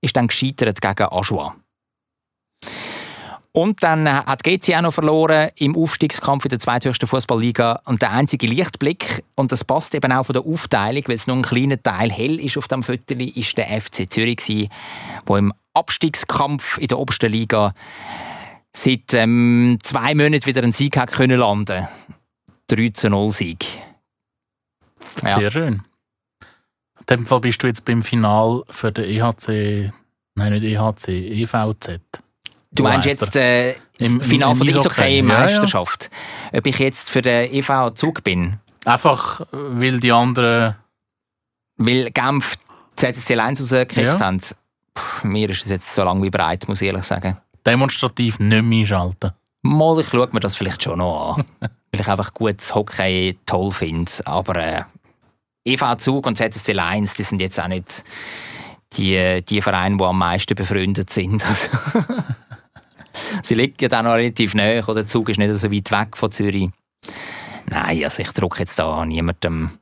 ist 0.00 0.16
dann 0.16 0.28
gescheitert 0.28 0.80
gegen 0.80 1.08
Ajoie. 1.10 1.52
Und 3.56 3.84
dann 3.84 4.06
äh, 4.06 4.10
hat 4.10 4.42
GC 4.42 4.74
auch 4.74 4.82
noch 4.82 4.94
verloren 4.94 5.50
im 5.56 5.76
Aufstiegskampf 5.76 6.44
in 6.44 6.48
der 6.48 6.58
zweithöchsten 6.58 7.06
Fußballliga. 7.06 7.82
Und 7.84 8.02
der 8.02 8.10
einzige 8.10 8.48
Lichtblick, 8.48 9.22
und 9.36 9.52
das 9.52 9.62
passt 9.62 9.94
eben 9.94 10.10
auch 10.10 10.24
von 10.24 10.32
der 10.32 10.44
Aufteilung, 10.44 11.04
weil 11.06 11.14
es 11.14 11.28
nur 11.28 11.36
ein 11.36 11.42
kleiner 11.42 11.80
Teil 11.80 12.10
hell 12.10 12.40
ist 12.40 12.58
auf 12.58 12.66
dem 12.66 12.82
Foto, 12.82 13.14
ist 13.14 13.56
der 13.56 13.80
FC 13.80 14.12
Zürich 14.12 14.68
wo 15.26 15.36
im 15.36 15.52
Abstiegskampf 15.72 16.78
in 16.78 16.88
der 16.88 16.98
obersten 16.98 17.30
Liga 17.30 17.74
seit 18.72 19.14
ähm, 19.14 19.78
zwei 19.84 20.16
Monaten 20.16 20.46
wieder 20.46 20.62
einen 20.64 20.72
Sieg 20.72 20.96
hat 20.96 21.12
können 21.12 21.38
landen 21.38 21.86
3 22.68 22.88
zu 22.88 23.08
0 23.08 23.32
Sieg. 23.32 23.64
Ja. 25.22 25.38
Sehr 25.38 25.50
schön. 25.50 25.82
In 27.10 27.16
dem 27.18 27.26
Fall 27.26 27.40
bist 27.40 27.62
du 27.62 27.66
jetzt 27.66 27.84
beim 27.84 28.02
Final 28.02 28.62
für 28.70 28.90
den 28.92 29.04
EHC, 29.04 29.92
nein 30.36 30.52
nicht 30.52 30.62
EHC, 30.64 31.08
EVZ. 31.42 32.00
Du 32.72 32.82
meinst 32.82 33.06
jetzt 33.06 33.36
äh, 33.36 33.74
Im- 33.98 34.20
Final 34.20 34.54
von 34.54 34.66
der 34.66 34.76
Eishockey. 34.76 35.00
Eishockey-Meisterschaft. 35.02 36.10
Ob 36.52 36.66
ich 36.66 36.78
jetzt 36.78 37.08
für 37.10 37.22
den 37.22 37.52
EV 37.52 37.90
Zug 37.94 38.24
bin, 38.24 38.58
Einfach, 38.86 39.40
weil 39.50 39.98
die 40.00 40.12
anderen 40.12 40.76
weil 41.76 42.10
Genf 42.10 42.56
ZSC 42.96 43.38
1 43.38 43.62
rausgekriegt 43.62 44.06
Ja. 44.06 44.20
haben. 44.20 44.40
Puh, 44.92 45.26
mir 45.26 45.48
ist 45.50 45.64
es 45.64 45.70
jetzt 45.70 45.94
so 45.94 46.04
lang 46.04 46.22
wie 46.22 46.28
breit, 46.30 46.68
muss 46.68 46.80
ich 46.82 46.88
ehrlich 46.88 47.04
sagen. 47.04 47.38
demonstrativ 47.66 48.38
nicht 48.38 48.62
mehr 48.62 48.80
einschalten. 48.80 49.32
Mal, 49.62 50.00
ich 50.00 50.08
schaue 50.08 50.28
mir 50.32 50.40
das 50.40 50.54
vielleicht 50.56 50.82
schon 50.82 50.98
noch 50.98 51.36
an. 51.38 51.44
weil 51.60 52.00
ich 52.00 52.06
einfach 52.08 52.34
gutes 52.34 52.74
Hockey 52.74 53.38
toll 53.46 53.70
finde. 53.70 54.10
Aber 54.26 54.56
äh, 54.56 54.82
EV 55.64 55.96
Zug 55.96 56.26
und 56.26 56.36
ZSC 56.36 56.78
1, 56.78 57.14
die 57.14 57.22
sind 57.22 57.40
jetzt 57.40 57.58
auch 57.58 57.68
nicht 57.68 58.04
die, 58.94 59.42
die 59.42 59.62
Vereine, 59.62 59.96
die 59.96 60.04
am 60.04 60.18
meisten 60.18 60.54
befreundet 60.54 61.10
sind. 61.10 61.44
Also, 61.54 61.68
Sie 63.42 63.54
liegen 63.54 63.76
ja 63.80 63.88
dann 63.88 64.04
noch 64.06 64.14
relativ 64.14 64.54
nahe, 64.54 64.82
oder 64.82 64.94
der 64.94 65.06
Zug 65.06 65.28
ist 65.28 65.38
nicht 65.38 65.54
so 65.54 65.70
weit 65.70 65.90
weg 65.90 66.16
von 66.16 66.32
Zürich. 66.32 66.70
Nein, 67.66 68.04
also 68.04 68.20
ich 68.20 68.30
drücke 68.32 68.60
jetzt 68.60 68.78
da 68.78 69.04
niemandem 69.04 69.72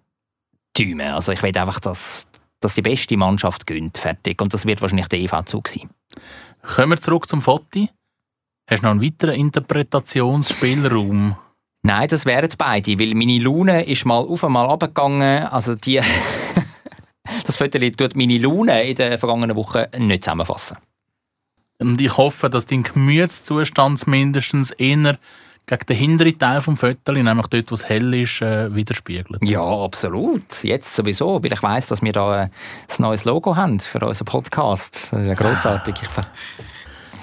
Däumen. 0.76 1.12
Also 1.12 1.30
ich 1.33 1.43
will 1.43 1.57
einfach, 1.57 1.80
dass, 1.80 2.26
dass 2.61 2.74
die 2.74 2.83
beste 2.83 3.16
Mannschaft 3.16 3.66
gönnt, 3.66 3.99
fertig. 3.99 4.41
Und 4.41 4.55
das 4.55 4.66
wird 4.66 4.83
wahrscheinlich 4.83 5.09
der 5.09 5.20
EV 5.20 5.43
Zug 5.45 5.68
sein. 5.68 5.91
Kommen 6.62 6.93
wir 6.93 7.01
zurück 7.01 7.28
zum 7.28 7.43
Foto. 7.43 7.89
Hast 8.70 8.83
du 8.83 8.87
noch 8.87 8.93
einen 8.93 9.03
weiteren 9.03 9.35
Interpretationsspielraum? 9.35 11.37
Nein, 11.83 12.09
das 12.09 12.26
wären 12.26 12.49
beide, 12.57 12.99
weil 12.99 13.14
meine 13.14 13.39
Laune 13.39 13.85
ist 13.85 14.05
mal 14.05 14.18
auf 14.18 14.45
einmal 14.45 14.66
runtergegangen. 14.66 15.45
Also 15.47 15.74
die... 15.74 16.01
das 17.47 17.57
Foto 17.57 17.78
tut 17.91 18.14
meine 18.16 18.39
Laune 18.39 18.85
in 18.85 18.95
der 18.97 19.18
vergangenen 19.18 19.57
Woche 19.57 19.89
nicht 19.99 20.24
zusammenfassen. 20.24 20.76
Und 21.80 22.01
ich 22.01 22.16
hoffe, 22.16 22.49
dass 22.49 22.66
dein 22.66 22.85
Gemütszustand 22.85 24.07
mindestens 24.07 24.70
eher 24.70 25.18
gegen 25.66 25.87
den 25.87 25.97
hinteren 25.97 26.39
Teil 26.39 26.61
des 26.61 26.78
Fotos, 26.78 27.16
nämlich 27.16 27.47
dort, 27.49 27.70
wo 27.70 27.74
es 27.74 27.89
hell 27.89 28.14
ist, 28.14 28.41
äh, 28.43 28.72
widerspiegelt. 28.74 29.39
Ja, 29.43 29.62
absolut. 29.62 30.43
Jetzt 30.62 30.95
sowieso, 30.95 31.43
weil 31.43 31.53
ich 31.53 31.62
weiss, 31.62 31.87
dass 31.87 32.03
wir 32.03 32.12
da 32.12 32.45
äh, 32.45 32.47
ein 32.47 32.51
neues 32.99 33.24
Logo 33.24 33.57
haben 33.57 33.80
für 33.80 33.99
unseren 34.07 34.24
Podcast. 34.26 35.09
Das 35.11 35.20
ist 35.20 35.26
ja 35.26 35.35
grossartig. 35.35 35.97
Ich 36.01 36.09
ver- 36.09 36.26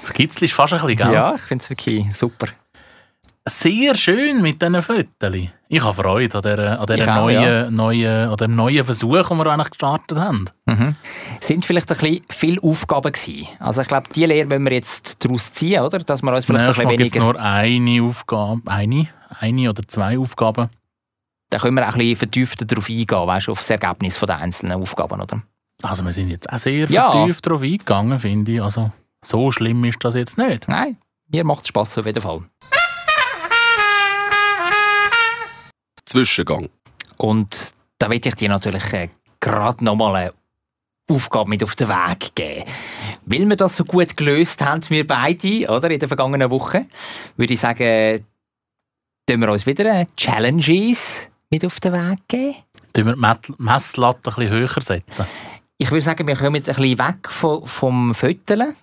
Verkitzelst 0.03 0.53
fast 0.53 0.73
ein 0.73 0.79
bisschen, 0.81 0.97
gell? 0.97 1.13
ja, 1.13 1.35
ich 1.35 1.41
finde 1.41 1.63
es 1.63 1.69
wirklich 1.69 2.15
super. 2.15 2.47
Sehr 3.47 3.95
schön 3.95 4.41
mit 4.41 4.61
diesen 4.61 4.81
Fotos. 4.81 5.33
Ich 5.69 5.83
habe 5.83 5.93
Freude 5.93 6.35
an, 6.37 6.41
dieser, 6.41 6.79
an, 6.79 6.85
dieser 6.85 6.97
Ich 6.99 7.07
auch, 7.07 7.15
neuen, 7.15 7.41
ja. 7.41 7.71
neuen, 7.71 8.29
an 8.29 8.37
dem 8.37 8.55
neuen 8.55 8.83
Versuch, 8.83 9.27
den 9.27 9.37
wir 9.37 9.47
eigentlich 9.47 9.69
gestartet 9.71 10.17
haben. 10.17 10.45
Mhm. 10.65 10.95
Sind 11.39 11.65
vielleicht 11.65 11.91
ein 11.91 11.97
bisschen 11.97 12.25
viele 12.29 12.61
Aufgaben 12.61 13.11
gewesen. 13.11 13.47
Also 13.59 13.81
ich 13.81 13.87
glaube, 13.87 14.09
die 14.13 14.25
Lehre 14.25 14.49
wollen 14.49 14.65
wir 14.65 14.73
jetzt 14.73 15.23
daraus 15.23 15.51
ziehen, 15.51 15.81
oder? 15.81 15.99
Dass 15.99 16.21
wir 16.21 16.33
uns 16.35 16.45
vielleicht 16.45 16.79
ein 16.79 16.87
bisschen 16.87 16.99
weniger... 16.99 17.19
nur 17.19 17.39
eine 17.39 18.03
Aufgabe, 18.03 18.61
eine, 18.65 19.07
eine 19.39 19.69
oder 19.69 19.87
zwei 19.87 20.17
Aufgaben. 20.19 20.69
Da 21.49 21.57
können 21.57 21.75
wir 21.77 21.87
auch 21.87 21.93
ein 21.93 21.99
bisschen 21.99 22.15
vertiefter 22.17 22.65
darauf 22.65 22.89
eingehen, 22.89 23.07
weißt, 23.27 23.47
du, 23.47 23.51
auf 23.51 23.59
das 23.59 23.69
Ergebnis 23.69 24.19
der 24.19 24.37
einzelnen 24.37 24.79
Aufgaben, 24.81 25.19
oder? 25.21 25.41
Also 25.81 26.03
wir 26.03 26.13
sind 26.13 26.29
jetzt 26.29 26.51
auch 26.51 26.57
sehr 26.59 26.87
Ja. 26.89 27.11
vertieft 27.11 27.45
darauf 27.45 27.61
eingegangen, 27.61 28.19
finde 28.19 28.51
ich. 28.51 28.61
Also 28.61 28.91
so 29.23 29.51
schlimm 29.51 29.83
ist 29.85 29.97
das 30.03 30.15
jetzt 30.15 30.37
nicht. 30.37 30.67
Nein, 30.67 30.97
mir 31.31 31.43
macht 31.43 31.61
es 31.61 31.69
Spass 31.69 31.97
auf 31.97 32.05
jeden 32.05 32.21
Fall. 32.21 32.41
Zwischengang. 36.09 36.69
Und 37.17 37.73
da 37.99 38.09
will 38.09 38.19
ich 38.23 38.35
dir 38.35 38.49
natürlich 38.49 38.93
äh, 38.93 39.09
gerade 39.39 39.83
nochmal 39.85 40.15
eine 40.15 40.33
Aufgabe 41.09 41.49
mit 41.49 41.63
auf 41.63 41.75
den 41.75 41.87
Weg 41.87 42.33
geben. 42.33 42.65
Weil 43.25 43.47
wir 43.47 43.55
das 43.55 43.77
so 43.77 43.85
gut 43.85 44.17
gelöst 44.17 44.61
haben, 44.61 44.81
wir 44.89 45.05
beide, 45.05 45.69
oder, 45.69 45.91
in 45.91 45.99
der 45.99 46.07
vergangenen 46.07 46.49
Woche, 46.49 46.87
würde 47.37 47.53
ich 47.53 47.59
sagen, 47.59 48.25
tun 49.27 49.41
wir 49.41 49.51
uns 49.51 49.65
wieder 49.65 49.91
eine 49.91 50.07
Challenges 50.15 51.27
mit 51.51 51.63
auf 51.63 51.79
den 51.79 51.93
Weg 51.93 52.19
geben. 52.27 52.55
Tun 52.93 53.05
wir 53.05 53.35
die 53.35 53.53
Messlatte 53.57 54.29
ein 54.29 54.35
bisschen 54.35 54.49
höher 54.49 54.81
setzen. 54.81 55.25
Ich 55.77 55.91
würde 55.91 56.03
sagen, 56.03 56.27
wir 56.27 56.35
kommen 56.35 56.55
ein 56.55 56.63
bisschen 56.63 56.99
weg 56.99 57.29
von, 57.29 57.65
vom 57.65 58.15
Föteln, 58.15 58.75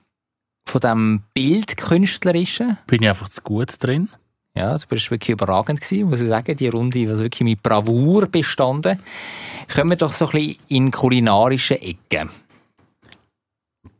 von 0.68 0.80
dem 0.80 1.22
Bildkünstlerischen. 1.34 2.78
Bin 2.86 3.02
ich 3.02 3.08
einfach 3.08 3.28
zu 3.28 3.42
gut 3.42 3.74
drin. 3.82 4.10
Ja, 4.56 4.72
das 4.72 4.90
war 4.90 4.98
wirklich 4.98 5.28
überragend, 5.28 5.80
gewesen, 5.82 6.08
muss 6.08 6.20
ich 6.20 6.28
sagen. 6.28 6.56
Die 6.56 6.68
Runde 6.68 7.08
war 7.08 7.18
wirklich 7.18 7.42
mit 7.42 7.62
Bravour 7.62 8.26
bestanden. 8.26 8.98
Kommen 9.72 9.90
wir 9.90 9.96
doch 9.96 10.14
so 10.14 10.26
ein 10.26 10.30
bisschen 10.32 10.56
in 10.68 10.90
kulinarische 10.90 11.80
Ecken. 11.80 12.30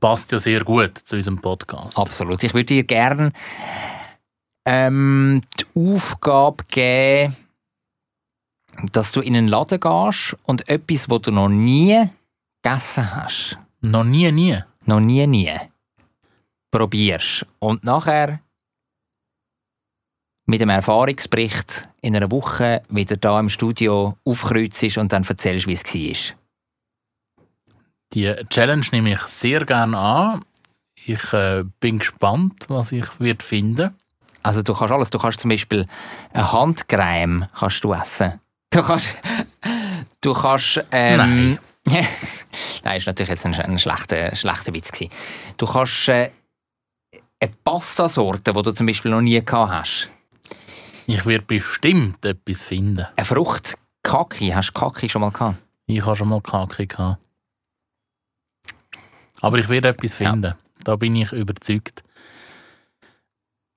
Passt 0.00 0.32
ja 0.32 0.38
sehr 0.38 0.64
gut 0.64 0.96
zu 0.98 1.16
unserem 1.16 1.40
Podcast. 1.40 1.98
Absolut. 1.98 2.42
Ich 2.42 2.54
würde 2.54 2.66
dir 2.66 2.84
gerne 2.84 3.32
ähm, 4.64 5.42
die 5.59 5.94
Aufgabe 5.94 6.64
geben, 6.68 7.36
dass 8.92 9.12
du 9.12 9.20
in 9.20 9.36
einen 9.36 9.48
Laden 9.48 9.80
gehst 9.80 10.36
und 10.44 10.68
etwas, 10.68 11.09
was 11.11 11.20
du 11.22 11.32
noch 11.32 11.48
nie 11.48 12.02
gegessen 12.62 13.14
hast, 13.14 13.59
Noch 13.82 14.04
nie, 14.04 14.30
nie. 14.32 14.59
noch 14.86 15.00
nie, 15.00 15.26
nie, 15.26 15.52
probierst. 16.70 17.46
Und 17.59 17.84
nachher 17.84 18.40
mit 20.47 20.62
einem 20.62 20.70
Erfahrungsbericht 20.70 21.88
in 22.01 22.16
einer 22.16 22.30
Woche 22.30 22.82
wieder 22.88 23.16
da 23.16 23.38
im 23.38 23.49
Studio 23.49 24.16
aufkreuzt 24.24 24.97
und 24.97 25.12
dann 25.12 25.24
erzählst, 25.24 25.66
wie 25.66 25.72
es 25.72 25.84
war. 25.84 26.36
Die 28.14 28.34
Challenge 28.49 28.86
nehme 28.92 29.12
ich 29.12 29.20
sehr 29.22 29.64
gerne 29.64 29.99
an. 29.99 30.44
Ich 31.05 31.32
äh, 31.32 31.64
bin 31.80 31.99
gespannt, 31.99 32.64
was 32.68 32.92
ich 32.92 33.20
wird 33.20 33.42
finden. 33.42 33.97
Also 34.42 34.62
du 34.62 34.74
kannst 34.74 34.92
alles, 34.92 35.11
du 35.11 35.18
kannst 35.18 35.40
zum 35.40 35.51
Beispiel 35.51 35.86
eine 36.32 36.53
Handcreme 36.53 37.49
kannst 37.59 37.82
du 37.82 37.92
essen. 37.92 38.40
Du 38.70 38.82
kannst, 38.82 39.14
du 40.20 40.32
kannst, 40.32 40.84
ähm, 40.92 41.59
Nein, 42.84 42.99
ist 42.99 43.07
natürlich 43.07 43.30
jetzt 43.30 43.47
ein, 43.47 43.55
ein 43.55 43.78
schlechter, 43.78 44.34
schlechter 44.34 44.72
Witz 44.74 44.90
gewesen. 44.90 45.11
Du 45.57 45.66
kannst 45.66 46.09
äh, 46.09 46.30
eine 47.40 47.53
Pastasorte, 47.64 48.53
die 48.53 48.62
du 48.62 48.72
zum 48.72 48.86
Beispiel 48.86 49.11
noch 49.11 49.20
nie 49.20 49.44
gehabt 49.44 49.72
hast. 49.72 50.11
Ich 51.07 51.24
werde 51.26 51.44
bestimmt 51.44 52.24
etwas 52.24 52.62
finden. 52.62 53.07
Eine 53.14 53.24
Frucht, 53.24 53.76
Kaki, 54.02 54.50
hast 54.50 54.70
du 54.70 54.72
Kaki 54.80 55.09
schon 55.09 55.22
mal 55.22 55.30
gehabt? 55.30 55.59
Ich 55.86 56.04
habe 56.04 56.16
schon 56.16 56.28
mal 56.28 56.40
Kaki 56.40 56.86
gehabt. 56.86 57.20
Aber 59.40 59.59
ich 59.59 59.68
werde 59.68 59.88
etwas 59.88 60.18
Ja. 60.18 60.30
finden. 60.32 60.54
Da 60.84 60.96
bin 60.96 61.14
ich 61.16 61.32
überzeugt. 61.32 62.02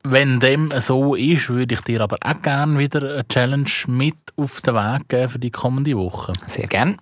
Wenn 0.04 0.40
dem 0.40 0.72
so 0.80 1.14
ist, 1.14 1.50
würde 1.50 1.76
ich 1.76 1.82
dir 1.82 2.02
aber 2.02 2.18
auch 2.22 2.42
gerne 2.42 2.80
wieder 2.80 3.04
eine 3.16 3.28
Challenge 3.28 3.70
mit 3.88 4.16
auf 4.38 4.62
den 4.62 4.74
Weg 4.76 5.10
geben 5.10 5.30
für 5.30 5.40
die 5.40 5.52
kommende 5.52 5.98
Woche. 5.98 6.32
Sehr 6.48 6.68
gern. 6.68 7.00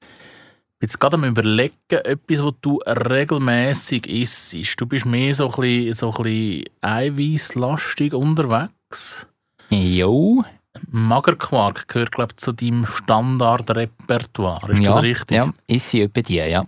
Ich 0.00 0.80
bin 0.80 0.88
jetzt 0.88 1.00
gerade 1.00 1.16
am 1.16 1.24
überlegen, 1.24 1.74
etwas, 1.90 2.42
was 2.42 2.54
du 2.62 2.78
regelmäßig 2.86 4.06
isst. 4.06 4.80
Du 4.80 4.86
bist 4.86 5.04
mehr 5.06 5.34
so 5.34 5.48
ein 5.50 5.60
bisschen, 5.60 5.94
so 5.94 6.10
ein 6.16 6.22
bisschen 6.22 6.64
eiweißlastig 6.80 8.14
unterwegs. 8.14 9.26
Jo. 9.70 10.44
Magerquark 10.90 11.88
gehört, 11.88 12.12
glaube 12.12 12.32
ich, 12.32 12.36
zu 12.38 12.52
deinem 12.52 12.86
Standardrepertoire. 12.86 14.72
Ist 14.72 14.82
ja, 14.82 14.92
das 14.94 15.02
richtig? 15.02 15.36
Ja, 15.36 15.52
ist 15.66 15.90
sie 15.90 16.02
etwa 16.02 16.20
die, 16.22 16.36
ja. 16.36 16.64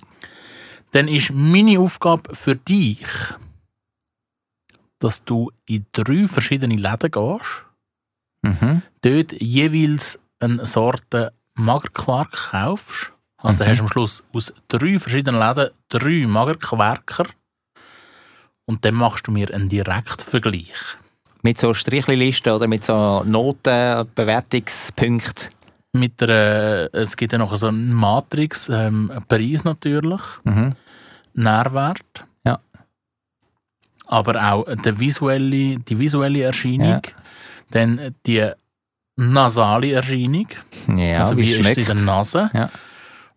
Dann 0.92 1.06
ist 1.06 1.30
meine 1.32 1.78
Aufgabe 1.78 2.34
für 2.34 2.56
dich, 2.56 3.06
dass 4.98 5.24
du 5.24 5.50
in 5.66 5.86
drei 5.92 6.26
verschiedene 6.26 6.74
Läden 6.76 7.10
gehst, 7.10 7.64
Mhm. 8.42 8.82
dort 9.02 9.32
jeweils 9.40 10.18
eine 10.40 10.66
Sorte 10.66 11.32
Magerquark 11.54 12.32
kaufst. 12.50 13.12
Also 13.36 13.58
dann 13.58 13.68
Mhm. 13.68 13.70
hast 13.70 13.78
du 13.78 13.82
am 13.84 13.88
Schluss 13.92 14.24
aus 14.32 14.54
drei 14.68 14.98
verschiedenen 14.98 15.38
Läden 15.40 15.70
drei 15.88 16.26
Magerquarker 16.26 17.26
und 18.66 18.84
dann 18.84 18.94
machst 18.94 19.26
du 19.26 19.30
mir 19.32 19.52
einen 19.54 19.68
Direktvergleich. 19.68 20.96
Mit 21.42 21.58
so 21.58 21.72
Strichlisten 21.74 22.52
oder 22.52 22.66
mit 22.68 22.84
so 22.84 23.22
Noten, 23.24 24.06
Bewertungspunkten. 24.14 25.48
Mit 25.92 26.20
der, 26.20 26.88
es 26.92 27.16
gibt 27.16 27.32
ja 27.32 27.38
noch 27.38 27.56
so 27.56 27.66
eine 27.68 27.78
Matrix, 27.78 28.68
ähm, 28.68 29.10
Preis 29.28 29.64
natürlich, 29.64 30.20
Mhm. 30.44 30.70
Nährwert. 31.34 32.24
Ja. 32.44 32.60
aber 34.06 34.52
auch 34.52 34.64
der 34.84 34.98
visuelle, 35.00 35.78
die 35.78 35.98
visuelle 35.98 36.42
Erscheinung, 36.42 37.02
dann 37.70 38.14
die 38.26 38.50
nasale 39.16 39.92
Erscheinung, 39.92 40.48
Ja, 40.88 41.18
also 41.20 41.36
wie, 41.36 41.42
wie 41.42 41.60
ist 41.60 41.78
es 41.78 41.88
in 41.88 41.96
der 41.96 42.04
Nase, 42.04 42.50
Ja. 42.52 42.70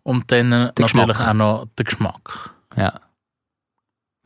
und 0.02 0.30
dann 0.32 0.46
äh, 0.52 0.58
natürlich 0.66 0.92
Geschmack. 0.92 1.20
auch 1.28 1.32
noch 1.34 1.66
der 1.78 1.84
Geschmack. 1.84 2.50
Ja. 2.76 2.92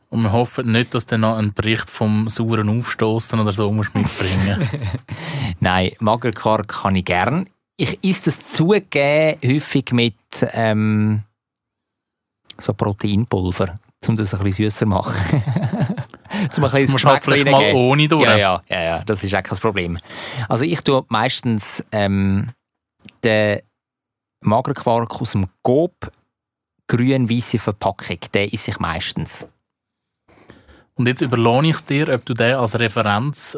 Und 0.09 0.23
wir 0.23 0.31
hoffen 0.31 0.71
nicht, 0.71 0.93
dass 0.93 1.05
du 1.05 1.17
noch 1.17 1.37
einen 1.37 1.53
Bericht 1.53 1.89
vom 1.89 2.29
sauren 2.29 2.69
Aufstoßen 2.69 3.39
oder 3.39 3.51
so 3.51 3.71
musst 3.71 3.93
mitbringen 3.93 4.67
Nein, 5.59 5.91
Magerquark 5.99 6.67
kann 6.67 6.95
ich 6.95 7.05
gern. 7.05 7.47
Ich 7.77 8.03
esse 8.03 8.25
das 8.25 8.51
zugeben 8.51 9.37
häufig 9.45 9.91
mit 9.91 10.15
ähm, 10.53 11.21
so 12.57 12.73
Proteinpulver, 12.73 13.75
um 14.07 14.15
das 14.15 14.33
ein 14.33 14.43
bisschen 14.43 14.65
süßer 14.65 14.79
zu 14.79 14.85
machen. 14.87 15.13
um 16.57 16.63
ein 16.63 16.85
du 16.87 16.97
halt 17.03 17.23
vielleicht 17.23 17.49
mal 17.49 17.73
ohne 17.73 18.07
durch. 18.07 18.27
Ja, 18.27 18.37
ja, 18.37 18.63
ja, 18.67 18.83
ja, 18.83 19.03
das 19.03 19.23
ist 19.23 19.35
auch 19.35 19.43
kein 19.43 19.57
Problem. 19.59 19.97
Also 20.47 20.65
ich 20.65 20.81
tue 20.81 21.05
meistens 21.09 21.85
ähm, 21.91 22.49
den 23.23 23.61
Magerquark 24.41 25.21
aus 25.21 25.31
dem 25.31 25.47
Coop 25.61 26.11
grün-weiße 26.87 27.59
Verpackung, 27.59 28.17
den 28.33 28.49
esse 28.51 28.71
ich 28.71 28.79
meistens. 28.79 29.45
Und 30.99 31.07
jetzt 31.07 31.21
überlohne 31.21 31.69
ich 31.69 31.77
es 31.77 31.85
dir, 31.85 32.09
ob 32.13 32.25
du 32.25 32.33
den 32.33 32.55
als 32.57 32.77
Referenz 32.77 33.57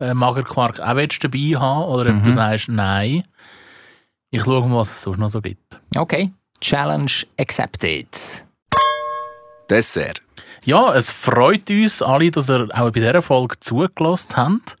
äh, 0.00 0.14
Magerquark 0.14 0.78
auch 0.78 0.94
willst 0.94 1.24
dabei 1.24 1.56
haben 1.58 1.84
oder 1.88 2.10
ob 2.10 2.16
Mhm. 2.16 2.24
du 2.26 2.32
sagst, 2.32 2.68
nein. 2.68 3.24
Ich 4.30 4.44
schaue 4.44 4.64
mal, 4.68 4.76
was 4.78 4.90
es 4.90 5.02
sonst 5.02 5.18
noch 5.18 5.28
so 5.28 5.40
gibt. 5.40 5.80
Okay, 5.96 6.30
Challenge 6.60 7.10
accepted. 7.40 8.06
Dessert. 9.68 10.22
Ja, 10.64 10.94
es 10.94 11.10
freut 11.10 11.68
uns 11.70 12.00
alle, 12.02 12.30
dass 12.30 12.48
ihr 12.48 12.68
auch 12.72 12.84
bei 12.92 13.00
dieser 13.00 13.20
Folge 13.20 13.58
zugelassen 13.58 14.36
habt. 14.36 14.76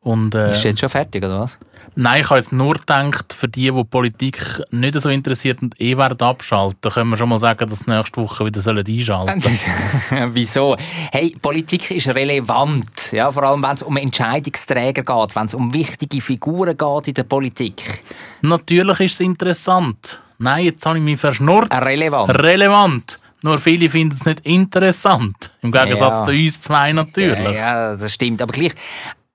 Und, 0.00 0.34
äh, 0.34 0.52
Ist 0.52 0.64
jetzt 0.64 0.80
schon 0.80 0.88
fertig, 0.88 1.24
oder 1.24 1.40
was? 1.40 1.58
nein, 1.96 2.20
ich 2.22 2.30
habe 2.30 2.38
jetzt 2.38 2.52
nur 2.52 2.74
gedacht, 2.74 3.32
für 3.32 3.48
die, 3.48 3.72
die 3.72 3.84
Politik 3.84 4.62
nicht 4.70 4.94
so 5.00 5.08
interessiert 5.08 5.60
und 5.60 5.78
eh 5.80 5.96
werden 5.96 6.20
abschalten, 6.20 6.90
können 6.92 7.10
wir 7.10 7.16
schon 7.16 7.28
mal 7.28 7.40
sagen, 7.40 7.68
dass 7.68 7.80
sie 7.80 7.90
nächste 7.90 8.20
Woche 8.22 8.46
wieder 8.46 8.58
einschalten 8.64 9.40
sollen. 9.40 10.30
Wieso? 10.34 10.76
Hey, 11.10 11.36
Politik 11.42 11.90
ist 11.90 12.06
relevant. 12.08 13.10
Ja, 13.12 13.32
vor 13.32 13.42
allem, 13.42 13.62
wenn 13.62 13.72
es 13.72 13.82
um 13.82 13.96
Entscheidungsträger 13.96 15.02
geht, 15.02 15.36
wenn 15.36 15.46
es 15.46 15.54
um 15.54 15.74
wichtige 15.74 16.20
Figuren 16.20 16.76
geht 16.76 17.08
in 17.08 17.14
der 17.14 17.24
Politik. 17.24 18.02
Natürlich 18.42 19.00
ist 19.00 19.14
es 19.14 19.20
interessant. 19.20 20.20
Nein, 20.38 20.66
jetzt 20.66 20.86
habe 20.86 20.98
ich 20.98 21.04
mich 21.04 21.18
verschnurrt. 21.18 21.72
Äh, 21.72 21.78
Relevant. 21.78 22.30
Relevant. 22.38 23.18
Nur 23.42 23.58
viele 23.58 23.88
finden 23.88 24.14
es 24.16 24.24
nicht 24.24 24.40
interessant. 24.40 25.50
Im 25.62 25.70
Gegensatz 25.72 26.18
Ja. 26.20 26.24
zu 26.24 26.30
uns 26.32 26.60
zwei 26.60 26.92
natürlich. 26.92 27.38
Ja, 27.56 27.90
ja, 27.90 27.96
das 27.96 28.12
stimmt. 28.12 28.40
Aber 28.42 28.52
gleich, 28.52 28.72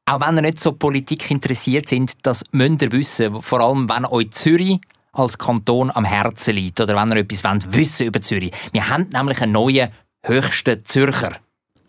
auch 0.05 0.21
wenn 0.21 0.37
ihr 0.37 0.41
nicht 0.41 0.59
so 0.59 0.73
Politik 0.73 1.31
interessiert 1.31 1.89
sind, 1.89 2.25
das 2.25 2.43
müsst 2.51 2.81
ihr 2.81 2.91
wissen. 2.91 3.41
Vor 3.41 3.61
allem, 3.61 3.89
wenn 3.89 4.05
euch 4.05 4.31
Zürich 4.31 4.79
als 5.13 5.37
Kanton 5.37 5.91
am 5.91 6.05
Herzen 6.05 6.55
liegt 6.55 6.81
oder 6.81 6.95
wenn 6.95 7.11
ihr 7.11 7.21
etwas 7.21 7.43
wollt, 7.43 7.73
wissen 7.73 8.07
über 8.07 8.21
Zürich. 8.21 8.51
Wir 8.71 8.89
haben 8.89 9.09
nämlich 9.13 9.41
einen 9.41 9.53
neuen 9.53 9.91
höchsten 10.25 10.83
Zürcher. 10.85 11.37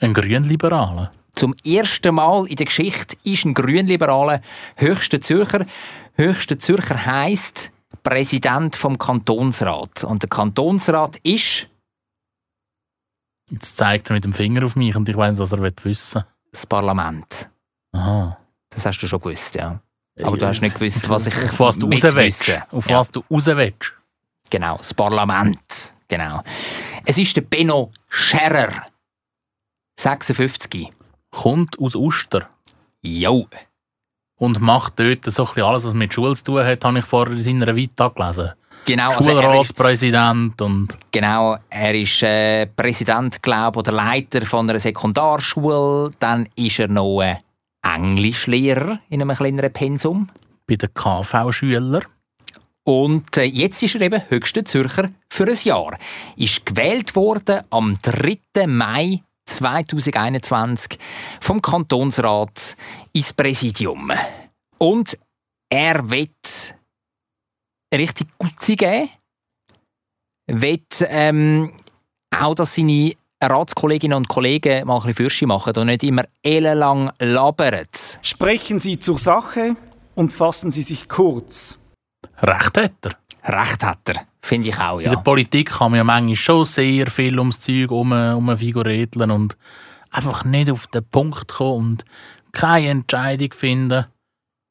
Ein 0.00 0.12
Grünliberaler. 0.12 1.10
Zum 1.32 1.54
ersten 1.64 2.14
Mal 2.14 2.46
in 2.46 2.56
der 2.56 2.66
Geschichte 2.66 3.16
ist 3.24 3.44
ein 3.44 3.54
Grünliberaler 3.54 4.40
höchster 4.76 5.20
Zürcher. 5.20 5.66
Höchster 6.16 6.58
Zürcher 6.58 7.06
heisst 7.06 7.72
Präsident 8.04 8.76
vom 8.76 8.98
Kantonsrat. 8.98 10.04
Und 10.04 10.22
der 10.22 10.28
Kantonsrat 10.28 11.16
ist 11.22 11.68
Jetzt 13.50 13.76
zeigt 13.76 14.08
er 14.08 14.14
mit 14.14 14.24
dem 14.24 14.32
Finger 14.32 14.64
auf 14.64 14.74
mich 14.74 14.96
und 14.96 15.08
ich 15.08 15.16
weiß, 15.16 15.38
was 15.38 15.52
er 15.52 15.60
will 15.60 15.74
wissen 15.82 16.24
das 16.54 16.66
Parlament. 16.66 17.50
Aha. 17.94 18.36
Das 18.70 18.84
hast 18.86 18.98
du 19.00 19.06
schon 19.06 19.20
gewusst, 19.20 19.54
ja. 19.54 19.80
Aber 20.22 20.36
du 20.36 20.46
hast 20.46 20.60
nicht 20.60 20.74
gewusst, 20.78 21.08
was 21.08 21.26
ich 21.26 21.34
Auf 21.36 21.60
was 21.60 21.78
du 21.78 21.86
mit 21.86 22.04
raus 22.04 22.14
willst. 22.14 22.48
wissen. 22.48 22.62
Auf 22.70 22.88
Ja. 22.88 22.98
was 22.98 23.10
du 23.10 23.22
raus 23.30 23.46
willst. 23.46 23.92
Genau, 24.50 24.76
das 24.76 24.92
Parlament. 24.94 25.94
Genau. 26.08 26.42
Es 27.06 27.18
ist 27.18 27.34
der 27.36 27.40
Benno 27.42 27.90
Scherrer. 28.08 28.84
56. 29.98 30.92
Kommt 31.30 31.78
aus 31.80 31.94
Uster 31.94 32.48
Jo. 33.02 33.46
und 34.36 34.60
macht 34.60 34.98
dort 34.98 35.24
so 35.24 35.42
ein 35.42 35.46
bisschen 35.46 35.62
alles, 35.64 35.84
was 35.84 35.94
mit 35.94 36.12
Schule 36.14 36.34
zu 36.36 36.44
tun 36.44 36.64
hat, 36.64 36.84
habe 36.84 36.98
ich 36.98 37.04
vorher 37.04 37.34
in 37.34 37.42
seiner 37.42 37.74
Vita 37.74 38.08
gelesen. 38.08 38.50
Genau, 38.86 39.12
also 39.12 39.30
Schulratspräsident 39.30 40.60
und 40.60 40.98
genau, 41.10 41.56
er 41.70 41.94
ist 41.94 42.22
äh, 42.22 42.66
Präsident, 42.66 43.42
glaube 43.42 43.78
oder 43.78 43.92
Leiter 43.92 44.44
von 44.44 44.68
einer 44.68 44.78
Sekundarschule. 44.78 46.10
Dann 46.18 46.46
ist 46.54 46.78
er 46.78 46.88
noch 46.88 47.22
äh, 47.22 47.36
Englischlehrer 47.84 49.00
in 49.08 49.22
einem 49.22 49.36
kleineren 49.36 49.72
Pensum. 49.72 50.30
bei 50.66 50.76
den 50.76 50.92
KV-Schülern. 50.94 52.04
Und 52.84 53.36
äh, 53.36 53.44
jetzt 53.44 53.82
ist 53.82 53.94
er 53.94 54.02
eben 54.02 54.22
höchster 54.28 54.64
Zürcher 54.64 55.10
für 55.30 55.46
ein 55.46 55.58
Jahr. 55.62 55.96
Ist 56.36 56.66
gewählt 56.66 57.16
worden 57.16 57.62
am 57.70 57.94
3. 58.02 58.66
Mai 58.66 59.22
2021 59.46 60.98
vom 61.40 61.60
Kantonsrat 61.60 62.76
ins 63.12 63.32
Präsidium. 63.32 64.12
Und 64.78 65.18
er 65.70 66.10
wird 66.10 66.74
richtig 67.94 68.28
Gutzi 68.38 68.76
geben. 68.76 69.08
Wird 70.46 71.04
ähm, 71.08 71.72
auch, 72.30 72.54
dass 72.54 72.74
seine 72.74 73.14
Ratskolleginnen 73.50 74.16
und 74.16 74.28
Kollegen 74.28 74.86
mal 74.86 74.94
ein 74.94 75.00
bisschen 75.00 75.14
Fürsche 75.14 75.46
machen 75.46 75.76
und 75.76 75.86
nicht 75.86 76.02
immer 76.02 76.24
ellenlang 76.42 77.12
labern. 77.18 77.86
Sprechen 78.22 78.80
Sie 78.80 78.98
zur 78.98 79.18
Sache 79.18 79.76
und 80.14 80.32
fassen 80.32 80.70
Sie 80.70 80.82
sich 80.82 81.08
kurz. 81.08 81.78
Recht 82.42 82.76
hat 82.76 82.92
er. 83.02 83.12
Recht 83.46 83.84
hat 83.84 84.08
er, 84.08 84.22
finde 84.40 84.68
ich 84.68 84.78
auch, 84.78 84.98
In 84.98 85.04
der 85.04 85.14
ja. 85.14 85.20
Politik 85.20 85.70
kann 85.70 85.90
man 85.90 85.98
ja 85.98 86.04
manchmal 86.04 86.34
schon 86.34 86.64
sehr 86.64 87.08
viel 87.08 87.38
ums 87.38 87.60
Zeug 87.60 87.90
um, 87.90 88.10
um 88.12 88.56
Figuräteln 88.56 89.30
und 89.30 89.56
einfach 90.10 90.44
nicht 90.44 90.70
auf 90.70 90.86
den 90.86 91.04
Punkt 91.04 91.48
kommen 91.48 91.90
und 91.90 92.04
keine 92.52 92.88
Entscheidung 92.88 93.52
finden. 93.52 94.06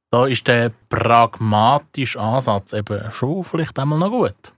Da 0.09 0.25
ist 0.25 0.47
der 0.47 0.71
pragmatische 0.89 2.19
Ansatz 2.19 2.73
eben 2.73 3.11
schon 3.11 3.43
vielleicht 3.43 3.77
einmal 3.77 3.99
noch 3.99 4.09
gut. 4.09 4.53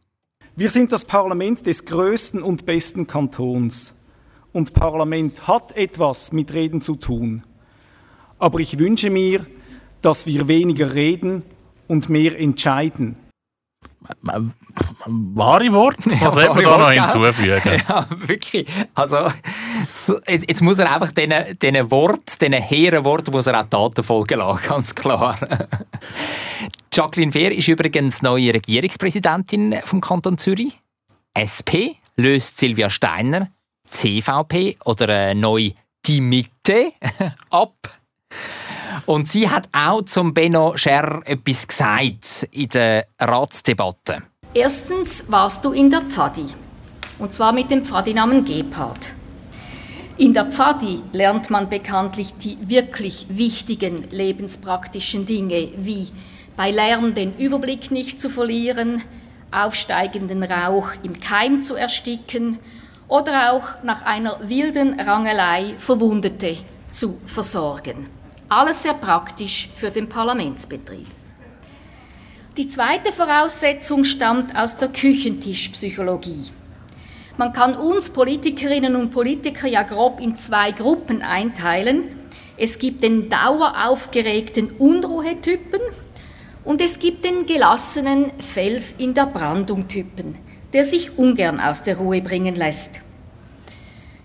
Wir 0.55 0.69
sind 0.69 0.93
das 0.93 1.03
Parlament 1.03 1.65
des 1.65 1.83
größten 1.83 2.41
und 2.41 2.65
besten 2.65 3.07
Kantons. 3.07 3.93
Und 4.55 4.73
Parlament 4.73 5.49
hat 5.49 5.75
etwas 5.75 6.31
mit 6.31 6.53
Reden 6.53 6.79
zu 6.79 6.95
tun. 6.95 7.43
Aber 8.39 8.61
ich 8.61 8.79
wünsche 8.79 9.09
mir, 9.09 9.45
dass 10.01 10.27
wir 10.27 10.47
weniger 10.47 10.93
reden 10.93 11.43
und 11.89 12.07
mehr 12.07 12.39
entscheiden. 12.39 13.17
Wahre 15.07 15.73
Wort? 15.73 15.97
Was 16.05 16.21
Ja, 16.21 16.33
will 16.33 16.47
man 16.47 16.63
da 16.63 16.77
noch 16.77 16.87
Worte, 16.87 17.01
hinzufügen? 17.01 17.81
Ja, 17.89 18.07
wirklich. 18.15 18.65
Also, 18.93 19.29
so, 19.89 20.19
jetzt, 20.25 20.47
jetzt 20.47 20.61
muss 20.61 20.79
er 20.79 20.89
einfach 20.89 21.11
diesen, 21.11 21.59
diesen 21.61 21.91
Wort, 21.91 22.39
diesen 22.39 22.53
hehren 22.53 23.03
Wort, 23.03 23.29
muss 23.33 23.47
er 23.47 23.59
auch 23.59 23.67
Taten 23.67 24.03
folgen 24.05 24.39
lassen, 24.39 24.61
ganz 24.69 24.95
klar. 24.95 25.37
Jacqueline 26.93 27.33
Fehr 27.33 27.53
ist 27.53 27.67
übrigens 27.67 28.21
neue 28.21 28.53
Regierungspräsidentin 28.53 29.75
vom 29.83 29.99
Kanton 29.99 30.37
Zürich. 30.37 30.79
SP 31.35 31.99
löst 32.15 32.57
Silvia 32.57 32.89
Steiner, 32.89 33.49
CVP 33.85 34.77
oder 34.85 35.09
äh, 35.09 35.35
neu 35.35 35.71
Die 36.05 36.21
Mitte 36.21 36.93
ab. 37.49 37.75
Und 39.05 39.29
sie 39.29 39.49
hat 39.49 39.69
auch 39.71 40.01
zum 40.03 40.33
Benno 40.33 40.77
Scherr 40.77 41.21
etwas 41.25 41.67
gesagt 41.67 42.47
in 42.51 42.69
der 42.69 43.05
Ratsdebatte. 43.19 44.23
Erstens 44.53 45.23
warst 45.27 45.63
du 45.65 45.71
in 45.71 45.89
der 45.89 46.01
Pfadi. 46.01 46.45
Und 47.19 47.33
zwar 47.33 47.53
mit 47.53 47.69
dem 47.69 47.83
Pfadinamen 47.83 48.45
Gebhard. 48.45 49.13
In 50.17 50.33
der 50.33 50.45
Pfadi 50.45 51.01
lernt 51.11 51.49
man 51.49 51.69
bekanntlich 51.69 52.33
die 52.33 52.57
wirklich 52.61 53.25
wichtigen 53.29 54.07
lebenspraktischen 54.11 55.25
Dinge, 55.25 55.69
wie 55.77 56.07
bei 56.55 56.71
Lärm 56.71 57.13
den 57.13 57.35
Überblick 57.37 57.91
nicht 57.91 58.19
zu 58.19 58.29
verlieren, 58.29 59.03
aufsteigenden 59.51 60.43
Rauch 60.43 60.91
im 61.03 61.19
Keim 61.19 61.63
zu 61.63 61.75
ersticken 61.75 62.59
oder 63.07 63.53
auch 63.53 63.83
nach 63.83 64.03
einer 64.03 64.39
wilden 64.47 64.99
Rangelei 64.99 65.75
Verwundete 65.77 66.57
zu 66.91 67.19
versorgen. 67.25 68.07
Alles 68.49 68.83
sehr 68.83 68.93
praktisch 68.93 69.69
für 69.75 69.91
den 69.91 70.07
Parlamentsbetrieb. 70.07 71.07
Die 72.57 72.67
zweite 72.67 73.11
Voraussetzung 73.11 74.05
stammt 74.05 74.55
aus 74.55 74.77
der 74.77 74.87
Küchentischpsychologie. 74.87 76.51
Man 77.37 77.51
kann 77.51 77.75
uns 77.75 78.09
Politikerinnen 78.09 78.95
und 78.95 79.11
Politiker 79.11 79.67
ja 79.67 79.83
grob 79.83 80.21
in 80.21 80.37
zwei 80.37 80.71
Gruppen 80.71 81.21
einteilen. 81.21 82.07
Es 82.55 82.79
gibt 82.79 83.03
den 83.03 83.27
daueraufgeregten 83.27 84.71
Unruhetypen 84.77 85.81
und 86.63 86.79
es 86.79 86.97
gibt 86.97 87.25
den 87.25 87.45
gelassenen 87.45 88.31
Fels 88.39 88.93
in 88.93 89.13
der 89.13 89.25
Brandung 89.25 89.89
Typen, 89.89 90.37
der 90.75 90.83
sich 90.83 91.17
ungern 91.17 91.61
aus 91.61 91.83
der 91.83 91.95
Ruhe 91.95 92.21
bringen 92.21 92.53
lässt. 92.53 92.99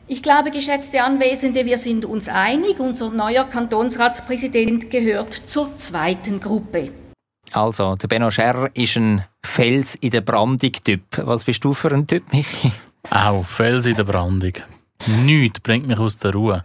Ich 0.09 0.21
glaube, 0.21 0.51
geschätzte 0.51 1.01
Anwesende, 1.05 1.65
wir 1.65 1.79
sind 1.79 2.05
uns 2.05 2.29
einig, 2.29 2.81
unser 2.81 3.11
neuer 3.11 3.45
Kantonsratspräsident 3.45 4.91
gehört 4.91 5.33
zur 5.47 5.77
zweiten 5.77 6.41
Gruppe. 6.41 6.91
Also, 7.53 7.95
der 7.95 8.09
Benno 8.09 8.33
Scherrer 8.33 8.69
ist 8.75 8.97
ein 8.97 9.25
Fels 9.47 9.95
in 9.95 10.11
der 10.11 10.23
Brandung-Typ. 10.23 11.03
Was 11.19 11.45
bist 11.45 11.63
du 11.63 11.73
für 11.73 11.93
ein 11.93 12.09
Typ, 12.09 12.33
Michi? 12.33 12.73
Auch 13.09 13.47
Fels 13.47 13.87
in 13.87 13.95
der 13.95 14.03
Brandung. 14.03 14.55
Nichts 15.07 15.61
bringt 15.61 15.87
mich 15.87 16.01
aus 16.01 16.19
der 16.19 16.33
Ruhe. 16.33 16.65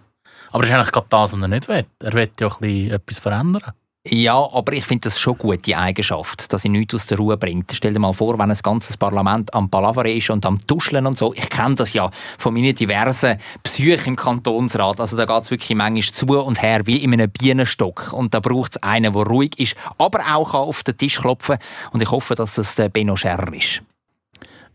Aber 0.49 0.63
das 0.63 0.71
ist 0.71 0.75
eigentlich 0.75 0.91
gerade 0.91 1.07
das, 1.11 1.31
was 1.31 1.39
er 1.39 1.47
nicht 1.47 1.67
will. 1.67 1.85
Er 1.99 2.13
will 2.13 2.31
ja 2.39 2.47
ein 2.47 2.57
bisschen 2.59 2.91
etwas 2.91 3.19
verändern. 3.19 3.73
Ja, 4.07 4.35
aber 4.35 4.73
ich 4.73 4.85
finde 4.85 5.05
das 5.05 5.19
schon 5.19 5.35
gut, 5.35 5.65
die 5.65 5.75
Eigenschaft, 5.75 6.53
dass 6.53 6.61
sie 6.61 6.69
nichts 6.69 6.93
aus 6.93 7.07
der 7.07 7.17
Ruhe 7.17 7.37
bringt. 7.37 7.71
Stell 7.73 7.91
dir 7.91 7.99
mal 7.99 8.13
vor, 8.13 8.37
wenn 8.37 8.51
ein 8.51 8.57
ganzes 8.61 8.97
Parlament 8.97 9.51
am 9.55 9.67
Palaver 9.67 10.05
ist 10.05 10.29
und 10.29 10.45
am 10.45 10.59
Tuscheln 10.59 11.07
und 11.07 11.17
so. 11.17 11.33
Ich 11.33 11.49
kenne 11.49 11.73
das 11.73 11.93
ja 11.93 12.11
von 12.37 12.53
meinen 12.53 12.75
diversen 12.75 13.37
Psychen 13.63 14.09
im 14.09 14.15
Kantonsrat. 14.15 15.01
Also 15.01 15.17
da 15.17 15.25
geht 15.25 15.43
es 15.43 15.49
wirklich 15.49 15.75
manchmal 15.75 16.03
zu 16.03 16.27
und 16.27 16.61
her 16.61 16.85
wie 16.85 16.97
in 16.97 17.13
einem 17.13 17.31
Bienenstock. 17.31 18.13
Und 18.13 18.35
da 18.35 18.41
braucht 18.41 18.75
es 18.75 18.83
einen, 18.83 19.11
der 19.11 19.23
ruhig 19.23 19.57
ist, 19.57 19.75
aber 19.97 20.19
auch 20.35 20.53
auf 20.53 20.83
den 20.83 20.97
Tisch 20.97 21.17
klopfen 21.19 21.57
Und 21.91 22.03
ich 22.03 22.11
hoffe, 22.11 22.35
dass 22.35 22.53
das 22.53 22.75
der 22.75 22.89
Benno 22.89 23.15
Scherrer 23.15 23.51
ist. 23.53 23.81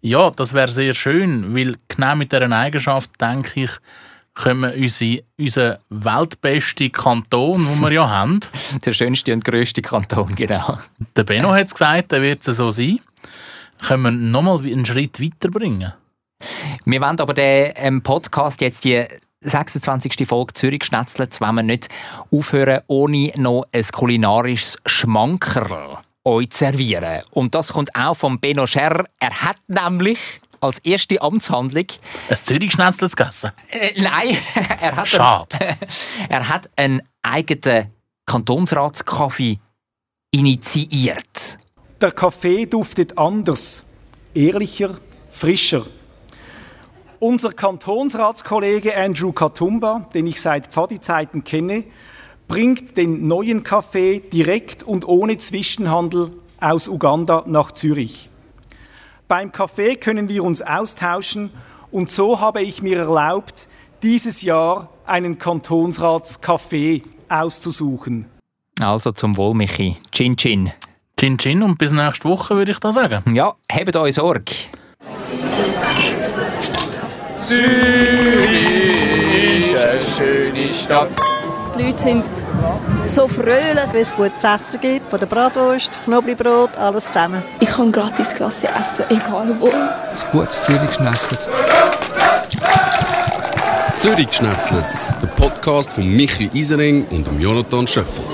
Ja, 0.00 0.30
das 0.30 0.54
wäre 0.54 0.72
sehr 0.72 0.94
schön, 0.94 1.54
weil 1.54 1.76
genau 1.86 2.16
mit 2.16 2.32
dieser 2.32 2.50
Eigenschaft, 2.50 3.10
denke 3.20 3.62
ich, 3.62 3.70
wir 4.44 4.74
unsere, 4.74 5.22
unseren 5.38 5.78
weltbesten 5.88 6.92
Kanton, 6.92 7.66
den 7.66 7.80
wir 7.80 7.92
ja 7.92 8.08
haben. 8.08 8.40
Der 8.84 8.92
schönste 8.92 9.32
und 9.32 9.44
grösste 9.44 9.82
Kanton, 9.82 10.34
genau. 10.34 10.78
Der 11.16 11.24
Benno 11.24 11.52
hat 11.52 11.66
es 11.66 11.74
gesagt, 11.74 12.12
der 12.12 12.22
wird 12.22 12.46
es 12.46 12.56
so 12.56 12.70
sein. 12.70 13.00
Können 13.80 14.02
wir 14.02 14.10
nochmal 14.10 14.58
einen 14.60 14.86
Schritt 14.86 15.20
weiterbringen? 15.20 15.92
Wir 16.84 17.00
wollen 17.00 17.20
aber 17.20 17.34
den 17.34 17.72
ähm, 17.76 18.02
Podcast 18.02 18.60
jetzt 18.60 18.84
die 18.84 19.04
26. 19.42 20.26
Folge 20.26 20.52
Zürich 20.54 20.84
Schnetzlitz, 20.84 21.40
wenn 21.40 21.54
wir 21.54 21.62
nicht 21.62 21.88
aufhören, 22.30 22.80
ohne 22.86 23.32
noch 23.36 23.64
ein 23.72 23.84
kulinarisches 23.92 24.78
Schmankerl 24.86 25.98
euch 26.24 26.50
zu 26.50 26.58
servieren. 26.58 27.22
Und 27.30 27.54
das 27.54 27.72
kommt 27.72 27.94
auch 27.94 28.14
von 28.14 28.38
Benno 28.38 28.66
Scherr. 28.66 29.04
Er 29.18 29.42
hat 29.42 29.56
nämlich 29.68 30.18
als 30.60 30.78
erste 30.80 31.20
Amtshandlung. 31.22 31.86
Ein 32.28 32.36
Zürich-Schnetzel 32.36 33.08
gegessen? 33.08 33.52
Äh, 33.70 34.00
nein, 34.00 34.36
er 34.80 34.96
hat, 34.96 35.08
Schade. 35.08 35.58
Einen, 35.60 35.76
er 36.28 36.48
hat 36.48 36.70
einen 36.76 37.02
eigenen 37.22 37.90
Kantonsratskaffee 38.26 39.58
initiiert. 40.30 41.58
Der 42.00 42.12
Kaffee 42.12 42.66
duftet 42.66 43.18
anders, 43.18 43.84
ehrlicher, 44.34 44.98
frischer. 45.30 45.84
Unser 47.18 47.52
Kantonsratskollege 47.52 48.96
Andrew 48.96 49.32
Katumba, 49.32 50.08
den 50.14 50.26
ich 50.26 50.40
seit 50.40 50.68
Pfadi-Zeiten 50.68 51.44
kenne, 51.44 51.84
bringt 52.48 52.96
den 52.96 53.28
neuen 53.28 53.62
Kaffee 53.62 54.20
direkt 54.20 54.82
und 54.82 55.06
ohne 55.06 55.36
Zwischenhandel 55.36 56.30
aus 56.58 56.88
Uganda 56.88 57.44
nach 57.46 57.72
Zürich. 57.72 58.29
Beim 59.30 59.52
Kaffee 59.52 59.94
können 59.94 60.28
wir 60.28 60.42
uns 60.42 60.60
austauschen 60.60 61.52
und 61.92 62.10
so 62.10 62.40
habe 62.40 62.62
ich 62.62 62.82
mir 62.82 62.98
erlaubt, 62.98 63.68
dieses 64.02 64.42
Jahr 64.42 64.88
einen 65.06 65.38
Kantonsratskaffee 65.38 67.04
auszusuchen. 67.28 68.26
Also 68.80 69.12
zum 69.12 69.36
Wohl, 69.36 69.54
Michi. 69.54 69.98
Chin 70.10 70.36
Chin. 70.36 70.72
Chin 71.16 71.38
Chin 71.38 71.62
und 71.62 71.78
bis 71.78 71.92
nächste 71.92 72.28
Woche 72.28 72.56
würde 72.56 72.72
ich 72.72 72.80
da 72.80 72.90
sagen. 72.90 73.22
Ja, 73.32 73.54
habt 73.70 73.94
euch 73.94 74.16
Sorge. 74.16 74.52
Zürich 77.38 77.70
ist 79.70 79.84
eine 79.84 80.00
schöne 80.16 80.74
Stadt. 80.74 81.20
Die 81.78 81.84
Leute 81.84 81.98
sind 82.00 82.28
so 83.10 83.26
fröhlich. 83.26 83.92
Wenn 83.92 84.02
es 84.02 84.14
gutes 84.14 84.44
Essen 84.44 84.80
gibt, 84.80 85.10
von 85.10 85.18
der 85.18 85.26
Bratwurst, 85.26 85.90
Knoblauchbrot, 86.04 86.76
alles 86.76 87.06
zusammen. 87.06 87.42
Ich 87.58 87.68
kann 87.68 87.90
gratis 87.90 88.28
Klasse 88.34 88.68
essen, 88.68 89.04
egal 89.08 89.56
wo. 89.58 89.68
Ein 89.68 89.88
gutes 90.30 90.62
Zürich 90.64 90.94
schnetzelt. 90.94 91.48
Zürich 93.98 94.32
Schnetzlitz, 94.32 95.10
der 95.20 95.26
Podcast 95.26 95.92
von 95.92 96.08
Michi 96.08 96.48
Isering 96.54 97.06
und 97.08 97.26
dem 97.26 97.38
Jonathan 97.38 97.86
Schöffel. 97.86 98.24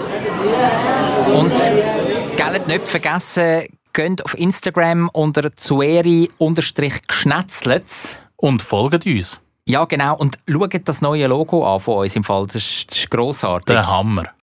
Und 1.35 1.51
Geld 2.37 2.69
nicht 2.69 2.87
vergessen, 2.87 3.65
geht 3.93 4.25
auf 4.25 4.39
Instagram 4.39 5.11
unter 5.13 5.53
zueri-geschnetzlitz. 5.57 8.17
Und 8.37 8.63
folgt 8.63 9.07
uns. 9.07 9.41
Ja, 9.69 9.85
genau. 9.87 10.17
Und 10.17 10.39
schaut 10.49 10.81
das 10.85 11.03
neue 11.03 11.27
Logo 11.27 11.67
an 11.67 11.81
von 11.81 11.99
uns 11.99 12.15
im 12.15 12.23
Fall. 12.23 12.47
Das 12.47 12.55
ist, 12.57 12.89
das 12.91 12.99
ist 12.99 13.11
grossartig. 13.11 13.67
Der 13.67 13.89
Hammer. 13.89 14.36